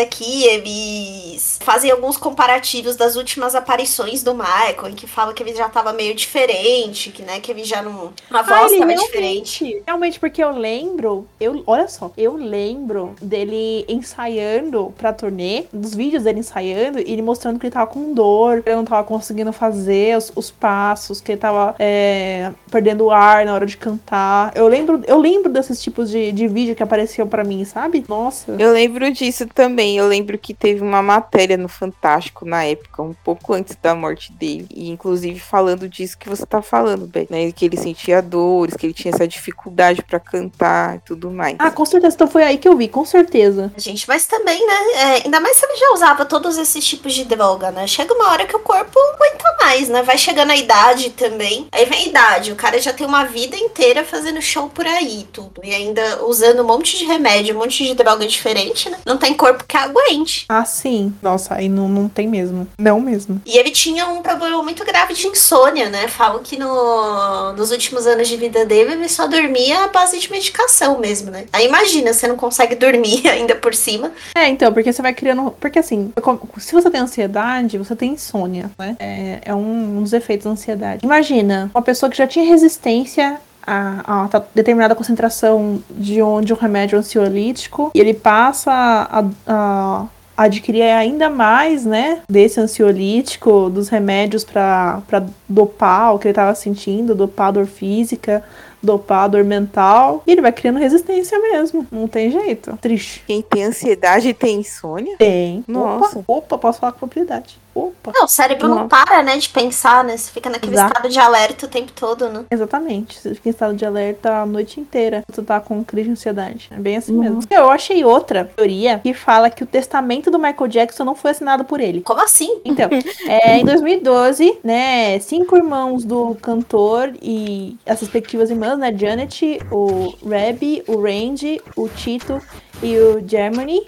aqui, 0.01 0.45
eles 0.45 1.59
fazem 1.63 1.91
alguns 1.91 2.17
comparativos 2.17 2.97
das 2.97 3.17
últimas 3.17 3.55
aparições 3.55 4.23
do 4.23 4.35
Michael, 4.35 4.89
em 4.89 4.95
que 4.95 5.07
fala 5.07 5.35
que 5.35 5.43
ele 5.43 5.55
já 5.55 5.69
tava 5.69 5.93
meio 5.93 6.15
diferente, 6.15 7.11
que, 7.11 7.23
né, 7.23 7.41
que 7.41 7.51
ele 7.51 7.65
já 7.65 7.83
não... 7.83 8.13
Uma 8.31 8.43
voz 8.43 8.73
ah, 8.73 8.79
tava 8.79 8.95
diferente. 8.95 9.83
Realmente, 9.87 10.21
porque 10.21 10.43
eu 10.43 10.51
lembro, 10.51 11.27
eu, 11.41 11.63
olha 11.67 11.89
só, 11.89 12.13
eu 12.17 12.37
lembro 12.37 13.15
dele 13.21 13.85
ensaiando 13.89 14.95
pra 14.97 15.13
turnê, 15.13 15.65
dos 15.73 15.95
vídeos 15.95 16.23
dele 16.23 16.41
ensaiando, 16.41 17.01
e 17.01 17.13
ele 17.13 17.23
mostrando 17.23 17.59
que 17.59 17.67
ele 17.67 17.73
tava 17.73 17.87
com 17.87 18.15
dor, 18.15 18.63
que 18.63 18.69
ele 18.69 18.77
não 18.77 18.85
tava 18.85 19.05
conseguindo 19.05 19.53
fazer 19.53 20.17
os, 20.17 20.33
os 20.35 20.51
passos, 20.51 21.21
que 21.21 21.33
ele 21.33 21.41
tava 21.41 21.75
é, 21.79 22.53
perdendo 22.71 23.07
o 23.07 23.11
ar 23.11 23.45
na 23.45 23.55
hora 23.55 23.67
de 23.67 23.77
cantar. 23.77 24.53
Eu 24.55 24.69
lembro, 24.69 25.03
eu 25.07 25.19
lembro 25.19 25.53
desses 25.53 25.83
tipos 25.83 26.11
de, 26.11 26.33
de 26.33 26.47
vídeo 26.47 26.77
que 26.77 26.83
apareciam 26.83 27.27
para 27.27 27.43
mim, 27.43 27.65
sabe? 27.65 28.05
Nossa. 28.09 28.55
Eu 28.59 28.73
lembro 28.73 29.11
disso 29.11 29.48
também. 29.49 29.97
Eu 29.97 30.07
lembro 30.07 30.39
que 30.39 30.55
teve 30.55 30.81
uma 30.81 31.03
matéria 31.03 31.57
no 31.57 31.69
Fantástico 31.69 32.45
na 32.45 32.65
época, 32.65 33.03
um 33.03 33.15
pouco 33.15 33.53
antes 33.53 33.77
da 33.81 33.95
morte 33.95 34.33
dele. 34.33 34.67
E 34.75 34.89
inclusive 34.89 35.39
falando 35.41 35.89
disso 35.89 36.19
que 36.19 36.29
você 36.29 36.45
tá 36.47 36.61
falando, 36.63 37.07
Beth, 37.07 37.27
né? 37.31 37.51
Que 37.53 37.65
ele 37.65 37.77
sentia 37.77 38.21
dores, 38.21 38.75
que 38.77 38.87
ele 38.87 38.95
tinha 38.95 39.13
essa 39.15 39.27
dificuldade 39.27 40.03
para 40.03 40.21
cantar 40.21 40.97
e 40.97 41.01
tudo 41.01 41.31
mais. 41.31 41.57
Ah, 41.59 41.71
com 41.71 41.85
certeza. 41.85 42.15
Então 42.15 42.29
foi 42.29 42.43
aí 42.43 42.59
que 42.59 42.69
eu 42.69 42.77
vi, 42.77 42.89
com 42.89 43.05
certeza. 43.05 43.73
Gente, 43.77 44.07
mas 44.09 44.27
também, 44.27 44.67
né? 44.67 44.75
É, 44.95 45.25
ainda 45.25 45.41
mais 45.41 45.57
se 45.57 45.65
ele 45.65 45.77
já 45.77 45.93
usava 45.93 46.25
todos 46.25 46.59
esses 46.59 46.87
tipos 46.87 47.15
de 47.15 47.25
droga, 47.25 47.71
né? 47.71 47.87
Chega 47.87 48.15
uma 48.15 48.31
hora 48.31 48.47
que 48.47 48.57
o 48.57 48.61
corpo 48.61 48.99
aguenta 49.15 49.57
mais, 49.61 49.89
né? 49.89 50.03
Vai 50.03 50.19
chegando 50.19 50.51
a 50.51 50.57
idade 50.57 51.11
também. 51.11 51.69
Aí 51.73 51.85
vem 51.85 52.05
a 52.05 52.07
idade, 52.07 52.53
o 52.53 52.57
cara 52.57 52.81
já 52.81 52.93
tem 52.93 53.07
uma 53.07 53.25
vida 53.25 53.57
inteira 53.57 54.05
fazendo 54.05 54.41
show 54.43 54.69
por 54.69 54.87
aí 54.87 55.27
tudo. 55.33 55.61
E 55.63 55.75
ainda 55.75 56.25
usando 56.25 56.63
um 56.63 56.67
monte 56.67 56.99
de 56.99 57.05
remédio, 57.05 57.55
um 57.55 57.59
monte 57.59 57.85
de 57.85 57.95
droga 57.95 58.27
diferente, 58.27 58.89
né? 58.91 58.99
Não 59.05 59.17
tem 59.17 59.28
tem 59.29 59.35
corpo 59.35 59.65
que 59.69 59.77
aguente. 59.77 60.47
Ah, 60.49 60.65
sim. 60.65 61.13
Nossa, 61.21 61.55
aí 61.55 61.69
não, 61.69 61.87
não 61.87 62.09
tem 62.09 62.27
mesmo. 62.27 62.67
Não 62.79 62.99
mesmo. 62.99 63.43
E 63.45 63.59
ele 63.59 63.71
tinha 63.71 64.07
um 64.07 64.23
problema 64.23 64.63
muito 64.63 64.85
grave 64.85 65.13
de 65.13 65.27
insônia, 65.27 65.91
né? 65.91 66.09
Falam 66.09 66.43
que 66.43 66.59
no, 66.59 67.53
nos 67.53 67.71
últimos 67.71 68.07
anos 68.07 68.27
de 68.27 68.37
vida 68.37 68.65
dele 68.65 68.93
ele 68.93 69.09
só 69.09 69.27
dormia 69.27 69.85
à 69.85 69.89
base 69.89 70.19
de 70.19 70.31
medicação 70.31 70.99
mesmo, 70.99 71.31
né? 71.31 71.45
Aí 71.53 71.67
imagina, 71.67 72.13
você 72.13 72.27
não 72.27 72.37
consegue 72.37 72.75
dormir 72.75 73.29
ainda 73.29 73.55
por 73.55 73.75
cima. 73.75 74.13
É, 74.35 74.49
então, 74.49 74.73
porque 74.73 74.93
você 74.93 75.03
vai 75.03 75.13
criando. 75.13 75.51
Porque 75.61 75.79
assim, 75.79 76.11
se 76.59 76.73
você 76.73 76.91
tem 76.91 77.01
ansiedade, 77.01 77.77
você 77.77 77.95
tem 77.95 78.13
insônia, 78.13 78.71
né? 78.79 78.97
É, 78.99 79.41
é 79.45 79.55
um, 79.55 79.99
um 79.99 80.03
dos 80.03 80.15
efeitos 80.15 80.45
da 80.45 80.53
ansiedade. 80.53 81.05
Imagina, 81.05 81.71
uma 81.75 81.83
pessoa 81.83 82.09
que 82.09 82.17
já 82.17 82.27
tinha 82.27 82.47
resistência 82.47 83.39
a, 83.69 84.29
a, 84.33 84.43
determinada 84.55 84.95
concentração 84.95 85.83
de 85.91 86.23
um, 86.23 86.41
de 86.41 86.53
um 86.53 86.57
remédio 86.57 86.99
ansiolítico 86.99 87.91
e 87.95 88.01
ele 88.01 88.15
passa 88.15 88.73
a, 88.73 89.25
a 89.47 90.07
adquirir 90.39 90.83
ainda 90.83 91.29
mais, 91.29 91.85
né, 91.85 92.21
desse 92.29 92.61
ansiolítico, 92.61 93.69
dos 93.69 93.89
remédios 93.89 94.45
para 94.45 95.03
dopar 95.49 96.15
o 96.15 96.19
que 96.19 96.29
ele 96.29 96.33
estava 96.33 96.55
sentindo, 96.55 97.15
dopar 97.15 97.49
a 97.49 97.51
dor 97.51 97.67
física, 97.67 98.45
dopar 98.83 99.25
a 99.25 99.29
dor 99.29 99.45
mental, 99.45 100.23
e 100.27 100.33
ele 100.33 100.41
vai 100.41 100.53
criando 100.53 100.79
resistência 100.79 101.39
mesmo. 101.39 101.87
Não 101.91 102.07
tem 102.07 102.31
jeito. 102.31 102.77
Triste. 102.81 103.23
Quem 103.27 103.43
tem 103.43 103.65
ansiedade 103.65 104.33
tem 104.35 104.61
insônia? 104.61 105.17
Tem. 105.17 105.65
Nossa. 105.67 106.19
Opa, 106.21 106.33
opa 106.33 106.59
posso 106.59 106.81
falar 106.81 106.93
com 106.93 107.01
propriedade. 107.01 107.59
Opa. 107.79 108.13
Não, 108.13 108.25
o 108.25 108.29
cérebro 108.29 108.67
não, 108.67 108.77
não 108.81 108.89
para, 108.89 109.23
né, 109.23 109.37
de 109.37 109.49
pensar, 109.49 110.03
né? 110.03 110.17
Você 110.17 110.33
fica 110.33 110.51
naquele 110.51 110.73
Exato. 110.73 110.89
estado 110.89 111.09
de 111.09 111.19
alerta 111.19 111.67
o 111.67 111.69
tempo 111.69 111.93
todo, 111.93 112.29
né? 112.29 112.45
Exatamente. 112.51 113.19
Você 113.19 113.35
fica 113.37 113.49
em 113.49 113.53
estado 113.53 113.75
de 113.75 113.85
alerta 113.85 114.43
a 114.43 114.47
noite 114.47 114.81
inteira. 114.81 115.23
Você 115.31 115.43
tá 115.43 115.61
com 115.61 115.85
crise 115.85 116.07
de 116.07 116.13
ansiedade. 116.13 116.69
É 116.73 116.77
bem 116.77 116.97
assim 116.97 117.13
uhum. 117.13 117.21
mesmo. 117.21 117.43
Eu 117.49 117.71
achei 117.71 118.05
outra 118.05 118.45
teoria 118.45 118.99
que 118.99 119.15
fala 119.15 119.49
que 119.49 119.63
o 119.63 119.67
testamento 119.67 120.29
do 120.29 120.41
Michael 120.41 120.67
Jackson 120.67 121.05
não 121.05 121.15
foi 121.15 121.31
assinado 121.31 121.65
por 121.65 121.81
ele. 121.81 122.01
Como 122.01 122.21
assim? 122.21 122.61
Então, 122.65 122.89
é, 123.29 123.59
em 123.59 123.65
2012, 123.65 124.59
né, 124.65 125.19
cinco 125.21 125.57
irmãos 125.57 126.05
do 126.05 126.35
cantor 126.43 127.13
e 127.23 127.77
as 127.87 128.01
respectivas 128.01 128.51
irmãs, 128.51 128.68
né, 128.77 128.95
Janet, 128.97 129.61
o 129.71 130.15
Rebby, 130.27 130.83
o 130.87 131.01
Randy, 131.01 131.61
o 131.77 131.89
Tito 131.89 132.41
e 132.83 132.97
o 132.99 133.27
Germany 133.27 133.87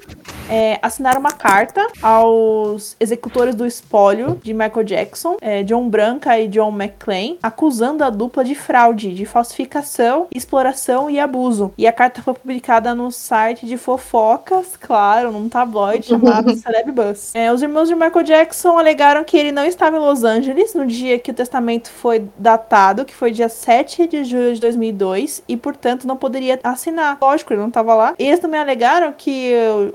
é, 0.51 0.79
assinaram 0.83 1.21
uma 1.21 1.33
carta 1.33 1.87
aos 2.03 2.97
executores 2.99 3.55
do 3.55 3.67
espólio 3.67 4.39
de 4.43 4.53
Michael 4.53 4.85
Jackson, 4.85 5.37
é, 5.41 5.63
John 5.63 5.89
Branca 5.89 6.39
e 6.39 6.49
John 6.49 6.71
McClane, 6.71 7.39
acusando 7.43 8.05
a 8.05 8.11
dupla 8.11 8.45
de 8.45 8.55
fraude, 8.55 9.15
de 9.15 9.25
falsificação, 9.25 10.27
exploração 10.35 11.09
e 11.09 11.21
abuso. 11.21 11.73
E 11.79 11.87
a 11.87 11.93
carta 11.93 12.21
foi 12.23 12.35
publicada 12.35 12.95
no 12.95 13.11
site 13.11 13.65
de 13.65 13.77
fofocas, 13.77 14.77
claro, 14.79 15.33
num 15.33 15.49
tabloide 15.49 16.09
chamado 16.09 16.55
Celeb 16.57 16.91
Buzz. 16.93 17.35
É, 17.35 17.53
os 17.53 17.63
irmãos 17.63 17.89
de 17.89 17.95
Michael 17.95 18.25
Jackson 18.25 18.79
alegaram 18.79 19.25
que 19.25 19.37
ele 19.37 19.53
não 19.53 19.65
estava 19.65 19.97
em 19.97 20.01
Los 20.01 20.25
Angeles 20.25 20.75
no 20.75 20.87
dia 20.87 21.19
que 21.19 21.31
o 21.31 21.35
testamento 21.35 21.91
foi 21.91 22.29
datado, 22.37 23.05
que 23.05 23.15
foi 23.15 23.31
dia 23.31 23.49
7 23.49 24.07
de 24.07 24.25
julho 24.25 24.55
de 24.55 24.61
2002, 24.61 25.43
e 25.49 25.57
portanto 25.57 26.07
não 26.07 26.17
poderia 26.17 26.59
assinar. 26.65 27.19
Lógico, 27.21 27.53
ele 27.53 27.61
não 27.61 27.69
estava 27.69 27.95
lá. 27.95 28.15
Eles 28.19 28.41
também 28.41 28.61
alegaram 28.61 28.81
alegaram 28.81 29.13
que 29.13 29.53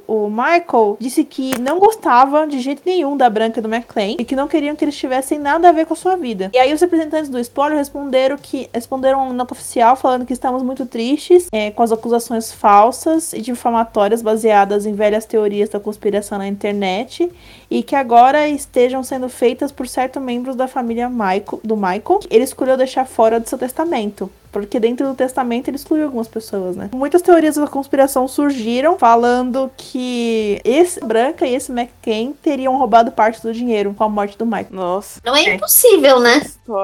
o, 0.08 0.26
o 0.26 0.30
Michael 0.46 0.98
disse 1.00 1.24
que 1.24 1.60
não 1.60 1.80
gostava 1.80 2.46
de 2.46 2.60
jeito 2.60 2.84
nenhum 2.86 3.18
da 3.18 3.28
Branca 3.30 3.60
e 3.60 3.64
do 3.64 3.74
McLean 3.74 4.16
e 4.20 4.24
que 4.24 4.36
não 4.36 4.48
queriam 4.48 4.76
que 4.76 4.86
eles 4.86 4.96
tivessem 4.96 5.40
nada 5.40 5.70
a 5.70 5.72
ver 5.72 5.88
com 5.88 5.96
a 5.96 5.98
sua 5.98 6.16
vida. 6.16 6.52
E 6.54 6.60
aí 6.60 6.72
os 6.72 6.80
representantes 6.80 7.30
do 7.30 7.40
spoiler 7.40 7.78
responderam 7.78 8.38
que 8.38 8.70
responderam 8.72 9.24
uma 9.24 9.34
nota 9.34 9.54
oficial 9.54 9.96
falando 9.96 10.26
que 10.26 10.34
estamos 10.34 10.62
muito 10.62 10.86
tristes 10.86 11.48
é, 11.52 11.72
com 11.72 11.82
as 11.82 11.92
acusações 11.92 12.52
falsas 12.52 13.34
e 13.34 13.42
difamatórias 13.42 14.22
baseadas 14.22 14.86
em 14.86 14.94
velhas 14.94 15.26
teorias 15.26 15.70
da 15.70 15.80
conspiração 15.80 16.38
na 16.38 16.48
internet 16.48 17.32
e 17.70 17.82
que 17.82 17.96
agora 17.96 18.48
estejam 18.48 19.04
sendo 19.04 19.28
feitas 19.28 19.72
por 19.72 19.88
certos 19.88 20.22
membros 20.22 20.56
da 20.56 20.68
família 20.68 21.10
Michael, 21.10 21.60
do 21.64 21.76
Michael. 21.76 22.20
Ele 22.30 22.44
escolheu 22.44 22.78
deixar 22.78 23.06
fora 23.06 23.40
do 23.40 23.50
seu 23.50 23.58
testamento. 23.58 24.30
Porque 24.56 24.80
dentro 24.80 25.06
do 25.06 25.14
testamento 25.14 25.68
ele 25.68 25.76
excluiu 25.76 26.06
algumas 26.06 26.30
pessoas, 26.30 26.78
né? 26.78 26.90
Muitas 26.94 27.22
teorias 27.22 27.58
da 27.58 27.68
conspiração 27.68 28.26
surgiram 28.26 28.98
falando 28.98 29.70
que 29.76 30.62
esse 30.64 30.98
Branca 31.04 31.46
e 31.46 31.54
esse 31.54 31.74
McCain 31.74 32.32
teriam 32.42 32.78
roubado 32.78 33.12
parte 33.12 33.42
do 33.42 33.52
dinheiro 33.52 33.94
com 33.94 34.06
a 34.06 34.08
morte 34.08 34.38
do 34.38 34.46
Michael. 34.46 34.68
Nossa. 34.72 35.20
Não 35.26 35.36
é, 35.36 35.44
é. 35.44 35.56
impossível, 35.56 36.22
né? 36.22 36.42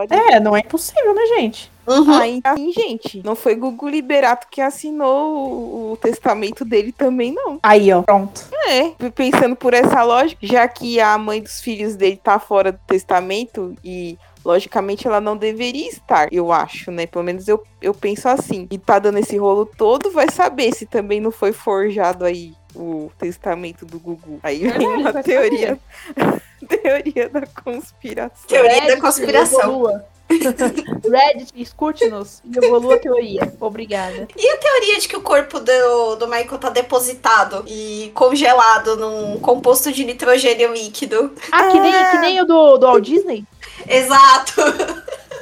É, 0.09 0.37
não 0.41 0.53
é 0.53 0.59
impossível, 0.59 1.15
né, 1.15 1.21
gente? 1.37 1.71
Uhum. 1.99 2.13
Aí, 2.13 2.41
assim, 2.43 2.71
gente, 2.71 3.21
não 3.23 3.35
foi 3.35 3.55
Gugu 3.55 3.89
Liberato 3.89 4.47
que 4.49 4.61
assinou 4.61 5.35
o, 5.35 5.91
o, 5.91 5.97
testamento 5.97 6.63
dele 6.63 6.91
também, 6.91 7.33
não. 7.33 7.59
Aí, 7.61 7.91
ó, 7.91 8.01
pronto. 8.01 8.45
É, 8.67 9.09
pensando 9.11 9.55
por 9.55 9.73
essa 9.73 10.03
lógica, 10.03 10.45
já 10.45 10.67
que 10.67 10.99
a 10.99 11.17
mãe 11.17 11.41
dos 11.41 11.59
filhos 11.61 11.95
dele 11.95 12.19
tá 12.21 12.39
fora 12.39 12.71
do 12.71 12.79
testamento 12.87 13.75
e 13.83 14.17
logicamente 14.43 15.07
ela 15.07 15.21
não 15.21 15.37
deveria 15.37 15.87
estar, 15.87 16.31
eu 16.31 16.51
acho, 16.51 16.91
né? 16.91 17.05
Pelo 17.05 17.23
menos 17.23 17.47
eu, 17.47 17.63
eu 17.81 17.93
penso 17.93 18.27
assim. 18.27 18.67
E 18.71 18.77
tá 18.77 18.99
dando 18.99 19.19
esse 19.19 19.37
rolo 19.37 19.65
todo, 19.65 20.11
vai 20.11 20.29
saber 20.31 20.73
se 20.73 20.85
também 20.85 21.19
não 21.19 21.31
foi 21.31 21.51
forjado 21.51 22.25
aí 22.25 22.53
o 22.75 23.11
testamento 23.17 23.85
do 23.85 23.99
Gugu. 23.99 24.39
Aí 24.43 24.67
vem 24.67 24.87
uma 24.87 25.21
teoria. 25.23 25.77
teoria 26.67 27.29
da 27.29 27.45
conspiração. 27.45 28.47
Teoria 28.47 28.95
da 28.95 29.01
conspiração. 29.01 30.01
Reddit, 31.09 31.51
escute-nos 31.55 32.41
e 32.45 32.57
evolua 32.57 32.95
a 32.95 32.99
teoria. 32.99 33.53
Obrigada. 33.59 34.27
E 34.35 34.49
a 34.49 34.57
teoria 34.57 34.99
de 34.99 35.07
que 35.07 35.17
o 35.17 35.21
corpo 35.21 35.59
do, 35.59 36.15
do 36.15 36.27
Michael 36.27 36.57
tá 36.57 36.69
depositado 36.69 37.63
e 37.67 38.11
congelado 38.13 38.95
num 38.97 39.39
composto 39.39 39.91
de 39.91 40.03
nitrogênio 40.03 40.73
líquido? 40.73 41.33
Ah, 41.51 41.67
que 41.67 41.79
nem, 41.79 41.91
que 41.91 42.17
nem 42.19 42.41
o 42.41 42.45
do, 42.45 42.77
do 42.77 42.85
Walt 42.85 43.03
Disney? 43.03 43.45
Exato. 43.87 44.61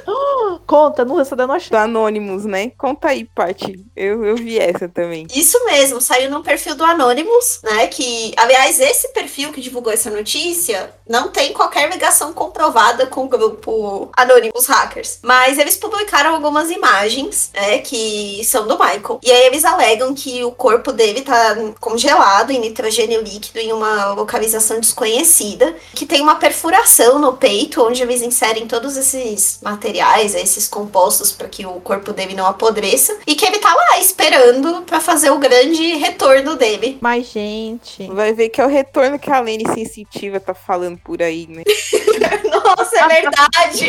Conta, 0.66 1.04
não 1.04 1.20
está 1.20 1.36
dando 1.36 1.52
a 1.52 1.58
Do 1.58 1.76
Anonymous, 1.76 2.44
né? 2.44 2.70
Conta 2.70 3.08
aí, 3.08 3.24
parte. 3.24 3.84
Eu, 3.96 4.24
eu 4.24 4.36
vi 4.36 4.58
essa 4.58 4.88
também. 4.88 5.26
Isso 5.34 5.64
mesmo, 5.64 6.00
saiu 6.00 6.30
no 6.30 6.42
perfil 6.42 6.74
do 6.74 6.84
Anonymous, 6.84 7.60
né? 7.62 7.86
Que, 7.86 8.32
aliás, 8.36 8.78
esse 8.80 9.08
perfil 9.12 9.52
que 9.52 9.60
divulgou 9.60 9.92
essa 9.92 10.10
notícia 10.10 10.92
não 11.08 11.28
tem 11.28 11.52
qualquer 11.52 11.90
ligação 11.90 12.32
comprovada 12.32 13.06
com 13.06 13.24
o 13.24 13.28
grupo 13.28 14.10
Anonymous 14.16 14.66
Hackers. 14.66 15.18
Mas 15.22 15.58
eles 15.58 15.76
publicaram 15.76 16.34
algumas 16.34 16.70
imagens, 16.70 17.50
né? 17.54 17.78
Que 17.78 18.42
são 18.44 18.66
do 18.66 18.78
Michael. 18.78 19.20
E 19.22 19.30
aí 19.30 19.46
eles 19.46 19.64
alegam 19.64 20.14
que 20.14 20.44
o 20.44 20.52
corpo 20.52 20.92
dele 20.92 21.22
tá 21.22 21.56
congelado 21.80 22.50
em 22.50 22.60
nitrogênio 22.60 23.22
líquido 23.22 23.58
em 23.58 23.72
uma 23.72 24.12
localização 24.12 24.80
desconhecida, 24.80 25.74
que 25.94 26.06
tem 26.06 26.20
uma 26.20 26.36
perfuração 26.36 27.18
no 27.18 27.34
peito, 27.34 27.82
onde 27.82 28.02
eles 28.02 28.22
inserem 28.22 28.66
todos 28.66 28.96
esses 28.96 29.58
materiais, 29.62 29.89
esses 29.98 30.68
compostos 30.68 31.32
para 31.32 31.48
que 31.48 31.66
o 31.66 31.80
corpo 31.80 32.12
dele 32.12 32.34
não 32.34 32.46
apodreça 32.46 33.16
e 33.26 33.34
que 33.34 33.44
ele 33.44 33.58
tá 33.58 33.74
lá 33.74 33.98
esperando 33.98 34.82
para 34.82 35.00
fazer 35.00 35.30
o 35.30 35.38
grande 35.38 35.94
retorno 35.94 36.56
dele. 36.56 36.98
Mas 37.00 37.30
gente, 37.30 38.06
vai 38.08 38.32
ver 38.32 38.48
que 38.48 38.60
é 38.60 38.66
o 38.66 38.68
retorno 38.68 39.18
que 39.18 39.30
a 39.30 39.40
Lene 39.40 39.64
sensitiva 39.74 40.38
tá 40.38 40.54
falando 40.54 40.98
por 40.98 41.22
aí, 41.22 41.46
né? 41.48 41.62
Nossa, 42.50 42.98
é 42.98 43.08
verdade. 43.08 43.88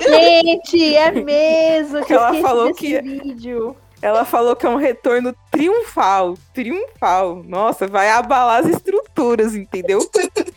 gente, 0.00 0.96
é 0.96 1.10
mesmo 1.10 2.04
que 2.04 2.12
ela 2.12 2.34
falou 2.40 2.74
que 2.74 3.00
vídeo. 3.00 3.76
Ela 4.02 4.24
falou 4.24 4.56
que 4.56 4.64
é 4.64 4.68
um 4.68 4.76
retorno 4.76 5.34
triunfal, 5.50 6.38
triunfal. 6.54 7.42
Nossa, 7.44 7.86
vai 7.86 8.10
abalar 8.10 8.60
as 8.60 8.66
estruturas, 8.66 9.54
entendeu? 9.54 10.00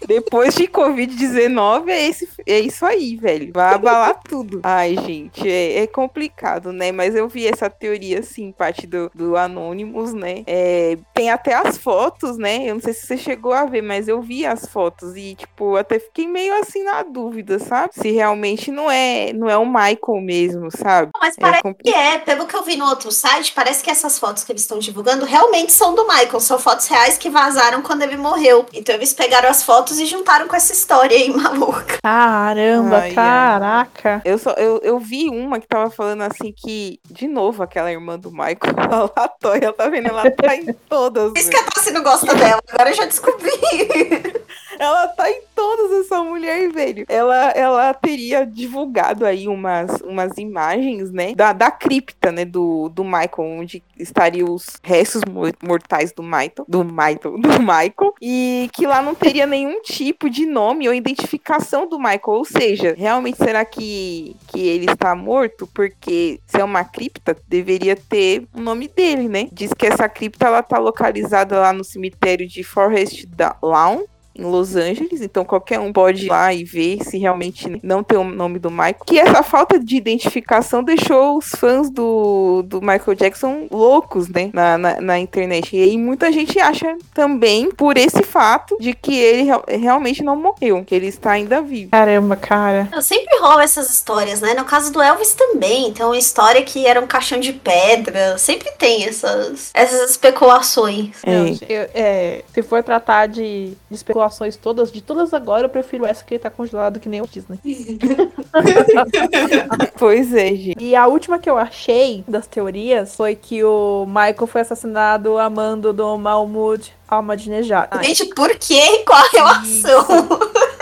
Depois 0.08 0.54
de 0.54 0.68
Covid-19, 0.68 1.90
é, 1.90 2.08
esse, 2.08 2.30
é 2.46 2.60
isso 2.60 2.86
aí, 2.86 3.16
velho. 3.16 3.52
Vai 3.54 3.74
abalar 3.74 4.20
tudo. 4.28 4.60
Ai, 4.64 4.96
gente, 4.98 5.50
é, 5.50 5.80
é, 5.80 5.88
complicado, 5.88 6.72
né? 6.72 6.92
Mas 6.92 7.16
eu 7.16 7.28
vi 7.28 7.48
essa 7.48 7.70
teoria, 7.70 8.20
assim, 8.20 8.52
parte 8.52 8.86
do, 8.86 9.10
do 9.14 9.38
Anonymous, 9.38 10.14
né? 10.14 10.44
É, 10.46 10.98
tem 11.14 11.32
até 11.32 11.54
as 11.54 11.78
fotos, 11.78 12.38
né? 12.38 12.70
Eu 12.70 12.76
não 12.76 12.82
sei 12.82 12.94
se 12.94 13.08
você 13.08 13.18
chegou 13.18 13.54
a 13.54 13.66
ver, 13.66 13.82
mas 13.82 14.08
eu 14.08 14.22
vi 14.22 14.46
as 14.46 14.68
fotos 14.68 15.16
e, 15.16 15.36
tipo, 15.36 15.76
até 15.76 16.00
fiquei 16.00 16.28
meio 16.28 16.54
assim 16.60 16.84
na 16.84 17.04
dúvida, 17.04 17.58
sabe? 17.60 17.94
Se 17.94 18.12
realmente 18.12 18.72
não 18.72 18.92
é, 18.92 19.32
não 19.34 19.50
é 19.50 19.58
o 19.58 19.66
Michael 19.66 20.22
mesmo, 20.22 20.70
sabe? 20.70 21.12
Mas 21.20 21.36
parece 21.36 21.68
é 21.68 21.74
que 21.74 21.90
é. 21.90 22.20
Pelo 22.20 22.46
que 22.46 22.56
eu 22.56 22.64
vi 22.64 22.76
no 22.76 22.86
outro 22.86 23.12
site, 23.12 23.54
parece 23.54 23.84
que 23.84 23.90
essas 23.90 24.20
fotos 24.20 24.44
que 24.44 24.52
eles 24.52 24.62
estão 24.62 24.80
divulgando 24.84 25.26
realmente 25.26 25.72
são 25.72 25.96
do 25.96 26.06
Michael. 26.08 26.40
São 26.40 26.60
fotos 26.60 26.88
reais 26.88 27.18
que 27.18 27.30
vazaram 27.30 27.82
quando 27.82 28.04
ele 28.04 28.18
morreu. 28.18 28.66
Então 28.74 28.96
eles 28.96 29.14
pegaram 29.14 29.50
as 29.50 29.64
fotos 29.64 30.00
e 30.00 30.06
juntaram 30.06 30.48
com 30.48 30.56
essa 30.56 30.74
história 30.74 31.18
aí 31.18 31.30
maluca. 31.36 32.00
Caramba, 32.02 32.98
Ai, 32.98 33.12
caraca. 33.14 34.22
Eu, 34.26 34.38
só, 34.38 34.52
eu, 34.52 34.80
eu 34.84 35.00
vi 35.00 35.30
uma 35.30 35.60
que 35.60 35.68
tava 35.68 35.90
falando 35.90 36.22
assim 36.22 36.54
que, 36.56 37.00
de 37.10 37.28
novo, 37.28 37.64
aquela 37.64 37.92
irmã 37.92 38.18
do 38.20 38.32
Michael, 38.32 38.76
a 38.92 39.22
Latoya, 39.22 39.74
tá 39.74 39.88
vendo? 39.88 40.08
Ela 40.08 40.30
tá 40.32 40.56
em 40.56 40.74
todas. 40.90 41.34
Isso 41.36 41.50
que 41.50 41.58
a 41.58 41.64
Tassi 41.64 41.92
não 41.92 42.04
gosta 42.04 42.34
dela, 42.36 42.62
agora 42.68 42.90
eu 42.90 42.96
já 42.96 43.06
descobri. 43.06 43.52
ela 44.80 45.08
tá 45.08 45.30
em 45.30 45.42
todas 45.56 45.92
essa 46.06 46.22
mulher, 46.24 46.72
velho. 46.72 47.06
Ela, 47.08 47.52
ela 47.52 47.94
teria 47.94 48.46
divulgado 48.46 49.26
aí 49.26 49.48
umas, 49.48 50.02
umas 50.02 50.38
imagens, 50.38 51.12
né? 51.12 51.34
Da, 51.36 51.54
da 51.54 51.72
cripta, 51.72 52.32
né? 52.32 52.46
Do, 52.46 52.90
do 52.90 53.04
Michael, 53.04 53.60
onde 53.60 53.84
estariam 53.98 54.54
os 54.54 54.73
restos 54.82 55.22
mortais 55.62 56.12
do 56.12 56.24
Michael, 56.24 56.66
do 56.68 56.84
Michael, 56.84 57.38
do 57.40 57.60
Michael, 57.60 58.14
e 58.22 58.70
que 58.74 58.86
lá 58.86 59.02
não 59.02 59.14
teria 59.14 59.46
nenhum 59.46 59.82
tipo 59.82 60.30
de 60.30 60.46
nome 60.46 60.88
ou 60.88 60.94
identificação 60.94 61.88
do 61.88 61.98
Michael. 61.98 62.22
Ou 62.26 62.46
seja, 62.46 62.94
realmente 62.98 63.38
será 63.38 63.66
que, 63.66 64.36
que 64.48 64.60
ele 64.60 64.92
está 64.92 65.16
morto? 65.16 65.68
Porque 65.74 66.40
se 66.46 66.60
é 66.60 66.64
uma 66.64 66.84
cripta, 66.84 67.36
deveria 67.48 67.96
ter 67.96 68.48
o 68.54 68.62
nome 68.62 68.88
dele, 68.88 69.28
né? 69.28 69.48
Diz 69.52 69.74
que 69.74 69.86
essa 69.86 70.08
cripta 70.08 70.48
ela 70.48 70.64
tá 70.64 70.78
localizada 70.78 71.60
lá 71.60 71.74
no 71.74 71.84
cemitério 71.84 72.48
de 72.48 72.64
Forest 72.64 73.28
Lawn, 73.62 74.04
em 74.36 74.44
Los 74.44 74.76
Angeles, 74.76 75.22
então 75.22 75.46
qualquer 75.46 75.80
um 75.80 75.94
pode 75.94 76.26
ir 76.26 76.30
lá 76.30 76.54
e 76.54 76.64
ver 76.64 77.04
se 77.04 77.18
realmente 77.18 77.80
não 77.84 78.04
tem 78.04 78.18
o 78.18 78.24
nome 78.24 78.58
do 78.58 78.72
Michael. 78.72 78.96
Que 79.06 79.20
essa 79.20 79.44
falta 79.44 79.80
de 79.80 79.96
identificação 79.96 80.84
deixou 80.84 81.38
os 81.38 81.50
fãs 81.50 81.90
do, 81.90 82.64
do 82.64 82.82
Michael 82.82 83.16
Jackson 83.16 83.68
loucos, 83.70 84.28
né, 84.28 84.50
na, 84.54 84.78
na, 84.78 85.02
na 85.02 85.20
internet. 85.20 85.76
E 85.76 85.84
aí 85.84 85.98
muita 85.98 86.32
gente 86.32 86.60
acha 86.60 86.98
também 87.14 87.72
por 87.72 87.98
esse 87.98 88.24
fato 88.24 88.76
de 88.80 88.94
que 88.94 89.16
ele 89.16 89.50
realmente 89.68 90.24
não 90.24 90.36
morreu, 90.36 90.84
que 90.84 90.96
ele 90.96 91.08
está 91.08 91.32
ainda 91.32 91.62
vivo. 91.62 91.92
Caramba, 91.92 92.36
cara. 92.36 92.90
Sempre 93.02 93.38
rola 93.40 93.64
essas 93.64 93.90
histórias, 93.90 94.42
né? 94.42 94.54
No 94.54 94.66
caso 94.66 94.92
do 94.92 95.02
Elvis 95.02 95.34
também, 95.34 95.90
então 95.90 96.10
uma 96.10 96.18
história 96.18 96.64
que 96.64 96.88
era 96.88 97.00
um 97.00 97.08
caixão 97.08 97.40
de 97.40 97.54
pedra, 97.54 98.38
sempre 98.38 98.72
tem 98.78 99.06
essas, 99.06 99.70
essas 99.74 100.10
especulações. 100.10 101.10
É. 101.24 101.34
Eu, 101.70 101.90
é, 101.94 102.44
se 102.54 102.64
for 102.64 102.82
tratar 102.82 103.28
de, 103.28 103.74
de 103.90 103.96
especulação 103.96 104.23
especulações 104.24 104.56
todas, 104.56 104.92
de 104.92 105.02
todas 105.02 105.34
agora, 105.34 105.66
eu 105.66 105.70
prefiro 105.70 106.06
essa 106.06 106.24
que 106.24 106.36
ele 106.36 106.44
tá 106.44 106.50
congelado 106.50 107.00
que 107.00 107.10
nem 107.10 107.22
o 107.22 107.28
Disney. 107.28 107.60
pois 109.98 110.34
é, 110.34 110.56
gente. 110.56 110.84
E 110.84 110.96
a 110.96 111.08
última 111.08 111.40
que 111.40 111.50
eu 111.50 111.58
achei 111.58 112.24
das 112.28 112.48
teorias 112.48 113.16
foi 113.16 113.36
que 113.36 113.64
o 113.64 114.06
Michael 114.08 114.48
foi 114.48 114.62
assassinado 114.62 115.38
amando 115.38 115.92
do 115.92 116.18
Mahmoud 116.18 116.94
Ahmadinejad. 117.08 117.90
Gente, 118.04 118.26
por 118.34 118.50
quê? 118.58 119.04
Qual 119.06 119.20
a 119.20 119.30
relação? 119.30 120.06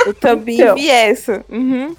Eu 0.06 0.14
também 0.14 0.60
então, 0.60 0.76
vi 0.76 0.90
essa. 0.90 1.44
Uhum. 1.50 1.96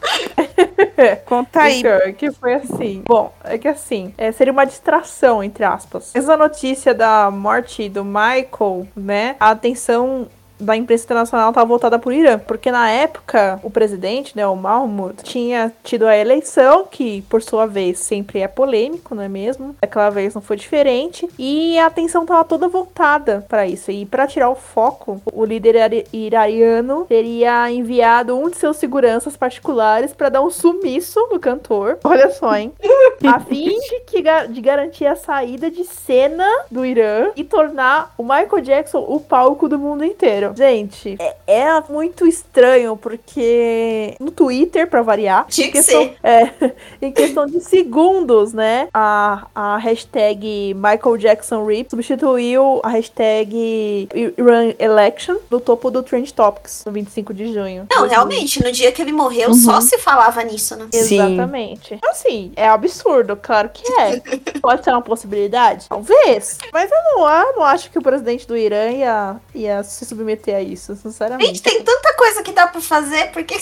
Conta 1.26 1.62
aí. 1.62 1.80
Então, 1.80 2.12
que 2.14 2.32
foi 2.32 2.54
assim. 2.54 3.02
Bom, 3.06 3.32
é 3.44 3.58
que 3.58 3.68
assim, 3.68 4.12
é, 4.18 4.32
seria 4.32 4.52
uma 4.52 4.64
distração, 4.64 5.42
entre 5.42 5.64
aspas. 5.64 6.10
Essa 6.14 6.36
notícia 6.36 6.94
da 6.94 7.30
morte 7.30 7.88
do 7.88 8.04
Michael, 8.04 8.86
né? 8.96 9.36
A 9.38 9.50
atenção 9.50 10.28
da 10.58 10.76
imprensa 10.76 11.04
internacional 11.04 11.50
estava 11.50 11.66
voltada 11.66 11.98
para 11.98 12.08
o 12.08 12.12
Irã, 12.12 12.38
porque 12.38 12.70
na 12.70 12.88
época 12.90 13.60
o 13.62 13.70
presidente, 13.70 14.36
né, 14.36 14.46
o 14.46 14.56
Mahmoud, 14.56 15.22
tinha 15.22 15.72
tido 15.82 16.06
a 16.06 16.16
eleição, 16.16 16.86
que 16.90 17.22
por 17.22 17.42
sua 17.42 17.66
vez 17.66 17.98
sempre 17.98 18.40
é 18.40 18.48
polêmico, 18.48 19.14
não 19.14 19.22
é 19.22 19.28
mesmo? 19.28 19.74
Aquela 19.82 20.10
vez 20.10 20.34
não 20.34 20.42
foi 20.42 20.56
diferente, 20.56 21.28
e 21.38 21.78
a 21.78 21.86
atenção 21.86 22.22
estava 22.22 22.44
toda 22.44 22.68
voltada 22.68 23.44
para 23.48 23.66
isso. 23.66 23.90
E 23.90 24.06
para 24.06 24.26
tirar 24.26 24.50
o 24.50 24.54
foco, 24.54 25.20
o 25.32 25.44
líder 25.44 26.06
iraniano 26.12 27.04
teria 27.08 27.70
enviado 27.70 28.36
um 28.36 28.48
de 28.48 28.56
seus 28.56 28.76
seguranças 28.76 29.36
particulares 29.36 30.12
para 30.12 30.28
dar 30.28 30.42
um 30.42 30.50
sumiço 30.50 31.20
no 31.30 31.38
cantor. 31.38 31.98
Olha 32.04 32.30
só, 32.30 32.54
hein? 32.56 32.72
a 33.26 33.40
fim 33.40 33.78
de, 33.78 34.00
que, 34.00 34.22
de 34.48 34.60
garantir 34.60 35.06
a 35.06 35.16
saída 35.16 35.70
de 35.70 35.84
cena 35.84 36.46
do 36.70 36.84
Irã 36.84 37.30
e 37.36 37.44
tornar 37.44 38.12
o 38.16 38.22
Michael 38.22 38.60
Jackson 38.62 39.04
o 39.08 39.20
palco 39.20 39.68
do 39.68 39.78
mundo 39.78 40.04
inteiro. 40.04 40.51
Gente, 40.56 41.16
é, 41.18 41.36
é, 41.46 41.82
muito 41.88 42.26
estranho, 42.26 42.96
porque 42.96 44.14
no 44.20 44.30
Twitter, 44.30 44.88
pra 44.88 45.02
variar, 45.02 45.46
Tinha 45.48 45.68
que 45.68 45.74
questão. 45.74 46.10
É, 46.22 46.50
em 47.00 47.12
questão 47.12 47.46
de 47.46 47.60
segundos, 47.60 48.52
né? 48.52 48.88
A, 48.92 49.46
a 49.54 49.76
hashtag 49.78 50.74
Michael 50.74 51.16
Jackson 51.16 51.64
RIP 51.64 51.90
substituiu 51.90 52.80
a 52.82 52.90
hashtag 52.90 54.08
Iran 54.36 54.72
Election 54.78 55.36
no 55.50 55.60
topo 55.60 55.90
do 55.90 56.02
Trend 56.02 56.32
Topics, 56.32 56.84
no 56.84 56.92
25 56.92 57.34
de 57.34 57.52
junho. 57.52 57.86
Não, 57.90 58.06
realmente, 58.06 58.62
no 58.62 58.70
dia 58.72 58.92
que 58.92 59.02
ele 59.02 59.12
morreu, 59.12 59.50
uhum. 59.50 59.54
só 59.54 59.80
se 59.80 59.98
falava 59.98 60.42
nisso, 60.42 60.76
né? 60.76 60.88
Exatamente. 60.92 61.98
Assim, 62.02 62.52
é 62.56 62.68
absurdo, 62.68 63.36
claro 63.36 63.70
que 63.72 63.82
é. 64.00 64.20
Pode 64.60 64.84
ser 64.84 64.90
uma 64.90 65.02
possibilidade? 65.02 65.88
Talvez. 65.88 66.58
Mas 66.72 66.90
eu 66.90 66.98
não, 67.04 67.28
eu 67.28 67.56
não 67.56 67.64
acho 67.64 67.90
que 67.90 67.98
o 67.98 68.02
presidente 68.02 68.46
do 68.46 68.56
Irã 68.56 68.90
ia, 68.90 69.36
ia 69.54 69.82
se 69.82 70.04
submeter 70.04 70.31
meter 70.32 70.54
a 70.54 70.62
isso, 70.62 70.96
sinceramente. 70.96 71.46
Gente, 71.46 71.62
tem 71.62 71.82
tanta 71.82 72.14
coisa 72.14 72.42
que 72.42 72.52
dá 72.52 72.66
pra 72.66 72.80
fazer, 72.80 73.30
por 73.32 73.44
que 73.44 73.58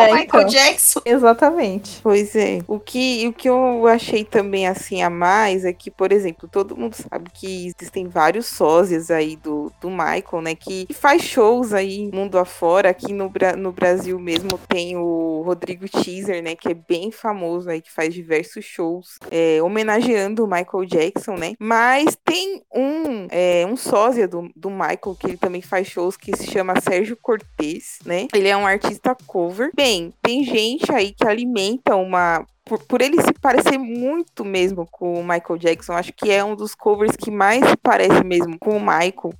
é, 0.00 0.10
o 0.10 0.14
Michael 0.14 0.26
então, 0.26 0.44
Jackson. 0.46 1.00
Exatamente. 1.06 2.00
Pois 2.02 2.34
é. 2.34 2.60
O 2.66 2.78
que, 2.78 3.26
o 3.28 3.32
que 3.32 3.48
eu 3.48 3.86
achei 3.86 4.24
também 4.24 4.66
assim 4.66 5.02
a 5.02 5.10
mais 5.10 5.64
é 5.64 5.72
que, 5.72 5.90
por 5.90 6.12
exemplo, 6.12 6.48
todo 6.50 6.76
mundo 6.76 6.94
sabe 6.94 7.30
que 7.32 7.66
existem 7.66 8.08
vários 8.08 8.46
sósias 8.46 9.10
aí 9.10 9.36
do, 9.36 9.72
do 9.80 9.90
Michael, 9.90 10.42
né? 10.42 10.54
Que, 10.54 10.86
que 10.86 10.94
faz 10.94 11.22
shows 11.22 11.72
aí 11.72 12.10
mundo 12.12 12.38
afora. 12.38 12.90
Aqui 12.90 13.12
no, 13.12 13.30
no 13.58 13.72
Brasil 13.72 14.18
mesmo 14.18 14.58
tem 14.68 14.96
o 14.96 15.42
Rodrigo 15.44 15.88
Teaser, 15.88 16.42
né? 16.42 16.54
Que 16.54 16.70
é 16.70 16.74
bem 16.74 17.10
famoso 17.10 17.70
aí, 17.70 17.80
que 17.80 17.90
faz 17.90 18.14
diversos 18.14 18.64
shows 18.64 19.18
é, 19.30 19.62
homenageando 19.62 20.44
o 20.44 20.46
Michael 20.46 20.84
Jackson, 20.86 21.34
né? 21.34 21.54
Mas 21.58 22.16
tem 22.24 22.62
um, 22.74 23.26
é, 23.30 23.66
um 23.66 23.76
sósia 23.76 24.26
do, 24.28 24.50
do 24.54 24.70
Michael, 24.70 25.16
que 25.18 25.26
ele 25.26 25.36
também 25.36 25.62
faz 25.62 25.86
shows, 25.86 26.16
que 26.16 26.36
se 26.36 26.50
chama 26.50 26.80
Sérgio 26.80 27.16
Cortez, 27.16 27.98
né? 28.04 28.28
Ele 28.34 28.48
é 28.48 28.56
um 28.56 28.66
artista 28.66 29.16
cover 29.26 29.70
bem, 29.82 30.12
tem 30.22 30.44
gente 30.44 30.92
aí 30.92 31.12
que 31.12 31.26
alimenta 31.26 31.96
uma 31.96 32.46
por, 32.64 32.78
por, 32.84 33.02
ele 33.02 33.20
se 33.20 33.32
parecer 33.32 33.76
muito 33.76 34.44
mesmo 34.44 34.86
com 34.90 35.14
o 35.14 35.22
Michael 35.22 35.58
Jackson, 35.58 35.94
acho 35.94 36.12
que 36.12 36.30
é 36.30 36.44
um 36.44 36.54
dos 36.54 36.74
covers 36.74 37.16
que 37.16 37.30
mais 37.30 37.64
se 37.68 37.76
parece 37.76 38.22
mesmo 38.24 38.58
com 38.58 38.76
o 38.76 38.80
Michael. 38.80 39.34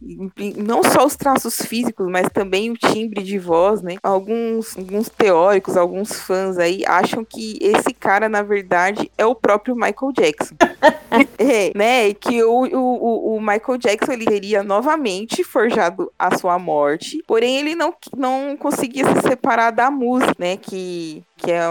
Não 0.56 0.82
só 0.82 1.06
os 1.06 1.14
traços 1.14 1.62
físicos, 1.62 2.08
mas 2.10 2.28
também 2.30 2.70
o 2.70 2.76
timbre 2.76 3.22
de 3.22 3.38
voz, 3.38 3.80
né? 3.80 3.96
Alguns, 4.02 4.76
alguns 4.76 5.08
teóricos, 5.08 5.76
alguns 5.76 6.20
fãs 6.20 6.58
aí 6.58 6.82
acham 6.86 7.24
que 7.24 7.58
esse 7.60 7.94
cara, 7.94 8.28
na 8.28 8.42
verdade, 8.42 9.10
é 9.16 9.24
o 9.24 9.34
próprio 9.34 9.76
Michael 9.76 10.12
Jackson. 10.12 10.56
é, 11.38 11.72
né? 11.76 12.12
Que 12.14 12.42
o, 12.42 12.64
o, 12.64 13.36
o 13.36 13.40
Michael 13.40 13.78
Jackson 13.78 14.12
ele 14.12 14.24
teria 14.24 14.62
novamente 14.64 15.44
forjado 15.44 16.12
a 16.18 16.36
sua 16.36 16.58
morte, 16.58 17.22
porém 17.26 17.58
ele 17.58 17.74
não, 17.74 17.94
não 18.16 18.56
conseguia 18.56 19.04
se 19.04 19.28
separar 19.28 19.70
da 19.70 19.90
música, 19.90 20.34
né? 20.38 20.56
Que, 20.56 21.22
que 21.36 21.52
é, 21.52 21.62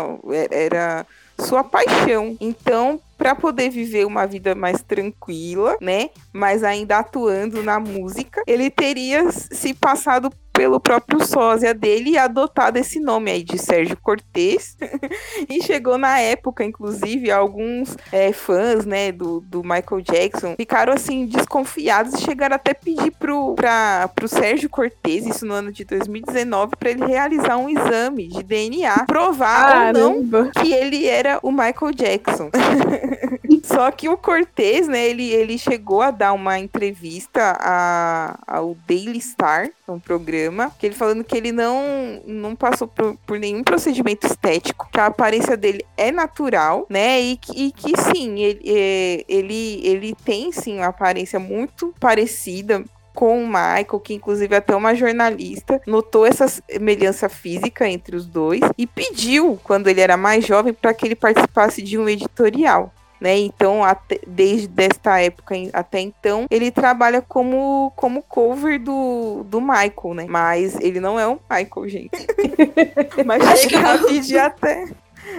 era 0.49 1.05
sua 1.41 1.63
paixão. 1.63 2.37
Então, 2.39 2.99
para 3.17 3.35
poder 3.35 3.69
viver 3.69 4.05
uma 4.05 4.25
vida 4.25 4.55
mais 4.55 4.81
tranquila, 4.81 5.77
né, 5.79 6.09
mas 6.33 6.63
ainda 6.63 6.97
atuando 6.97 7.61
na 7.61 7.79
música, 7.79 8.41
ele 8.47 8.69
teria 8.69 9.31
se 9.31 9.73
passado 9.73 10.31
pelo 10.53 10.79
próprio 10.79 11.25
sósia 11.25 11.73
dele 11.73 12.11
e 12.11 12.17
adotado 12.17 12.77
esse 12.77 12.99
nome 12.99 13.31
aí 13.31 13.43
de 13.43 13.57
Sérgio 13.57 13.97
Cortez. 13.97 14.77
e 15.49 15.61
chegou 15.63 15.97
na 15.97 16.19
época, 16.19 16.63
inclusive, 16.63 17.31
alguns 17.31 17.97
é, 18.11 18.31
fãs, 18.31 18.85
né, 18.85 19.11
do, 19.11 19.39
do 19.41 19.61
Michael 19.63 20.01
Jackson 20.01 20.55
ficaram 20.55 20.93
assim 20.93 21.25
desconfiados 21.25 22.13
e 22.13 22.21
chegaram 22.21 22.55
até 22.55 22.73
pedir 22.73 23.11
pro, 23.11 23.55
pra, 23.55 24.09
pro 24.15 24.27
Sérgio 24.27 24.69
Cortez, 24.69 25.25
isso 25.25 25.45
no 25.45 25.53
ano 25.53 25.71
de 25.71 25.83
2019, 25.85 26.75
para 26.77 26.91
ele 26.91 27.05
realizar 27.05 27.57
um 27.57 27.69
exame 27.69 28.27
de 28.27 28.43
DNA, 28.43 29.05
provar 29.05 29.95
ou 29.95 30.23
não 30.23 30.51
que 30.51 30.73
ele 30.73 31.07
era 31.07 31.39
o 31.41 31.51
Michael 31.51 31.93
Jackson. 31.93 32.49
Só 33.63 33.91
que 33.91 34.09
o 34.09 34.17
Cortez, 34.17 34.87
né, 34.87 35.07
ele, 35.07 35.29
ele 35.29 35.57
chegou 35.57 36.01
a 36.01 36.11
dar 36.11 36.33
uma 36.33 36.57
entrevista 36.57 37.57
a, 37.59 38.39
ao 38.47 38.75
Daily 38.87 39.21
Star, 39.21 39.69
um 39.87 39.99
programa, 39.99 40.40
que 40.79 40.85
ele 40.87 40.95
falando 40.95 41.23
que 41.23 41.37
ele 41.37 41.51
não, 41.51 42.21
não 42.25 42.55
passou 42.55 42.87
por, 42.87 43.17
por 43.25 43.39
nenhum 43.39 43.63
procedimento 43.63 44.25
estético, 44.25 44.89
que 44.91 44.99
a 44.99 45.07
aparência 45.07 45.55
dele 45.57 45.85
é 45.97 46.11
natural, 46.11 46.85
né? 46.89 47.21
E, 47.21 47.39
e 47.55 47.71
que 47.71 47.93
sim, 47.99 48.39
ele, 48.39 48.61
é, 48.65 49.25
ele, 49.27 49.81
ele 49.83 50.15
tem 50.25 50.51
sim 50.51 50.77
uma 50.77 50.87
aparência 50.87 51.39
muito 51.39 51.93
parecida 51.99 52.83
com 53.13 53.43
o 53.43 53.47
Michael, 53.47 53.99
que 54.01 54.13
inclusive 54.13 54.55
até 54.55 54.75
uma 54.75 54.95
jornalista 54.95 55.81
notou 55.85 56.25
essa 56.25 56.47
semelhança 56.47 57.27
física 57.27 57.87
entre 57.87 58.15
os 58.15 58.25
dois 58.25 58.61
e 58.77 58.87
pediu, 58.87 59.59
quando 59.63 59.87
ele 59.89 60.01
era 60.01 60.15
mais 60.15 60.45
jovem, 60.45 60.73
para 60.73 60.93
que 60.93 61.05
ele 61.05 61.15
participasse 61.15 61.81
de 61.81 61.97
um 61.97 62.07
editorial 62.07 62.93
né? 63.21 63.37
Então, 63.37 63.83
até, 63.83 64.19
desde 64.25 64.83
esta 64.83 65.21
época 65.21 65.55
até 65.71 65.99
então, 65.99 66.47
ele 66.49 66.71
trabalha 66.71 67.21
como, 67.21 67.93
como 67.95 68.23
cover 68.23 68.81
do, 68.81 69.43
do 69.45 69.61
Michael, 69.61 70.13
né? 70.15 70.25
Mas 70.27 70.75
ele 70.81 70.99
não 70.99 71.19
é 71.19 71.27
o 71.27 71.39
Michael, 71.49 71.87
gente. 71.87 72.27
Mas 73.23 73.59
chega 73.59 73.93
a 73.93 73.97
pedir 73.99 74.39
até 74.39 74.87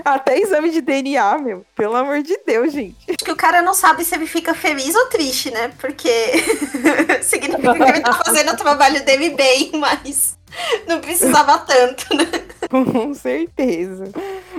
Até 0.04 0.38
exame 0.38 0.70
de 0.70 0.80
DNA, 0.80 1.38
meu. 1.38 1.66
Pelo 1.74 1.96
amor 1.96 2.22
de 2.22 2.38
Deus, 2.46 2.72
gente. 2.72 2.96
Acho 3.08 3.24
que 3.24 3.32
o 3.32 3.36
cara 3.36 3.62
não 3.62 3.74
sabe 3.74 4.04
se 4.04 4.14
ele 4.14 4.26
fica 4.26 4.54
feliz 4.54 4.94
ou 4.94 5.06
triste, 5.06 5.50
né? 5.50 5.72
Porque 5.78 6.32
significa 7.22 7.74
que 7.74 7.82
ele 7.82 8.00
tá 8.00 8.12
fazendo 8.12 8.52
o 8.52 8.56
trabalho 8.56 9.04
dele 9.04 9.30
bem, 9.30 9.72
mas 9.74 10.38
não 10.86 11.00
precisava 11.00 11.58
tanto, 11.58 12.14
né? 12.14 12.24
Com 12.68 13.12
certeza. 13.14 14.04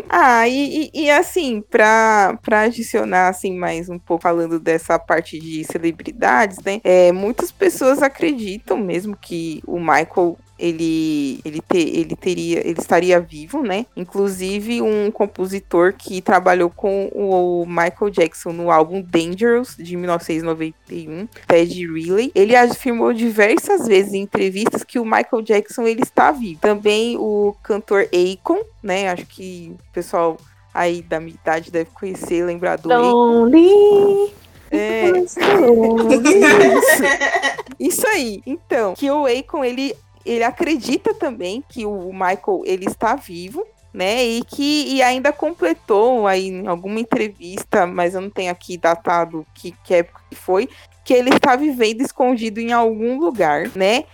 Ah, 0.09 0.47
e, 0.47 0.91
e, 0.93 1.05
e, 1.05 1.11
assim, 1.11 1.61
pra 1.61 2.37
adicionar 2.51 3.29
assim, 3.29 3.57
mais 3.57 3.89
um 3.89 3.97
pouco 3.97 4.23
falando 4.23 4.59
dessa 4.59 4.99
parte 4.99 5.39
de 5.39 5.63
celebridades, 5.63 6.59
né? 6.63 6.79
É, 6.83 7.11
muitas 7.11 7.51
pessoas 7.51 8.01
acreditam 8.01 8.77
mesmo 8.77 9.15
que 9.15 9.61
o 9.65 9.79
Michael 9.79 10.37
ele, 10.63 11.41
ele, 11.43 11.59
te, 11.59 11.77
ele 11.77 12.15
teria, 12.15 12.65
ele 12.65 12.79
estaria 12.79 13.19
vivo, 13.19 13.61
né? 13.61 13.85
Inclusive 13.97 14.81
um 14.81 15.11
compositor 15.11 15.93
que 15.93 16.21
trabalhou 16.21 16.69
com 16.69 17.09
o 17.13 17.65
Michael 17.67 18.09
Jackson 18.09 18.53
no 18.53 18.71
álbum 18.71 19.01
Dangerous 19.01 19.75
de 19.77 19.97
1991, 19.97 21.27
Ted 21.45 21.87
Riley. 21.87 22.31
Ele 22.33 22.55
afirmou 22.55 23.11
diversas 23.11 23.85
vezes 23.85 24.13
em 24.13 24.21
entrevistas 24.21 24.85
que 24.85 24.97
o 24.97 25.03
Michael 25.03 25.41
Jackson 25.43 25.83
ele 25.83 26.01
está 26.01 26.31
vivo. 26.31 26.61
Também 26.61 27.17
o 27.17 27.53
cantor 27.61 28.07
Akon, 28.13 28.61
né? 28.81 29.09
Acho 29.09 29.25
que 29.25 29.75
o 29.89 29.93
pessoal 29.93 30.37
aí 30.73 31.01
da 31.01 31.19
minha 31.19 31.35
idade 31.35 31.71
deve 31.71 31.89
conhecer, 31.93 32.45
lembrar 32.45 32.77
do 32.77 32.87
Lonely. 32.87 34.31
É. 34.71 35.09
Isso. 35.19 35.39
Isso 37.77 38.07
aí. 38.07 38.41
Então, 38.45 38.93
que 38.93 39.11
o 39.11 39.25
Akon 39.25 39.63
ele 39.63 39.93
ele 40.25 40.43
acredita 40.43 41.13
também 41.13 41.63
que 41.67 41.85
o 41.85 42.11
Michael 42.11 42.63
ele 42.65 42.85
está 42.85 43.15
vivo, 43.15 43.65
né? 43.93 44.23
E 44.23 44.43
que 44.43 44.95
e 44.95 45.01
ainda 45.01 45.31
completou 45.31 46.25
aí 46.25 46.47
em 46.47 46.67
alguma 46.67 46.99
entrevista, 46.99 47.85
mas 47.85 48.15
eu 48.15 48.21
não 48.21 48.29
tenho 48.29 48.51
aqui 48.51 48.77
datado 48.77 49.45
que, 49.53 49.71
que 49.83 49.95
época 49.95 50.21
que 50.29 50.35
foi, 50.35 50.69
que 51.03 51.13
ele 51.13 51.29
está 51.29 51.55
vivendo 51.55 52.01
escondido 52.01 52.59
em 52.59 52.71
algum 52.71 53.19
lugar, 53.19 53.69
né? 53.75 54.05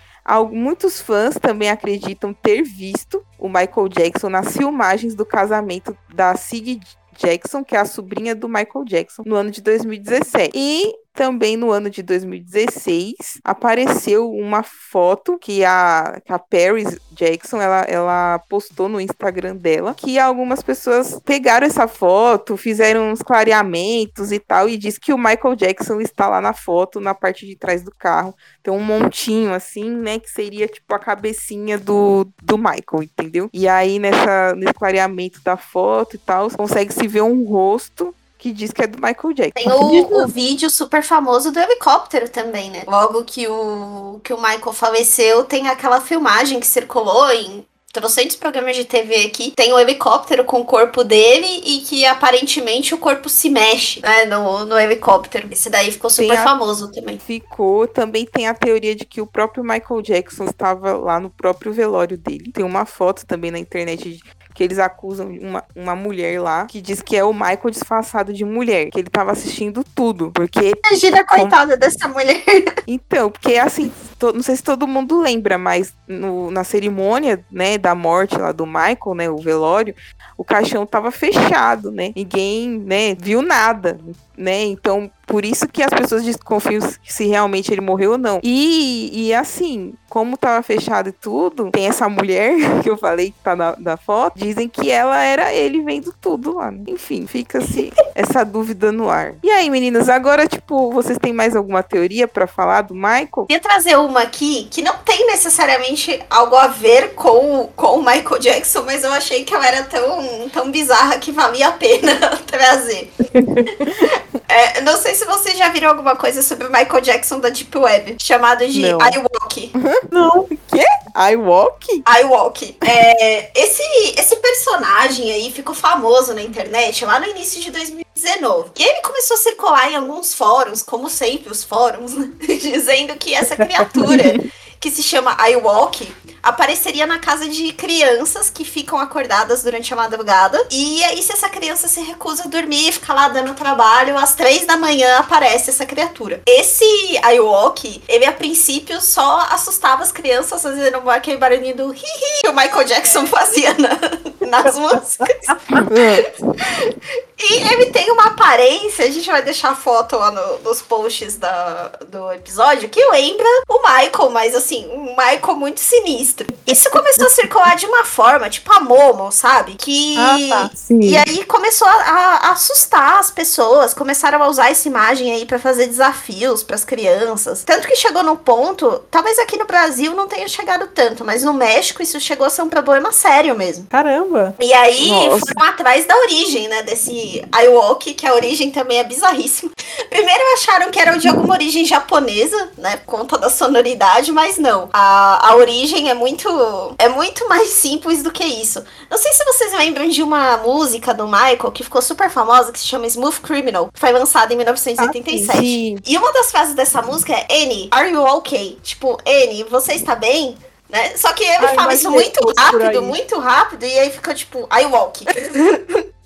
Muitos 0.52 1.02
fãs 1.02 1.36
também 1.36 1.70
acreditam 1.70 2.34
ter 2.34 2.62
visto 2.62 3.24
o 3.40 3.48
Michael 3.48 3.90
Jackson 3.90 4.30
nas 4.30 4.56
filmagens 4.56 5.16
do 5.16 5.26
casamento 5.26 5.98
da 6.14 6.36
Sig 6.36 6.80
Jackson, 7.18 7.64
que 7.64 7.76
é 7.76 7.80
a 7.80 7.86
sobrinha 7.86 8.36
do 8.36 8.48
Michael 8.48 8.86
Jackson, 8.86 9.24
no 9.26 9.36
ano 9.36 9.50
de 9.50 9.62
2017. 9.62 10.52
E 10.54 10.94
também 11.20 11.58
no 11.58 11.70
ano 11.70 11.90
de 11.90 12.02
2016 12.02 13.42
apareceu 13.44 14.32
uma 14.32 14.64
foto 14.64 15.38
que 15.38 15.66
a, 15.66 16.22
que 16.24 16.32
a 16.32 16.40
Paris 16.40 16.98
Jackson 17.12 17.62
ela, 17.62 17.82
ela 17.82 18.40
postou 18.48 18.88
no 18.88 19.02
Instagram 19.02 19.58
dela 19.58 19.94
que 19.94 20.18
algumas 20.18 20.64
pessoas 20.64 21.20
pegaram 21.26 21.68
essa 21.68 21.90
foto, 21.90 22.56
fizeram 22.56 23.12
uns 23.12 23.22
clareamentos 23.22 24.32
e 24.32 24.40
tal 24.40 24.70
e 24.70 24.78
diz 24.78 24.98
que 24.98 25.12
o 25.12 25.18
Michael 25.18 25.58
Jackson 25.58 26.00
está 26.00 26.30
lá 26.30 26.40
na 26.40 26.54
foto 26.54 27.02
na 27.02 27.14
parte 27.14 27.46
de 27.46 27.58
trás 27.58 27.84
do 27.84 27.92
carro. 27.92 28.34
Tem 28.64 28.74
um 28.74 28.80
montinho 28.80 29.54
assim, 29.54 29.92
né, 29.92 30.20
que 30.20 30.30
seria 30.30 30.70
tipo 30.70 30.96
a 30.96 31.00
cabecinha 31.00 31.78
do, 31.78 32.30
do 32.42 32.58
Michael, 32.58 33.04
entendeu? 33.04 33.50
E 33.52 33.68
aí 33.68 34.00
nessa 34.00 34.56
nesse 34.56 34.74
clareamento 34.74 35.42
da 35.44 35.58
foto 35.58 36.16
e 36.16 36.20
tal, 36.20 36.50
consegue 36.50 36.94
se 36.94 37.06
ver 37.10 37.24
um 37.24 37.44
rosto 37.44 38.16
que 38.40 38.54
diz 38.54 38.72
que 38.72 38.82
é 38.82 38.88
do 38.88 38.98
Michael 38.98 39.34
Jackson. 39.34 39.70
Tem 39.70 39.70
o, 39.70 40.24
o, 40.24 40.28
vídeo 40.28 40.70
super 40.70 41.04
famoso 41.04 41.52
do 41.52 41.60
helicóptero 41.60 42.30
também, 42.30 42.72
né? 42.72 42.84
Logo 42.88 43.26
que 43.26 43.46
o, 43.46 44.22
que 44.24 44.34
o 44.34 44.38
Michael 44.38 44.72
faleceu, 44.72 45.44
tem 45.44 45.68
aquela 45.68 46.00
filmagem 46.00 46.58
que 46.58 46.66
circulou 46.66 47.30
em 47.32 47.66
trocentos 47.92 48.38
programas 48.38 48.78
de 48.78 48.86
TV 48.86 49.26
aqui, 49.26 49.52
tem 49.52 49.74
o 49.74 49.80
helicóptero 49.80 50.46
com 50.46 50.62
o 50.62 50.66
corpo 50.66 51.04
dele 51.04 51.48
e 51.66 51.80
que 51.80 52.06
aparentemente 52.06 52.94
o 52.94 52.98
corpo 52.98 53.28
se 53.28 53.50
mexe, 53.50 54.00
né, 54.02 54.24
no, 54.26 54.64
no 54.64 54.80
helicóptero. 54.80 55.50
Esse 55.52 55.70
daí 55.70 55.92
ficou 55.92 56.10
super 56.10 56.38
a... 56.38 56.44
famoso 56.44 56.90
também. 56.94 57.20
Ficou. 57.20 57.88
Também 57.88 58.26
tem 58.26 58.48
a 58.48 58.54
teoria 58.54 58.96
de 58.96 59.06
que 59.06 59.20
o 59.20 59.28
próprio 59.28 59.66
Michael 59.66 60.02
Jackson 60.02 60.46
estava 60.46 60.94
lá 60.94 61.20
no 61.20 61.30
próprio 61.30 61.74
velório 61.74 62.18
dele. 62.18 62.54
Tem 62.54 62.64
uma 62.64 62.86
foto 62.86 63.26
também 63.26 63.52
na 63.52 63.60
internet 63.60 64.22
que 64.60 64.64
eles 64.66 64.78
acusam 64.78 65.30
uma, 65.42 65.64
uma 65.74 65.96
mulher 65.96 66.42
lá 66.42 66.66
que 66.66 66.82
diz 66.82 67.02
que 67.02 67.16
é 67.16 67.24
o 67.24 67.32
Michael 67.32 67.70
disfarçado 67.70 68.34
de 68.34 68.44
mulher, 68.44 68.90
que 68.90 69.00
ele 69.00 69.10
tava 69.10 69.32
assistindo 69.32 69.86
tudo, 69.96 70.32
porque... 70.34 70.74
Imagina 70.86 71.22
a 71.22 71.26
coitada 71.26 71.78
dessa 71.78 72.10
mulher. 72.10 72.44
Então, 72.86 73.30
porque 73.30 73.56
assim, 73.56 73.92
to, 74.18 74.34
não 74.34 74.42
sei 74.42 74.56
se 74.56 74.64
todo 74.64 74.88
mundo 74.88 75.22
lembra, 75.22 75.60
mas 75.60 75.94
no, 76.08 76.50
na 76.50 76.64
cerimônia, 76.64 77.46
né, 77.52 77.78
da 77.78 77.94
morte 77.94 78.36
lá 78.36 78.52
do 78.52 78.66
Michael, 78.66 79.16
né, 79.16 79.30
o 79.30 79.38
velório, 79.38 79.94
o 80.36 80.44
caixão 80.44 80.86
tava 80.88 81.12
fechado, 81.12 81.92
né, 81.92 82.12
ninguém, 82.16 82.80
né, 82.80 83.16
viu 83.16 83.44
nada, 83.44 84.00
né, 84.36 84.64
então 84.64 85.12
por 85.30 85.46
isso 85.46 85.68
que 85.68 85.84
as 85.84 85.94
pessoas 85.94 86.24
desconfiam 86.24 86.82
se 87.04 87.28
realmente 87.28 87.72
ele 87.72 87.82
morreu 87.82 88.14
ou 88.14 88.18
não. 88.18 88.40
E, 88.42 89.28
e 89.28 89.34
assim, 89.34 89.94
como 90.10 90.36
tava 90.36 90.64
fechado 90.64 91.10
e 91.10 91.12
tudo, 91.12 91.70
tem 91.70 91.86
essa 91.86 92.10
mulher 92.10 92.56
que 92.82 92.90
eu 92.90 92.98
falei 92.98 93.30
que 93.30 93.38
tá 93.44 93.56
na, 93.56 93.76
na 93.78 93.96
foto, 93.96 94.40
dizem 94.50 94.68
que 94.68 94.90
ela 94.90 95.22
era 95.24 95.54
ele 95.54 95.82
vendo 95.82 96.14
tudo 96.20 96.56
lá. 96.56 96.74
Enfim, 96.88 97.28
fica-se 97.28 97.92
essa 98.16 98.44
dúvida 98.44 98.92
no 98.92 99.10
ar. 99.10 99.36
E 99.44 99.50
aí, 99.50 99.70
meninas, 99.70 100.10
agora, 100.10 100.48
tipo, 100.48 100.92
vocês 100.92 101.18
têm 101.18 101.34
mais 101.34 101.56
alguma 101.56 101.84
teoria 101.84 102.28
para 102.28 102.48
falar 102.48 102.82
do 102.82 102.96
Michael? 102.96 103.48
Ia 103.50 103.60
trazer 103.60 103.98
uma 103.98 104.22
aqui 104.22 104.68
que 104.72 104.82
não 104.82 104.98
tem 104.98 105.28
necessariamente 105.28 106.22
algo 106.30 106.56
a 106.56 106.68
ver 106.68 107.14
com, 107.14 107.70
com 107.76 108.00
o 108.00 108.00
Michael 108.00 108.40
Jackson, 108.40 108.84
mas 108.84 109.04
eu 109.04 109.12
achei 109.12 109.44
que 109.44 109.54
ela 109.54 109.68
era 109.68 109.84
tão, 109.84 110.50
tão 110.50 110.72
bizarra 110.72 111.18
que 111.18 111.32
valia 111.32 111.68
a 111.68 111.72
pena 111.72 112.18
trazer. 112.46 113.12
é, 114.48 114.82
não 114.82 114.98
sei 114.98 115.14
se 115.14 115.26
vocês 115.26 115.58
já 115.58 115.70
viram 115.70 115.90
alguma 115.90 116.16
coisa 116.16 116.42
sobre 116.42 116.68
o 116.68 116.72
Michael 116.72 117.02
Jackson 117.02 117.40
da 117.40 117.50
Deep 117.50 117.78
Web, 117.78 118.18
chamado 118.20 118.66
de 118.68 118.82
não. 118.82 119.00
I 119.00 119.18
Walk. 119.18 119.72
Não. 120.12 120.40
O 120.40 120.48
quê? 120.48 120.86
I 121.16 121.36
Walk? 121.36 122.04
I 122.08 122.24
Walk. 122.26 122.78
É, 122.82 123.52
esse, 123.60 123.84
esse 124.18 124.29
personagem 124.38 125.32
aí 125.32 125.52
ficou 125.52 125.76
famoso 125.76 126.34
na 126.34 126.42
internet 126.42 127.04
lá 127.06 127.20
no 127.20 127.28
início 127.28 127.62
de 127.62 127.72
2019. 127.72 128.72
E 128.78 128.84
ele 128.84 129.02
começou 129.02 129.36
a 129.36 129.40
circular 129.40 129.92
em 129.92 129.96
alguns 129.96 130.34
fóruns, 130.34 130.82
como 130.82 131.10
sempre 131.10 131.52
os 131.52 131.64
fóruns, 131.64 132.14
né? 132.14 132.32
dizendo 132.48 133.16
que 133.16 133.34
essa 133.34 133.56
criatura 133.56 134.24
que 134.80 134.90
se 134.92 135.04
chama 135.04 135.38
I 135.48 135.56
Walk 135.58 136.08
apareceria 136.42 137.06
na 137.06 137.20
casa 137.20 137.48
de 137.48 137.72
crianças 137.74 138.50
que 138.50 138.64
ficam 138.64 139.00
acordadas 139.00 139.64
durante 139.64 139.94
a 139.94 139.96
madrugada. 139.96 140.66
E 140.72 141.04
aí, 141.04 141.22
se 141.22 141.32
essa 141.32 141.50
criança 141.50 141.88
se 141.88 142.02
recusa 142.02 142.44
a 142.44 142.48
dormir 142.48 142.90
e 142.90 142.92
fica 142.92 143.14
lá 143.14 143.28
dando 143.30 143.54
trabalho, 143.54 144.18
às 144.18 144.36
três 144.36 144.66
da 144.66 144.78
manhã 144.78 145.18
aparece 145.18 145.70
essa 145.70 145.86
criatura. 145.86 146.42
Esse 146.46 146.84
I 146.84 147.40
Walk, 147.40 148.04
ele 148.08 148.26
a 148.26 148.32
princípio 148.32 149.00
só 149.02 149.48
assustava 149.52 150.04
as 150.04 150.12
crianças 150.12 150.62
fazendo 150.62 151.10
aquele 151.10 151.38
barulhinho 151.38 151.76
do 151.76 151.94
hi 151.94 152.04
que 152.42 152.48
o 152.48 152.54
Michael 152.54 152.86
Jackson 152.86 153.26
fazia 153.26 153.76
na, 153.78 153.90
nas 154.48 154.78
músicas. 154.78 155.28
e 157.40 157.74
ele 157.74 157.86
tem 157.88 158.12
uma 158.12 158.26
aparência, 158.26 159.06
a 159.06 159.10
gente 159.10 159.30
vai 159.30 159.42
deixar 159.42 159.70
a 159.70 159.76
foto 159.76 160.18
lá 160.18 160.30
no, 160.32 160.60
nos 160.60 160.82
posts 160.82 161.38
da, 161.38 161.92
do 162.08 162.32
episódio, 162.34 162.90
que 162.90 163.04
lembra 163.12 163.48
o 163.68 163.80
Michael, 163.80 164.30
mas 164.30 164.54
assim 164.54 164.88
um 164.88 165.16
Michael 165.16 165.56
muito 165.56 165.80
sinistro. 165.80 166.48
Isso 166.68 166.90
começou 166.92 167.26
a 167.26 167.30
circular 167.30 167.76
de 167.76 167.86
uma 167.86 168.04
forma, 168.04 168.50
tipo 168.50 168.72
a 168.74 168.80
Momo, 168.82 169.32
sabe? 169.32 169.76
Que. 169.76 170.16
Ah, 170.18 170.38
tá. 170.50 170.72
E 170.90 171.18
aí 171.18 171.46
começou 171.46 171.88
a, 171.88 171.94
a, 171.94 172.52
assustar 172.52 173.20
as 173.20 173.32
pessoas, 173.32 173.94
começaram 173.94 174.44
a 174.44 174.48
usar 174.48 174.70
essa 174.70 174.88
imagem 174.88 175.32
aí 175.32 175.46
para 175.46 175.60
fazer 175.60 175.88
desafios 175.88 176.62
para 176.64 176.76
as 176.76 176.84
crianças. 176.84 177.64
Tanto 177.64 177.88
que 177.88 177.96
chegou 177.96 178.24
no 178.24 178.36
ponto, 178.36 179.02
talvez 179.10 179.40
aqui 179.40 179.58
no 179.58 179.66
Brasil 179.66 180.14
não 180.14 180.28
tenha 180.28 180.48
chegado 180.48 180.88
tanto, 180.88 181.24
mas 181.24 181.44
no 181.44 181.54
México 181.54 182.04
isso 182.04 182.20
chegou 182.20 182.46
a 182.46 182.50
ser 182.50 182.62
um 182.62 182.70
problema 182.70 183.12
sério 183.12 183.56
mesmo. 183.56 183.88
Caramba! 183.90 184.56
E 184.60 184.74
aí 184.74 185.10
Nossa. 185.10 185.46
foram 185.54 185.70
atrás 185.70 186.06
da 186.06 186.18
origem, 186.18 186.68
né? 186.68 186.84
Desse 186.84 187.29
Iwalk, 187.64 188.14
que 188.14 188.26
a 188.26 188.34
origem 188.34 188.72
também 188.72 189.00
é 189.00 189.04
bizarríssima. 189.04 189.72
Primeiro 190.10 190.44
acharam 190.54 190.90
que 190.90 191.00
era 191.00 191.18
de 191.18 191.28
alguma 191.28 191.54
origem 191.54 191.86
japonesa, 191.86 192.72
né? 192.78 192.98
Por 192.98 193.18
conta 193.18 193.38
da 193.38 193.50
sonoridade, 193.50 194.32
mas 194.32 194.58
não. 194.58 194.90
A, 194.94 195.50
a 195.50 195.56
origem 195.56 196.10
é 196.10 196.14
muito 196.14 196.50
é 196.98 197.10
muito 197.10 197.48
mais 197.48 197.70
simples 197.70 198.24
do 198.24 198.32
que 198.32 198.44
isso. 198.44 198.84
Não 199.10 199.18
sei 199.18 199.32
se 199.34 199.44
vocês 199.46 199.74
lembram 199.74 200.08
de 200.08 200.24
uma 200.24 200.58
música 200.58 201.14
do 201.14 201.28
Michael 201.28 201.72
que 201.72 201.84
ficou 201.84 202.02
super 202.02 202.30
famosa, 202.30 202.72
que 202.72 202.80
se 202.80 202.88
chama 202.88 203.08
Smooth 203.08 203.42
Criminal, 203.42 203.90
que 203.94 204.00
foi 204.00 204.12
lançada 204.12 204.54
em 204.54 204.58
1987. 204.58 205.96
Ah, 205.98 206.02
e 206.06 206.18
uma 206.18 206.32
das 206.34 206.52
frases 206.52 206.74
dessa 206.74 207.02
música 207.02 207.34
é 207.34 207.64
Annie, 207.64 207.90
are 207.92 208.10
you 208.10 208.24
okay? 208.38 208.78
Tipo, 208.82 209.18
Annie, 209.26 209.64
você 209.64 209.94
está 209.94 210.16
bem? 210.16 210.58
Né? 210.90 211.16
Só 211.16 211.32
que 211.34 211.44
ele 211.44 211.66
Ai, 211.68 211.76
fala 211.76 211.94
isso 211.94 212.10
muito 212.10 212.40
rápido, 212.58 213.02
muito 213.04 213.40
rápido, 213.40 213.86
e 213.86 214.00
aí 214.00 214.10
fica 214.10 214.34
tipo, 214.34 214.68
I 214.72 214.86
walk. 214.86 215.24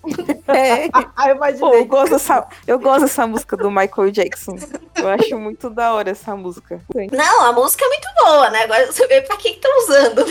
É. 0.48 0.90
Ah, 1.16 1.30
eu, 1.30 1.38
Pô, 1.60 1.74
eu, 1.74 1.86
gosto 1.86 2.12
dessa, 2.12 2.48
eu 2.68 2.80
gosto 2.80 3.02
dessa 3.02 3.26
música 3.26 3.56
do 3.56 3.70
Michael 3.70 4.12
Jackson. 4.12 4.58
Eu 4.96 5.08
acho 5.10 5.38
muito 5.38 5.70
da 5.70 5.94
hora 5.94 6.10
essa 6.12 6.36
música. 6.36 6.82
Não, 7.12 7.46
a 7.46 7.52
música 7.54 7.86
é 7.86 7.88
muito 7.88 8.08
boa, 8.18 8.50
né? 8.50 8.64
Agora 8.64 8.92
você 8.92 9.08
vê 9.08 9.22
pra 9.22 9.38
que 9.38 9.50
estão 9.50 9.72
usando. 9.80 10.26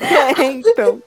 É, 0.14 0.44
então. 0.44 1.02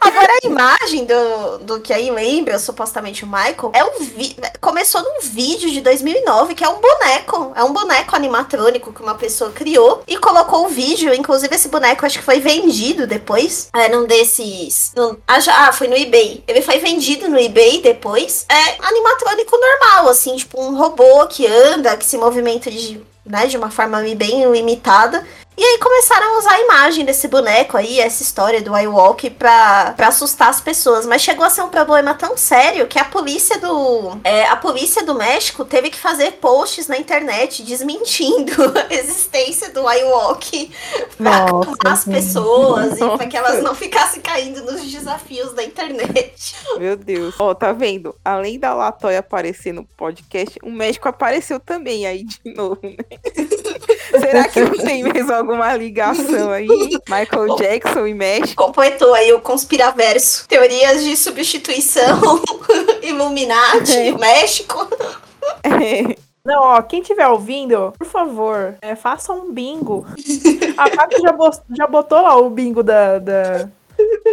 Agora 0.00 0.32
a 0.42 0.46
imagem 0.46 1.04
do, 1.04 1.58
do 1.58 1.80
que 1.80 1.92
aí 1.92 2.10
lembra, 2.10 2.58
supostamente 2.58 3.24
o 3.24 3.26
Michael, 3.26 3.70
é 3.74 3.84
um 3.84 4.00
vi 4.00 4.36
começou 4.60 5.02
num 5.02 5.20
vídeo 5.20 5.70
de 5.70 5.80
2009 5.80 6.54
que 6.54 6.64
é 6.64 6.68
um 6.68 6.80
boneco, 6.80 7.52
é 7.54 7.62
um 7.62 7.72
boneco 7.72 8.16
animatrônico 8.16 8.92
que 8.92 9.02
uma 9.02 9.14
pessoa 9.14 9.50
criou 9.52 10.02
e 10.06 10.16
colocou 10.16 10.66
o 10.66 10.68
vídeo, 10.68 11.14
inclusive 11.14 11.54
esse 11.54 11.68
boneco 11.68 12.04
acho 12.04 12.18
que 12.18 12.24
foi 12.24 12.40
vendido 12.40 13.06
depois, 13.06 13.68
é 13.74 13.88
num 13.88 14.06
desses, 14.06 14.92
num, 14.96 15.16
ah, 15.26 15.72
foi 15.72 15.86
no 15.86 15.96
eBay. 15.96 16.42
Ele 16.48 16.62
foi 16.62 16.78
vendido 16.78 17.28
no 17.28 17.38
eBay 17.38 17.80
depois. 17.82 18.46
É 18.48 18.76
animatrônico 18.86 19.56
normal, 19.56 20.08
assim, 20.08 20.36
tipo 20.36 20.60
um 20.60 20.76
robô 20.76 21.26
que 21.26 21.46
anda, 21.46 21.96
que 21.96 22.04
se 22.04 22.16
movimenta 22.16 22.70
de 22.70 23.00
né, 23.24 23.46
de 23.46 23.56
uma 23.56 23.70
forma 23.70 24.00
bem 24.16 24.50
limitada. 24.50 25.24
E 25.60 25.62
aí 25.62 25.78
começaram 25.78 26.36
a 26.36 26.38
usar 26.38 26.52
a 26.52 26.60
imagem 26.60 27.04
desse 27.04 27.28
boneco 27.28 27.76
aí, 27.76 28.00
essa 28.00 28.22
história 28.22 28.62
do 28.62 28.74
iWalk 28.74 29.28
pra, 29.28 29.92
pra 29.94 30.08
assustar 30.08 30.48
as 30.48 30.58
pessoas. 30.58 31.04
Mas 31.04 31.20
chegou 31.20 31.44
a 31.44 31.50
ser 31.50 31.60
um 31.60 31.68
problema 31.68 32.14
tão 32.14 32.34
sério 32.34 32.86
que 32.86 32.98
a 32.98 33.04
polícia 33.04 33.60
do. 33.60 34.18
É, 34.24 34.46
a 34.46 34.56
polícia 34.56 35.04
do 35.04 35.14
México 35.14 35.62
teve 35.66 35.90
que 35.90 35.98
fazer 35.98 36.32
posts 36.40 36.88
na 36.88 36.96
internet 36.96 37.62
desmentindo 37.62 38.54
a 38.88 38.94
existência 38.94 39.68
do 39.68 39.80
iWalk 39.80 40.70
pra 41.18 41.52
Nossa, 41.52 41.76
as 41.84 42.04
pessoas 42.06 42.98
Nossa. 42.98 43.14
e 43.16 43.18
pra 43.18 43.26
que 43.26 43.36
elas 43.36 43.62
não 43.62 43.74
ficassem 43.74 44.22
caindo 44.22 44.64
nos 44.64 44.80
desafios 44.90 45.52
da 45.52 45.62
internet. 45.62 46.56
Meu 46.80 46.96
Deus. 46.96 47.34
Ó, 47.38 47.50
oh, 47.50 47.54
tá 47.54 47.70
vendo? 47.70 48.16
Além 48.24 48.58
da 48.58 48.72
Latoya 48.72 49.18
aparecer 49.18 49.74
no 49.74 49.84
podcast, 49.84 50.58
o 50.62 50.70
México 50.70 51.06
apareceu 51.06 51.60
também 51.60 52.06
aí 52.06 52.24
de 52.24 52.54
novo, 52.54 52.80
né? 52.82 52.96
Será 54.18 54.48
que 54.48 54.60
não 54.60 54.72
tem 54.72 55.02
mesmo 55.02 55.32
alguma 55.32 55.74
ligação 55.76 56.50
aí? 56.50 56.66
Michael 57.08 57.56
Jackson 57.56 58.06
e 58.06 58.14
México? 58.14 58.64
Completou 58.64 59.14
aí 59.14 59.32
o 59.32 59.40
conspiraverso. 59.40 60.46
Teorias 60.48 61.04
de 61.04 61.16
substituição, 61.16 62.20
Illuminati, 63.02 63.96
é. 63.96 64.12
México. 64.18 64.88
É. 65.62 66.16
Não, 66.42 66.62
ó, 66.62 66.82
quem 66.82 67.02
estiver 67.02 67.28
ouvindo, 67.28 67.92
por 67.98 68.06
favor, 68.06 68.74
é, 68.80 68.96
faça 68.96 69.30
um 69.30 69.52
bingo. 69.52 70.06
A 70.76 70.88
Paty 70.88 71.20
já, 71.20 71.36
já 71.76 71.86
botou 71.86 72.22
lá 72.22 72.34
o 72.34 72.48
bingo 72.48 72.82
da, 72.82 73.18
da, 73.18 73.68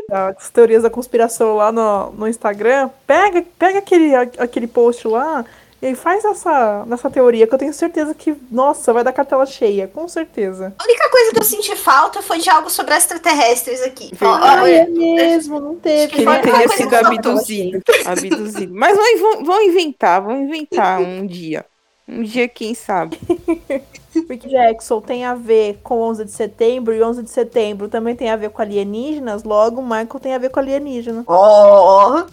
das 0.09 0.49
teorias 0.49 0.84
da 0.84 0.89
conspiração 0.89 1.57
lá 1.57 1.69
no, 1.69 2.11
no 2.11 2.28
Instagram. 2.28 2.89
Pega, 3.05 3.43
pega 3.59 3.80
aquele, 3.80 4.15
aquele 4.15 4.67
post 4.67 5.05
lá 5.05 5.43
e 5.89 5.95
faz 5.95 6.23
essa, 6.25 6.85
nessa 6.85 7.09
teoria 7.09 7.47
que 7.47 7.53
eu 7.53 7.57
tenho 7.57 7.73
certeza 7.73 8.13
que, 8.13 8.35
nossa, 8.51 8.93
vai 8.93 9.03
dar 9.03 9.11
cartela 9.11 9.45
cheia, 9.45 9.88
com 9.88 10.07
certeza. 10.07 10.73
A 10.77 10.83
única 10.83 11.09
coisa 11.09 11.31
que 11.31 11.39
eu 11.39 11.43
senti 11.43 11.75
falta 11.75 12.21
foi 12.21 12.39
de 12.39 12.49
algo 12.49 12.69
sobre 12.69 12.95
extraterrestres 12.95 13.81
aqui. 13.81 14.11
Ah, 14.21 14.69
é 14.69 14.85
mesmo, 14.88 15.59
não 15.59 15.75
teve. 15.75 16.13
Que 16.13 16.21
ele 16.21 16.39
teria 16.39 16.69
sido 16.69 16.95
abduzido. 16.95 17.81
abduzido. 18.05 18.73
Mas 18.73 18.95
vão, 19.19 19.43
vão 19.43 19.61
inventar, 19.61 20.21
vão 20.21 20.43
inventar 20.43 20.99
um 21.01 21.25
dia. 21.25 21.65
Um 22.07 22.23
dia, 22.23 22.47
quem 22.47 22.73
sabe. 22.73 23.19
Rick 24.28 24.47
Jackson 24.47 25.01
tem 25.01 25.26
a 25.26 25.36
ver 25.36 25.80
com 25.84 26.01
11 26.01 26.26
de 26.26 26.32
setembro 26.32 26.93
e 26.93 27.01
11 27.01 27.24
de 27.24 27.30
setembro 27.30 27.88
também 27.88 28.15
tem 28.15 28.30
a 28.30 28.36
ver 28.36 28.49
com 28.49 28.61
alienígenas, 28.61 29.43
logo 29.43 29.82
Michael 29.82 30.20
tem 30.22 30.34
a 30.34 30.38
ver 30.38 30.49
com 30.49 30.59
alienígena. 30.59 31.24
Oh! 31.28 32.24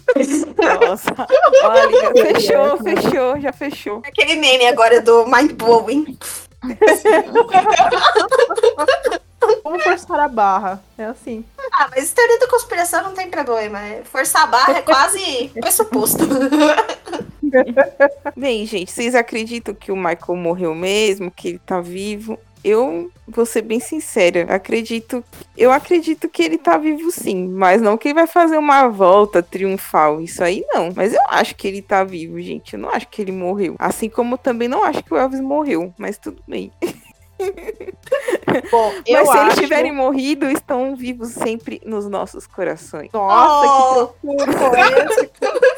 Nossa, 0.87 1.15
olha, 1.63 2.33
fechou, 2.33 2.77
fechou, 2.77 3.39
já 3.39 3.53
fechou. 3.53 4.01
Aquele 4.05 4.35
meme 4.35 4.67
agora 4.67 5.01
do 5.01 5.25
Mind 5.25 5.51
Blowing. 5.53 6.17
Vamos 9.63 9.83
forçar 9.83 10.19
a 10.19 10.27
barra. 10.27 10.81
É 10.97 11.05
assim. 11.05 11.45
Ah, 11.71 11.89
mas 11.95 12.11
teoria 12.11 12.39
da 12.39 12.47
conspiração 12.47 13.03
não 13.03 13.13
tem 13.13 13.29
problema. 13.29 13.79
Forçar 14.03 14.43
a 14.43 14.47
barra 14.47 14.77
é 14.77 14.81
quase 14.81 15.51
pressuposto. 15.59 16.23
Bem, 18.35 18.65
gente, 18.65 18.91
vocês 18.91 19.15
acreditam 19.15 19.73
que 19.73 19.91
o 19.91 19.95
Michael 19.95 20.35
morreu 20.35 20.75
mesmo, 20.75 21.31
que 21.31 21.49
ele 21.49 21.59
tá 21.59 21.81
vivo? 21.81 22.39
Eu 22.63 23.11
vou 23.27 23.45
ser 23.45 23.61
bem 23.61 23.79
sincera, 23.79 24.47
acredito, 24.49 25.23
eu 25.55 25.71
acredito 25.71 26.27
que 26.27 26.41
ele 26.41 26.57
tá 26.57 26.79
vivo 26.79 27.11
sim, 27.11 27.47
mas 27.47 27.79
não 27.79 27.95
que 27.95 28.07
ele 28.07 28.15
vai 28.15 28.25
fazer 28.25 28.57
uma 28.57 28.87
volta 28.87 29.43
triunfal, 29.43 30.19
isso 30.19 30.43
aí 30.43 30.65
não. 30.73 30.89
Mas 30.95 31.13
eu 31.13 31.21
acho 31.29 31.55
que 31.55 31.67
ele 31.67 31.83
tá 31.83 32.03
vivo, 32.03 32.41
gente. 32.41 32.73
Eu 32.73 32.79
não 32.79 32.89
acho 32.89 33.07
que 33.07 33.21
ele 33.21 33.31
morreu. 33.31 33.75
Assim 33.77 34.09
como 34.09 34.35
também 34.35 34.67
não 34.67 34.83
acho 34.83 35.03
que 35.03 35.13
o 35.13 35.17
Elvis 35.17 35.41
morreu, 35.41 35.93
mas 35.95 36.17
tudo 36.17 36.41
bem. 36.47 36.71
Bom, 38.71 38.93
Mas 39.11 39.27
se 39.29 39.37
acho... 39.37 39.45
eles 39.45 39.55
tiverem 39.55 39.91
morrido, 39.91 40.49
estão 40.49 40.95
vivos 40.95 41.29
sempre 41.31 41.81
nos 41.85 42.07
nossos 42.07 42.47
corações. 42.47 43.11
Nossa, 43.13 44.03
oh. 44.03 44.07
que 44.07 44.37
profundo 44.43 45.74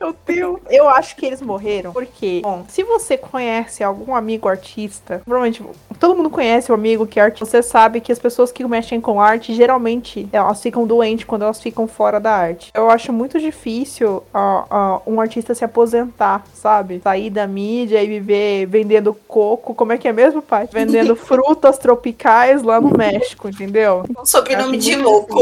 Meu 0.00 0.14
Deus. 0.26 0.60
Eu 0.70 0.88
acho 0.88 1.16
que 1.16 1.26
eles 1.26 1.42
morreram 1.42 1.92
porque, 1.92 2.40
bom, 2.42 2.64
se 2.68 2.82
você 2.82 3.16
conhece 3.16 3.82
algum 3.82 4.14
amigo 4.14 4.48
artista, 4.48 5.20
provavelmente 5.24 5.62
todo 5.98 6.14
mundo 6.14 6.30
conhece 6.30 6.70
o 6.70 6.74
amigo 6.74 7.06
que 7.06 7.18
é 7.18 7.22
artista, 7.24 7.46
você 7.46 7.62
sabe 7.62 8.00
que 8.00 8.12
as 8.12 8.18
pessoas 8.18 8.52
que 8.52 8.64
mexem 8.64 9.00
com 9.00 9.20
arte, 9.20 9.54
geralmente, 9.54 10.28
elas 10.32 10.62
ficam 10.62 10.86
doentes 10.86 11.24
quando 11.24 11.42
elas 11.42 11.60
ficam 11.60 11.88
fora 11.88 12.20
da 12.20 12.32
arte. 12.32 12.70
Eu 12.74 12.88
acho 12.90 13.12
muito 13.12 13.40
difícil 13.40 14.22
uh, 14.34 14.98
uh, 14.98 15.02
um 15.06 15.20
artista 15.20 15.54
se 15.54 15.64
aposentar, 15.64 16.44
sabe? 16.54 17.00
Sair 17.02 17.30
da 17.30 17.46
mídia 17.46 18.02
e 18.02 18.06
viver 18.06 18.66
vendendo 18.66 19.14
coco, 19.26 19.74
como 19.74 19.92
é 19.92 19.98
que 19.98 20.06
é 20.06 20.12
mesmo, 20.12 20.40
pai? 20.40 20.68
Vendendo 20.78 21.16
frutas 21.16 21.78
tropicais 21.78 22.62
lá 22.62 22.80
no 22.80 22.96
México, 22.96 23.48
entendeu? 23.48 24.04
Um 24.16 24.24
sobrenome 24.24 24.76
de 24.78 24.94
louco. 24.96 25.34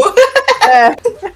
É, 0.66 0.88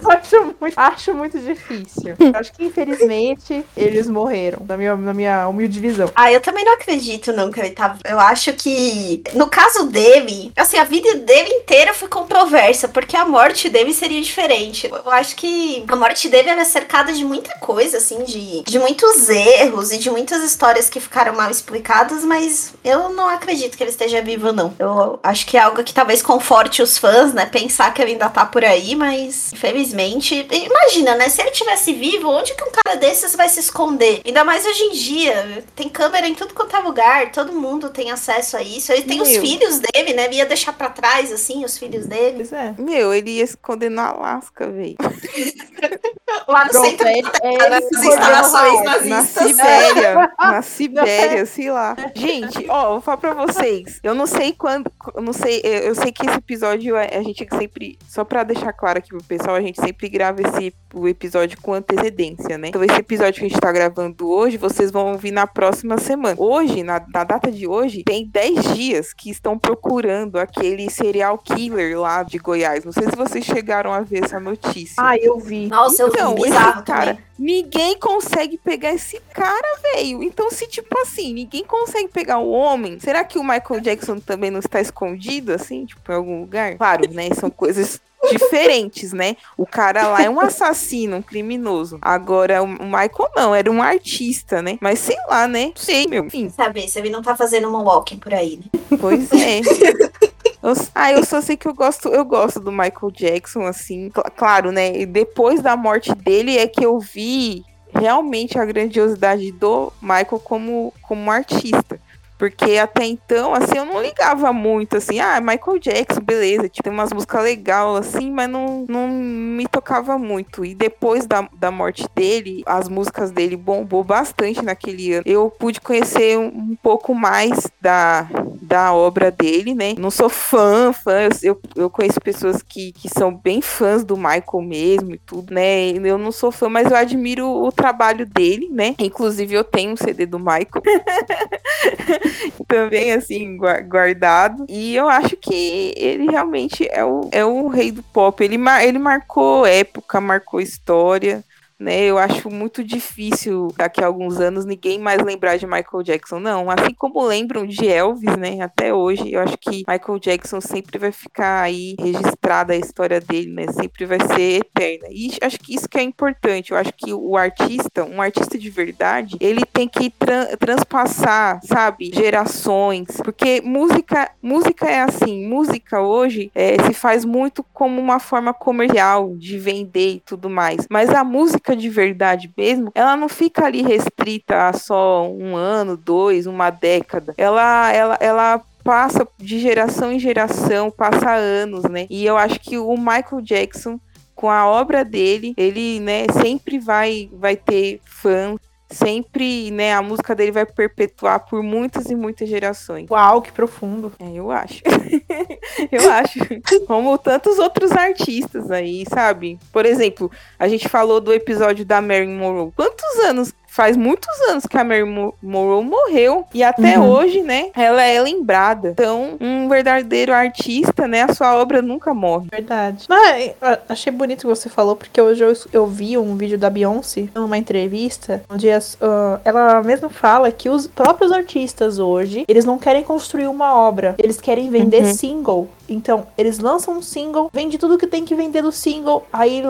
eu 0.02 0.10
acho 0.10 0.54
muito, 0.60 0.78
acho 0.78 1.14
muito 1.14 1.38
difícil. 1.38 2.14
Eu 2.18 2.32
acho 2.34 2.52
que, 2.52 2.64
infelizmente, 2.64 3.64
eles 3.76 4.08
morreram, 4.08 4.64
na 4.66 4.76
minha, 4.76 4.96
na 4.96 5.14
minha 5.14 5.48
humilde 5.48 5.78
visão. 5.80 6.10
Ah, 6.14 6.32
eu 6.32 6.40
também 6.40 6.64
não 6.64 6.74
acredito, 6.74 7.32
não, 7.32 7.50
que 7.50 7.60
ele 7.60 7.70
tá. 7.70 7.96
Eu 8.04 8.18
acho 8.18 8.52
que, 8.52 9.22
no 9.34 9.48
caso 9.48 9.86
dele, 9.86 10.52
assim, 10.56 10.78
a 10.78 10.84
vida 10.84 11.14
dele 11.16 11.50
inteira 11.50 11.94
foi 11.94 12.08
controversa, 12.08 12.88
porque 12.88 13.16
a 13.16 13.24
morte 13.24 13.68
dele 13.68 13.92
seria 13.92 14.20
diferente. 14.20 14.90
Eu 14.90 15.10
acho 15.10 15.36
que 15.36 15.84
a 15.86 15.96
morte 15.96 16.28
dele 16.28 16.50
era 16.50 16.64
cercada 16.64 17.12
de 17.12 17.24
muita 17.24 17.54
coisa, 17.58 17.98
assim, 17.98 18.24
de, 18.24 18.62
de 18.62 18.78
muitos 18.78 19.28
erros 19.28 19.92
e 19.92 19.98
de 19.98 20.10
muitas 20.10 20.42
histórias 20.42 20.88
que 20.88 21.00
ficaram 21.00 21.34
mal 21.34 21.50
explicadas, 21.50 22.24
mas 22.24 22.74
eu 22.84 23.10
não 23.10 23.28
acredito 23.28 23.76
que 23.76 23.82
ele 23.82 23.90
esteja 23.90 24.20
vivo, 24.22 24.52
não. 24.52 24.74
Eu 24.78 25.18
acho 25.22 25.46
que 25.46 25.56
é 25.56 25.60
algo 25.60 25.82
que 25.84 25.94
talvez 25.94 26.22
conforte 26.22 26.82
os 26.82 26.98
fãs, 26.98 27.32
né? 27.32 27.46
Pensar 27.46 27.92
que 27.92 28.02
ele 28.02 28.12
ainda 28.12 28.28
tá 28.28 28.44
por 28.44 28.64
aí, 28.64 28.94
mas 28.94 29.19
mas 29.20 29.52
infelizmente. 29.52 30.46
Imagina, 30.50 31.14
né? 31.16 31.28
Se 31.28 31.40
ele 31.40 31.50
tivesse 31.50 31.92
vivo, 31.92 32.28
onde 32.28 32.54
que 32.54 32.64
um 32.64 32.70
cara 32.70 32.96
desses 32.96 33.34
vai 33.34 33.48
se 33.48 33.60
esconder? 33.60 34.22
Ainda 34.24 34.44
mais 34.44 34.64
hoje 34.64 34.82
em 34.84 34.92
dia. 34.92 35.64
Tem 35.74 35.88
câmera 35.88 36.26
em 36.26 36.34
tudo 36.34 36.54
quanto 36.54 36.74
é 36.74 36.80
lugar, 36.80 37.32
todo 37.32 37.52
mundo 37.52 37.90
tem 37.90 38.10
acesso 38.10 38.56
a 38.56 38.62
isso. 38.62 38.92
Ele 38.92 39.02
tem 39.02 39.18
Meu. 39.18 39.26
os 39.26 39.36
filhos 39.36 39.78
dele, 39.78 40.14
né? 40.14 40.24
Ele 40.24 40.36
ia 40.36 40.46
deixar 40.46 40.72
pra 40.72 40.88
trás, 40.90 41.32
assim, 41.32 41.64
os 41.64 41.76
filhos 41.76 42.06
dele. 42.06 42.36
Pois 42.36 42.52
é. 42.52 42.74
Meu, 42.78 43.12
ele 43.12 43.30
ia 43.30 43.44
esconder 43.44 43.90
no 43.90 44.00
Alasca, 44.00 44.68
velho. 44.70 44.96
Lá 46.46 46.64
no 46.64 46.70
Pronto, 46.70 46.86
centro 46.86 47.08
é, 47.08 47.54
é, 47.54 47.68
nas 47.68 47.92
instalações 47.92 48.84
nazistas. 48.84 49.10
Na 49.10 49.22
Sibéria. 49.24 50.32
na 50.38 50.62
Sibéria, 50.62 51.46
sei 51.46 51.70
lá. 51.70 51.96
Gente, 52.14 52.66
ó, 52.68 52.92
vou 52.92 53.00
falar 53.00 53.16
pra 53.16 53.34
vocês. 53.34 54.00
Eu 54.02 54.14
não 54.14 54.26
sei 54.26 54.52
quando. 54.52 54.90
Eu 55.14 55.22
não 55.22 55.32
sei. 55.32 55.60
Eu 55.64 55.94
sei 55.94 56.12
que 56.12 56.26
esse 56.26 56.36
episódio 56.36 56.96
é, 56.96 57.16
a 57.16 57.22
gente 57.22 57.46
sempre. 57.56 57.98
Só 58.08 58.24
pra 58.24 58.44
deixar 58.44 58.72
claro 58.72 58.98
aqui 58.98 59.09
pessoal, 59.26 59.56
a 59.56 59.60
gente 59.60 59.80
sempre 59.80 60.08
grava 60.08 60.40
esse 60.42 60.74
episódio 61.08 61.58
com 61.60 61.74
antecedência, 61.74 62.56
né? 62.56 62.68
Então, 62.68 62.84
esse 62.84 62.96
episódio 62.96 63.40
que 63.40 63.46
a 63.46 63.48
gente 63.48 63.60
tá 63.60 63.72
gravando 63.72 64.28
hoje, 64.28 64.56
vocês 64.56 64.90
vão 64.90 65.12
ouvir 65.12 65.30
na 65.30 65.46
próxima 65.46 65.98
semana. 65.98 66.36
Hoje, 66.38 66.82
na, 66.82 67.02
na 67.12 67.24
data 67.24 67.50
de 67.50 67.66
hoje, 67.66 68.04
tem 68.04 68.26
10 68.26 68.74
dias 68.74 69.12
que 69.12 69.30
estão 69.30 69.58
procurando 69.58 70.38
aquele 70.38 70.90
serial 70.90 71.38
killer 71.38 71.98
lá 71.98 72.22
de 72.22 72.38
Goiás. 72.38 72.84
Não 72.84 72.92
sei 72.92 73.04
se 73.04 73.16
vocês 73.16 73.44
chegaram 73.44 73.92
a 73.92 74.00
ver 74.00 74.24
essa 74.24 74.38
notícia. 74.38 74.94
Ah, 74.98 75.16
eu 75.16 75.38
vi. 75.38 75.66
Nossa, 75.66 76.02
eu 76.02 76.08
então, 76.08 76.34
vi. 76.34 76.42
Bizarro, 76.42 76.84
cara. 76.84 77.18
Ninguém 77.38 77.98
consegue 77.98 78.58
pegar 78.58 78.92
esse 78.92 79.18
cara, 79.32 79.78
velho. 79.94 80.22
Então, 80.22 80.50
se 80.50 80.66
tipo 80.66 80.98
assim, 81.00 81.32
ninguém 81.32 81.64
consegue 81.64 82.08
pegar 82.08 82.38
o 82.38 82.50
homem, 82.50 83.00
será 83.00 83.24
que 83.24 83.38
o 83.38 83.42
Michael 83.42 83.80
Jackson 83.80 84.18
também 84.18 84.50
não 84.50 84.60
está 84.60 84.80
escondido, 84.80 85.52
assim, 85.52 85.86
tipo, 85.86 86.12
em 86.12 86.14
algum 86.14 86.40
lugar? 86.40 86.76
Claro, 86.76 87.10
né? 87.10 87.30
São 87.34 87.48
coisas 87.48 87.98
diferentes, 88.30 89.12
né? 89.12 89.36
O 89.56 89.66
cara 89.66 90.08
lá 90.08 90.22
é 90.22 90.30
um 90.30 90.40
assassino, 90.40 91.16
um 91.16 91.22
criminoso. 91.22 91.98
Agora, 92.02 92.62
o 92.62 92.68
Michael 92.68 93.30
não, 93.34 93.54
era 93.54 93.70
um 93.70 93.82
artista, 93.82 94.60
né? 94.60 94.78
Mas 94.80 94.98
sei 94.98 95.16
lá, 95.28 95.48
né? 95.48 95.72
Sei, 95.74 96.06
meu. 96.06 96.26
Enfim. 96.26 96.48
Saber 96.50 96.88
se 96.88 96.98
ele 96.98 97.10
não 97.10 97.22
tá 97.22 97.36
fazendo 97.36 97.68
um 97.68 97.82
walking 97.82 98.18
por 98.18 98.34
aí, 98.34 98.58
né? 98.58 98.98
Pois 99.00 99.30
é. 99.32 99.60
Eu, 100.62 100.74
ah, 100.94 101.10
eu 101.10 101.24
só 101.24 101.40
sei 101.40 101.56
que 101.56 101.66
eu 101.66 101.72
gosto, 101.72 102.08
eu 102.08 102.22
gosto 102.22 102.60
do 102.60 102.70
Michael 102.70 103.10
Jackson, 103.10 103.62
assim, 103.62 104.10
cl 104.10 104.30
claro, 104.36 104.70
né? 104.70 104.94
E 104.94 105.06
depois 105.06 105.62
da 105.62 105.74
morte 105.74 106.14
dele 106.14 106.58
é 106.58 106.66
que 106.66 106.84
eu 106.84 107.00
vi 107.00 107.64
realmente 107.94 108.58
a 108.58 108.64
grandiosidade 108.64 109.50
do 109.52 109.90
Michael 110.02 110.40
como, 110.44 110.92
como 111.00 111.30
artista. 111.30 111.98
Porque 112.40 112.78
até 112.78 113.04
então, 113.04 113.52
assim, 113.52 113.76
eu 113.76 113.84
não 113.84 114.00
ligava 114.00 114.50
muito, 114.50 114.96
assim, 114.96 115.20
ah, 115.20 115.38
Michael 115.42 115.78
Jackson, 115.78 116.22
beleza, 116.22 116.70
tipo, 116.70 116.84
tem 116.84 116.90
umas 116.90 117.12
músicas 117.12 117.44
legais, 117.44 117.96
assim, 117.98 118.30
mas 118.30 118.48
não, 118.48 118.86
não 118.88 119.08
me 119.08 119.66
tocava 119.68 120.16
muito. 120.16 120.64
E 120.64 120.74
depois 120.74 121.26
da, 121.26 121.46
da 121.52 121.70
morte 121.70 122.06
dele, 122.14 122.62
as 122.64 122.88
músicas 122.88 123.30
dele 123.30 123.58
bombou 123.58 124.02
bastante 124.02 124.64
naquele 124.64 125.12
ano. 125.12 125.22
Eu 125.26 125.50
pude 125.50 125.82
conhecer 125.82 126.38
um, 126.38 126.46
um 126.46 126.76
pouco 126.82 127.14
mais 127.14 127.70
da, 127.78 128.26
da 128.62 128.94
obra 128.94 129.30
dele, 129.30 129.74
né? 129.74 129.94
Não 129.98 130.10
sou 130.10 130.30
fã, 130.30 130.94
fã, 130.94 131.28
eu, 131.42 131.60
eu 131.76 131.90
conheço 131.90 132.22
pessoas 132.22 132.62
que, 132.62 132.92
que 132.92 133.10
são 133.10 133.34
bem 133.34 133.60
fãs 133.60 134.02
do 134.02 134.16
Michael 134.16 134.62
mesmo 134.62 135.14
e 135.14 135.18
tudo, 135.18 135.52
né? 135.52 135.90
Eu 135.90 136.16
não 136.16 136.32
sou 136.32 136.50
fã, 136.50 136.70
mas 136.70 136.90
eu 136.90 136.96
admiro 136.96 137.46
o 137.46 137.70
trabalho 137.70 138.24
dele, 138.24 138.70
né? 138.70 138.94
Inclusive, 138.98 139.54
eu 139.54 139.62
tenho 139.62 139.92
um 139.92 139.96
CD 139.96 140.24
do 140.24 140.38
Michael. 140.38 140.70
Também, 142.66 143.12
assim, 143.12 143.56
guardado. 143.56 144.66
E 144.68 144.94
eu 144.94 145.08
acho 145.08 145.36
que 145.36 145.92
ele 145.96 146.30
realmente 146.30 146.88
é 146.90 147.04
o, 147.04 147.28
é 147.32 147.44
o 147.44 147.68
rei 147.68 147.90
do 147.90 148.02
pop. 148.02 148.42
Ele, 148.42 148.56
ele 148.84 148.98
marcou 148.98 149.66
época, 149.66 150.20
marcou 150.20 150.60
história 150.60 151.44
né? 151.80 152.04
Eu 152.04 152.18
acho 152.18 152.50
muito 152.50 152.84
difícil 152.84 153.68
daqui 153.76 154.04
a 154.04 154.06
alguns 154.06 154.38
anos 154.38 154.66
ninguém 154.66 154.98
mais 154.98 155.22
lembrar 155.22 155.56
de 155.56 155.66
Michael 155.66 156.02
Jackson. 156.02 156.38
Não, 156.38 156.70
assim 156.70 156.92
como 156.94 157.24
lembram 157.26 157.66
de 157.66 157.88
Elvis, 157.88 158.36
né? 158.36 158.60
Até 158.60 158.92
hoje, 158.92 159.32
eu 159.32 159.40
acho 159.40 159.56
que 159.56 159.82
Michael 159.88 160.18
Jackson 160.18 160.60
sempre 160.60 160.98
vai 160.98 161.10
ficar 161.10 161.62
aí 161.62 161.96
registrada 161.98 162.74
a 162.74 162.76
história 162.76 163.20
dele, 163.20 163.50
né? 163.52 163.66
Sempre 163.72 164.04
vai 164.04 164.18
ser 164.20 164.60
eterna. 164.60 165.08
E 165.10 165.38
acho 165.42 165.58
que 165.58 165.74
isso 165.74 165.88
que 165.88 165.98
é 165.98 166.02
importante. 166.02 166.72
Eu 166.72 166.76
acho 166.76 166.92
que 166.92 167.14
o 167.14 167.36
artista, 167.36 168.04
um 168.04 168.20
artista 168.20 168.58
de 168.58 168.68
verdade, 168.68 169.36
ele 169.40 169.64
tem 169.64 169.88
que 169.88 170.10
tra 170.10 170.56
transpassar, 170.58 171.60
sabe, 171.64 172.10
gerações, 172.12 173.08
porque 173.24 173.62
música, 173.64 174.30
música 174.42 174.86
é 174.86 175.00
assim. 175.00 175.46
Música 175.46 176.00
hoje 176.00 176.50
é, 176.54 176.82
se 176.82 176.92
faz 176.92 177.24
muito 177.24 177.64
como 177.72 178.00
uma 178.00 178.18
forma 178.18 178.52
comercial 178.52 179.34
de 179.36 179.58
vender 179.58 180.16
e 180.16 180.20
tudo 180.20 180.50
mais. 180.50 180.86
Mas 180.90 181.08
a 181.10 181.24
música 181.24 181.69
de 181.76 181.88
verdade 181.88 182.52
mesmo, 182.56 182.90
ela 182.94 183.16
não 183.16 183.28
fica 183.28 183.66
ali 183.66 183.82
restrita 183.82 184.68
a 184.68 184.72
só 184.72 185.28
um 185.30 185.56
ano, 185.56 185.96
dois, 185.96 186.46
uma 186.46 186.70
década. 186.70 187.34
Ela, 187.36 187.92
ela, 187.92 188.18
ela 188.20 188.62
passa 188.82 189.26
de 189.38 189.58
geração 189.58 190.12
em 190.12 190.18
geração, 190.18 190.90
passa 190.90 191.32
anos, 191.32 191.84
né? 191.84 192.06
E 192.08 192.24
eu 192.24 192.36
acho 192.36 192.58
que 192.60 192.78
o 192.78 192.96
Michael 192.96 193.40
Jackson 193.42 194.00
com 194.40 194.48
a 194.48 194.66
obra 194.66 195.04
dele, 195.04 195.52
ele, 195.54 196.00
né, 196.00 196.24
sempre 196.42 196.78
vai 196.78 197.28
vai 197.30 197.54
ter 197.56 198.00
fãs, 198.06 198.56
sempre, 198.90 199.70
né, 199.70 199.94
a 199.94 200.02
música 200.02 200.34
dele 200.34 200.50
vai 200.50 200.66
perpetuar 200.66 201.46
por 201.46 201.62
muitas 201.62 202.06
e 202.10 202.14
muitas 202.14 202.48
gerações. 202.48 203.08
Uau, 203.10 203.40
que 203.40 203.52
profundo. 203.52 204.12
É, 204.18 204.32
eu 204.34 204.50
acho. 204.50 204.82
eu 205.90 206.10
acho. 206.10 206.38
Como 206.86 207.16
tantos 207.16 207.58
outros 207.58 207.92
artistas 207.92 208.70
aí, 208.70 209.04
sabe? 209.08 209.58
Por 209.72 209.86
exemplo, 209.86 210.30
a 210.58 210.66
gente 210.68 210.88
falou 210.88 211.20
do 211.20 211.32
episódio 211.32 211.84
da 211.84 212.00
Marilyn 212.00 212.36
Monroe. 212.36 212.72
Quantos 212.74 213.18
anos 213.24 213.54
faz 213.80 213.96
muitos 213.96 214.28
anos 214.50 214.66
que 214.66 214.76
a 214.76 214.84
Mary 214.84 215.06
Monroe 215.42 215.82
morreu 215.82 216.44
e 216.52 216.62
até 216.62 216.98
uhum. 216.98 217.08
hoje, 217.08 217.40
né, 217.40 217.70
ela 217.74 218.02
é 218.02 218.20
lembrada. 218.20 218.90
Então, 218.90 219.38
um 219.40 219.70
verdadeiro 219.70 220.34
artista, 220.34 221.08
né, 221.08 221.22
a 221.22 221.32
sua 221.32 221.56
obra 221.56 221.80
nunca 221.80 222.12
morre. 222.12 222.48
Verdade. 222.50 223.06
Mas 223.08 223.54
achei 223.88 224.12
bonito 224.12 224.40
o 224.40 224.42
que 224.42 224.46
você 224.48 224.68
falou, 224.68 224.96
porque 224.96 225.18
hoje 225.18 225.42
eu, 225.42 225.54
eu 225.72 225.86
vi 225.86 226.18
um 226.18 226.36
vídeo 226.36 226.58
da 226.58 226.68
Beyoncé, 226.68 227.28
numa 227.34 227.56
entrevista, 227.56 228.42
onde 228.50 228.70
as, 228.70 228.96
uh, 228.96 229.40
ela 229.46 229.82
mesmo 229.82 230.10
fala 230.10 230.52
que 230.52 230.68
os 230.68 230.86
próprios 230.86 231.32
artistas 231.32 231.98
hoje, 231.98 232.44
eles 232.46 232.66
não 232.66 232.78
querem 232.78 233.02
construir 233.02 233.46
uma 233.46 233.74
obra, 233.74 234.14
eles 234.18 234.38
querem 234.38 234.68
vender 234.68 235.04
uhum. 235.04 235.14
single. 235.14 235.68
Então, 235.88 236.26
eles 236.36 236.58
lançam 236.58 236.98
um 236.98 237.02
single, 237.02 237.50
vende 237.50 237.78
tudo 237.78 237.96
que 237.96 238.06
tem 238.06 238.26
que 238.26 238.34
vender 238.34 238.60
do 238.60 238.70
single, 238.70 239.26
aí 239.32 239.62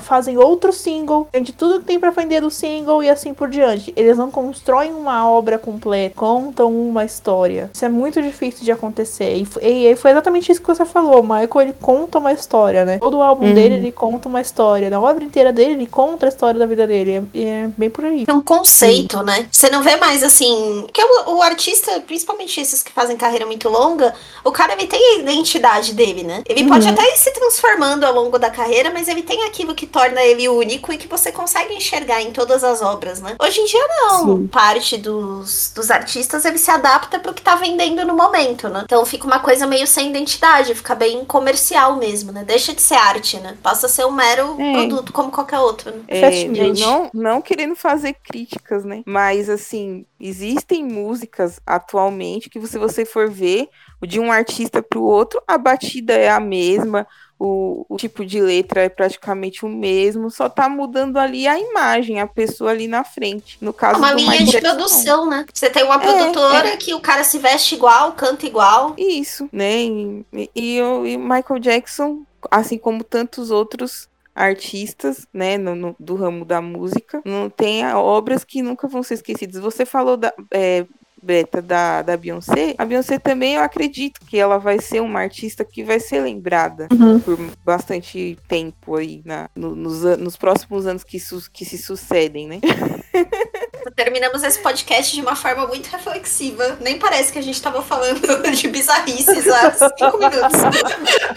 fazem 0.00 0.38
outro 0.38 0.72
single, 0.72 1.28
vende 1.32 1.52
tudo 1.52 1.80
que 1.80 1.86
tem 1.86 1.98
para 1.98 2.10
vender 2.10 2.40
do 2.40 2.50
single 2.50 3.02
e 3.02 3.10
assim 3.10 3.34
por 3.34 3.48
diante. 3.48 3.92
Eles 3.96 4.16
não 4.16 4.30
constroem 4.30 4.92
uma 4.92 5.28
obra 5.28 5.58
completa, 5.58 6.14
contam 6.16 6.72
uma 6.72 7.04
história. 7.04 7.70
Isso 7.72 7.84
é 7.84 7.88
muito 7.88 8.20
difícil 8.22 8.64
de 8.64 8.72
acontecer. 8.72 9.44
E, 9.62 9.88
e 9.88 9.96
foi 9.96 10.10
exatamente 10.10 10.50
isso 10.50 10.60
que 10.60 10.66
você 10.66 10.84
falou. 10.84 11.20
O 11.20 11.22
Michael, 11.22 11.60
ele 11.60 11.74
conta 11.80 12.18
uma 12.18 12.32
história, 12.32 12.84
né? 12.84 12.98
Todo 12.98 13.18
o 13.18 13.22
álbum 13.22 13.46
uhum. 13.46 13.54
dele, 13.54 13.74
ele 13.76 13.92
conta 13.92 14.28
uma 14.28 14.40
história. 14.40 14.90
Na 14.90 15.00
obra 15.00 15.24
inteira 15.24 15.52
dele, 15.52 15.72
ele 15.72 15.86
conta 15.86 16.26
a 16.26 16.28
história 16.28 16.58
da 16.58 16.66
vida 16.66 16.86
dele. 16.86 17.26
E 17.32 17.44
é, 17.44 17.56
é 17.64 17.70
bem 17.76 17.90
por 17.90 18.04
aí. 18.04 18.24
É 18.26 18.32
um 18.32 18.40
conceito, 18.40 19.18
Sim. 19.18 19.24
né? 19.24 19.48
Você 19.50 19.70
não 19.70 19.82
vê 19.82 19.96
mais 19.96 20.22
assim. 20.22 20.86
Que 20.92 21.02
o, 21.02 21.36
o, 21.36 21.42
artista, 21.42 22.00
principalmente 22.00 22.60
esses 22.60 22.82
que 22.82 22.92
fazem 22.92 23.16
carreira 23.16 23.46
muito 23.46 23.68
longa, 23.68 24.14
o 24.44 24.52
cara 24.52 24.74
ele 24.74 24.86
tem 24.86 25.00
a 25.00 25.18
identidade 25.20 25.94
dele, 25.94 26.22
né? 26.22 26.42
Ele 26.46 26.62
uhum. 26.62 26.68
pode 26.68 26.88
até 26.88 27.02
ir 27.12 27.16
se 27.16 27.32
transformando 27.32 28.04
ao 28.04 28.14
longo 28.14 28.38
da 28.38 28.50
carreira, 28.50 28.90
mas 28.90 29.08
ele 29.08 29.22
tem 29.22 29.44
aquilo 29.44 29.74
que 29.74 29.85
que 29.86 29.92
torna 29.92 30.20
ele 30.22 30.48
único 30.48 30.92
e 30.92 30.98
que 30.98 31.06
você 31.06 31.30
consegue 31.30 31.74
enxergar 31.74 32.20
em 32.20 32.32
todas 32.32 32.64
as 32.64 32.82
obras, 32.82 33.20
né? 33.20 33.36
Hoje 33.40 33.60
em 33.60 33.66
dia 33.66 33.86
não. 33.88 34.36
Sim. 34.38 34.46
Parte 34.48 34.98
dos, 34.98 35.72
dos 35.74 35.90
artistas 35.90 36.44
ele 36.44 36.58
se 36.58 36.70
adapta 36.70 37.18
pro 37.18 37.32
que 37.32 37.42
tá 37.42 37.54
vendendo 37.54 38.04
no 38.04 38.14
momento, 38.14 38.68
né? 38.68 38.82
Então 38.84 39.04
fica 39.06 39.26
uma 39.26 39.38
coisa 39.38 39.66
meio 39.66 39.86
sem 39.86 40.10
identidade, 40.10 40.74
fica 40.74 40.94
bem 40.94 41.24
comercial 41.24 41.96
mesmo, 41.96 42.32
né? 42.32 42.44
Deixa 42.44 42.74
de 42.74 42.82
ser 42.82 42.94
arte, 42.96 43.38
né? 43.38 43.56
Passa 43.62 43.86
a 43.86 43.88
ser 43.88 44.04
um 44.04 44.12
mero 44.12 44.56
é. 44.58 44.72
produto 44.72 45.12
como 45.12 45.30
qualquer 45.30 45.58
outro. 45.58 45.90
Né? 45.90 46.02
É, 46.08 46.44
não, 46.48 47.10
não 47.14 47.40
querendo 47.40 47.76
fazer 47.76 48.14
críticas, 48.14 48.84
né? 48.84 49.02
Mas 49.06 49.48
assim, 49.48 50.04
existem 50.18 50.84
músicas 50.84 51.60
atualmente 51.64 52.50
que 52.50 52.64
se 52.66 52.78
você 52.78 53.04
for 53.04 53.30
ver 53.30 53.68
de 54.02 54.20
um 54.20 54.30
artista 54.30 54.82
pro 54.82 55.02
outro, 55.02 55.42
a 55.46 55.56
batida 55.56 56.12
é 56.12 56.28
a 56.28 56.40
mesma 56.40 57.06
o, 57.38 57.84
o, 57.88 57.96
tipo 57.96 58.24
de 58.24 58.40
letra 58.40 58.82
é 58.82 58.88
praticamente 58.88 59.64
o 59.64 59.68
mesmo, 59.68 60.30
só 60.30 60.48
tá 60.48 60.68
mudando 60.68 61.18
ali 61.18 61.46
a 61.46 61.58
imagem, 61.58 62.20
a 62.20 62.26
pessoa 62.26 62.70
ali 62.70 62.88
na 62.88 63.04
frente. 63.04 63.58
No 63.60 63.72
caso 63.72 63.98
uma 63.98 64.12
linha 64.12 64.44
de 64.44 64.60
produção, 64.60 65.28
né? 65.28 65.44
Você 65.52 65.68
tem 65.68 65.84
uma 65.84 65.96
é, 65.96 65.98
produtora 65.98 66.68
é. 66.68 66.76
que 66.76 66.94
o 66.94 67.00
cara 67.00 67.24
se 67.24 67.38
veste 67.38 67.74
igual, 67.74 68.12
canta 68.12 68.46
igual. 68.46 68.94
Isso, 68.96 69.48
né? 69.52 69.82
E, 69.82 70.24
e, 70.54 70.78
e 70.78 71.16
Michael 71.18 71.60
Jackson, 71.60 72.22
assim 72.50 72.78
como 72.78 73.04
tantos 73.04 73.50
outros 73.50 74.08
artistas, 74.34 75.26
né, 75.32 75.56
no, 75.56 75.74
no, 75.74 75.96
do 75.98 76.14
ramo 76.14 76.44
da 76.44 76.60
música, 76.60 77.22
não 77.24 77.48
tem 77.48 77.86
obras 77.94 78.44
que 78.44 78.62
nunca 78.62 78.86
vão 78.86 79.02
ser 79.02 79.14
esquecidas. 79.14 79.62
Você 79.62 79.86
falou 79.86 80.16
da, 80.18 80.32
é, 80.50 80.84
beta 81.26 81.60
da, 81.60 82.02
da 82.02 82.16
Beyoncé, 82.16 82.74
a 82.78 82.84
Beyoncé 82.84 83.18
também 83.18 83.54
eu 83.54 83.62
acredito 83.62 84.20
que 84.20 84.38
ela 84.38 84.58
vai 84.58 84.80
ser 84.80 85.00
uma 85.00 85.20
artista 85.20 85.64
que 85.64 85.82
vai 85.82 85.98
ser 85.98 86.20
lembrada 86.20 86.86
uhum. 86.92 87.18
por 87.18 87.36
bastante 87.64 88.38
tempo 88.46 88.94
aí 88.94 89.22
na, 89.24 89.50
no, 89.54 89.74
nos, 89.74 90.02
nos 90.18 90.36
próximos 90.36 90.86
anos 90.86 91.02
que, 91.02 91.18
su, 91.18 91.50
que 91.50 91.64
se 91.64 91.76
sucedem, 91.78 92.46
né? 92.46 92.60
Terminamos 93.96 94.42
esse 94.42 94.60
podcast 94.60 95.14
de 95.14 95.22
uma 95.22 95.34
forma 95.34 95.66
muito 95.66 95.86
reflexiva. 95.86 96.76
Nem 96.82 96.98
parece 96.98 97.32
que 97.32 97.38
a 97.38 97.42
gente 97.42 97.60
tava 97.62 97.80
falando 97.80 98.20
de 98.52 98.68
bizarrices 98.68 99.48
há 99.48 99.72
cinco 99.72 100.18
minutos. 100.18 100.60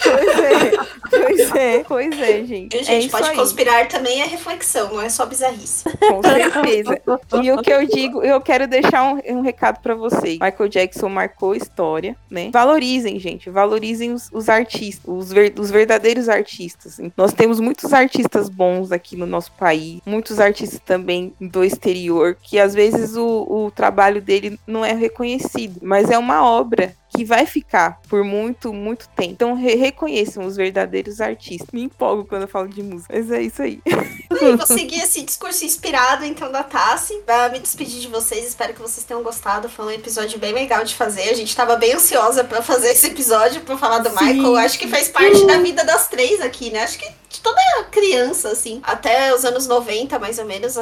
pois 0.04 0.40
é, 0.40 0.72
pois 1.10 1.56
é, 1.56 1.84
pois 1.86 2.20
é, 2.20 2.44
gente. 2.44 2.78
A 2.78 2.84
gente 2.84 3.08
é 3.08 3.10
pode 3.10 3.34
conspirar 3.34 3.88
também 3.88 4.22
é 4.22 4.26
reflexão, 4.26 4.90
não 4.92 5.02
é 5.02 5.08
só 5.08 5.26
bizarrice. 5.26 5.86
Com 5.86 6.22
certeza. 6.22 7.02
e 7.42 7.50
o 7.50 7.62
que 7.62 7.72
eu 7.72 7.88
digo, 7.88 8.22
eu 8.22 8.42
quero 8.42 8.68
deixar 8.68 9.04
um, 9.04 9.38
um 9.38 9.42
recado 9.42 9.80
para 9.80 9.96
vocês. 9.96 10.38
Michael 10.38 10.68
Jackson 10.68 11.08
marcou 11.08 11.56
história, 11.56 12.18
né? 12.30 12.50
Valorizem, 12.52 13.18
gente, 13.22 13.50
valorizem 13.50 14.12
os, 14.12 14.28
os 14.34 14.50
artistas, 14.50 15.06
os, 15.08 15.32
ver, 15.32 15.54
os 15.58 15.72
verdadeiros 15.72 16.28
artistas. 16.28 17.00
Nós 17.16 17.32
temos 17.32 17.62
muitos 17.62 17.94
artistas 17.94 18.50
bons 18.50 18.92
aqui 18.92 19.16
no 19.16 19.26
nosso 19.26 19.54
país, 19.54 20.02
muitos 20.06 20.42
artistas 20.42 20.82
também 20.86 21.34
do 21.40 21.64
exterior 21.64 22.36
que 22.50 22.58
às 22.58 22.74
vezes 22.74 23.16
o, 23.16 23.46
o 23.48 23.72
trabalho 23.72 24.20
dele 24.20 24.60
não 24.66 24.84
é 24.84 24.92
reconhecido, 24.92 25.80
mas 25.84 26.10
é 26.10 26.18
uma 26.18 26.44
obra 26.44 26.96
que 27.20 27.26
vai 27.26 27.46
ficar 27.46 28.00
por 28.08 28.24
muito, 28.24 28.72
muito 28.72 29.10
tempo. 29.10 29.32
Então 29.32 29.54
re 29.54 29.76
reconheçam 29.76 30.46
os 30.46 30.56
verdadeiros 30.56 31.20
artistas. 31.20 31.68
Me 31.74 31.84
empolgo 31.84 32.24
quando 32.24 32.44
eu 32.44 32.48
falo 32.48 32.70
de 32.70 32.82
música, 32.82 33.14
mas 33.14 33.30
é 33.30 33.42
isso 33.42 33.62
aí. 33.62 33.82
E 34.42 34.56
vou 34.56 34.66
seguir 34.66 35.02
esse 35.02 35.22
discurso 35.24 35.66
inspirado, 35.66 36.24
então, 36.24 36.50
da 36.50 36.64
Tassi. 36.64 37.22
Vai 37.28 37.50
me 37.50 37.60
despedir 37.60 38.00
de 38.00 38.08
vocês, 38.08 38.48
espero 38.48 38.74
que 38.74 38.82
vocês 38.82 39.06
tenham 39.06 39.22
gostado. 39.22 39.68
Foi 39.68 39.86
um 39.86 39.92
episódio 39.92 40.40
bem 40.40 40.54
legal 40.54 40.86
de 40.86 40.96
fazer. 40.96 41.30
A 41.30 41.34
gente 41.34 41.54
tava 41.54 41.76
bem 41.76 41.94
ansiosa 41.94 42.44
para 42.44 42.62
fazer 42.62 42.92
esse 42.92 43.08
episódio, 43.08 43.62
para 43.62 43.76
falar 43.76 44.00
do 44.00 44.10
Sim. 44.10 44.24
Michael. 44.24 44.56
Acho 44.56 44.80
que 44.80 44.88
faz 44.88 45.10
parte 45.10 45.46
da 45.46 45.58
vida 45.58 45.84
das 45.84 46.08
três 46.08 46.40
aqui, 46.40 46.70
né? 46.72 46.84
Acho 46.84 47.00
que 47.00 47.12
de 47.30 47.42
toda 47.42 47.60
criança, 47.92 48.50
assim. 48.50 48.80
Até 48.84 49.34
os 49.34 49.44
anos 49.44 49.68
90, 49.68 50.18
mais 50.20 50.40
ou 50.40 50.46
menos, 50.46 50.76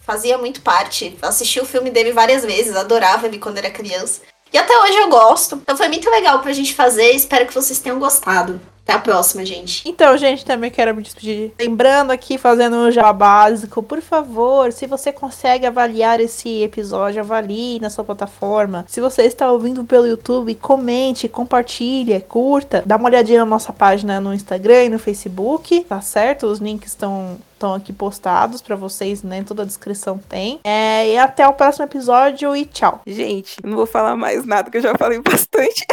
fazia 0.00 0.38
muito 0.38 0.62
parte. 0.62 1.18
Assisti 1.20 1.60
o 1.60 1.66
filme 1.66 1.90
dele 1.90 2.12
várias 2.12 2.44
vezes, 2.44 2.74
adorava 2.74 3.26
ele 3.26 3.38
quando 3.38 3.58
era 3.58 3.70
criança. 3.70 4.22
E 4.52 4.58
até 4.58 4.78
hoje 4.80 4.98
eu 4.98 5.08
gosto. 5.08 5.56
Então 5.56 5.76
foi 5.76 5.88
muito 5.88 6.08
legal 6.10 6.40
pra 6.40 6.52
gente 6.52 6.74
fazer. 6.74 7.12
Espero 7.12 7.46
que 7.46 7.54
vocês 7.54 7.78
tenham 7.78 7.98
gostado. 7.98 8.60
Até 8.84 8.94
a 8.94 8.98
próxima, 8.98 9.44
gente. 9.44 9.88
Então, 9.88 10.16
gente, 10.16 10.44
também 10.44 10.70
quero 10.70 10.94
me 10.94 11.02
despedir. 11.02 11.52
Lembrando 11.58 12.10
aqui, 12.10 12.36
fazendo 12.36 12.76
um 12.76 12.90
jabá 12.90 13.12
básico, 13.12 13.82
por 13.82 14.00
favor, 14.00 14.72
se 14.72 14.86
você 14.86 15.12
consegue 15.12 15.64
avaliar 15.66 16.20
esse 16.20 16.62
episódio, 16.62 17.20
avalie 17.20 17.78
na 17.78 17.88
sua 17.90 18.02
plataforma. 18.02 18.84
Se 18.88 19.00
você 19.00 19.22
está 19.22 19.50
ouvindo 19.50 19.84
pelo 19.84 20.06
YouTube, 20.06 20.54
comente, 20.56 21.28
compartilhe, 21.28 22.18
curta. 22.20 22.82
Dá 22.84 22.96
uma 22.96 23.08
olhadinha 23.08 23.40
na 23.40 23.46
nossa 23.46 23.72
página 23.72 24.20
no 24.20 24.34
Instagram 24.34 24.84
e 24.84 24.88
no 24.88 24.98
Facebook, 24.98 25.84
tá 25.84 26.00
certo? 26.00 26.46
Os 26.46 26.58
links 26.58 26.90
estão 26.90 27.38
estão 27.62 27.74
aqui 27.74 27.92
postados 27.92 28.60
para 28.60 28.74
vocês, 28.74 29.22
né? 29.22 29.44
Toda 29.44 29.62
a 29.62 29.66
descrição 29.66 30.18
tem. 30.18 30.58
É, 30.64 31.08
e 31.08 31.16
até 31.16 31.46
o 31.46 31.54
próximo 31.54 31.84
episódio 31.84 32.56
e 32.56 32.66
tchau. 32.66 33.00
Gente, 33.06 33.56
não 33.62 33.76
vou 33.76 33.86
falar 33.86 34.16
mais 34.16 34.44
nada, 34.44 34.68
que 34.68 34.78
eu 34.78 34.82
já 34.82 34.96
falei 34.96 35.20
bastante. 35.20 35.86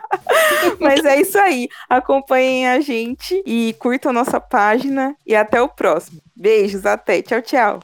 Mas 0.80 1.04
é 1.04 1.20
isso 1.20 1.38
aí. 1.38 1.68
Acompanhem 2.06 2.68
a 2.68 2.78
gente 2.78 3.42
e 3.44 3.74
curtam 3.80 4.12
nossa 4.12 4.40
página. 4.40 5.16
E 5.26 5.34
até 5.34 5.60
o 5.60 5.68
próximo. 5.68 6.22
Beijos, 6.36 6.86
até. 6.86 7.20
Tchau, 7.20 7.42
tchau. 7.42 7.80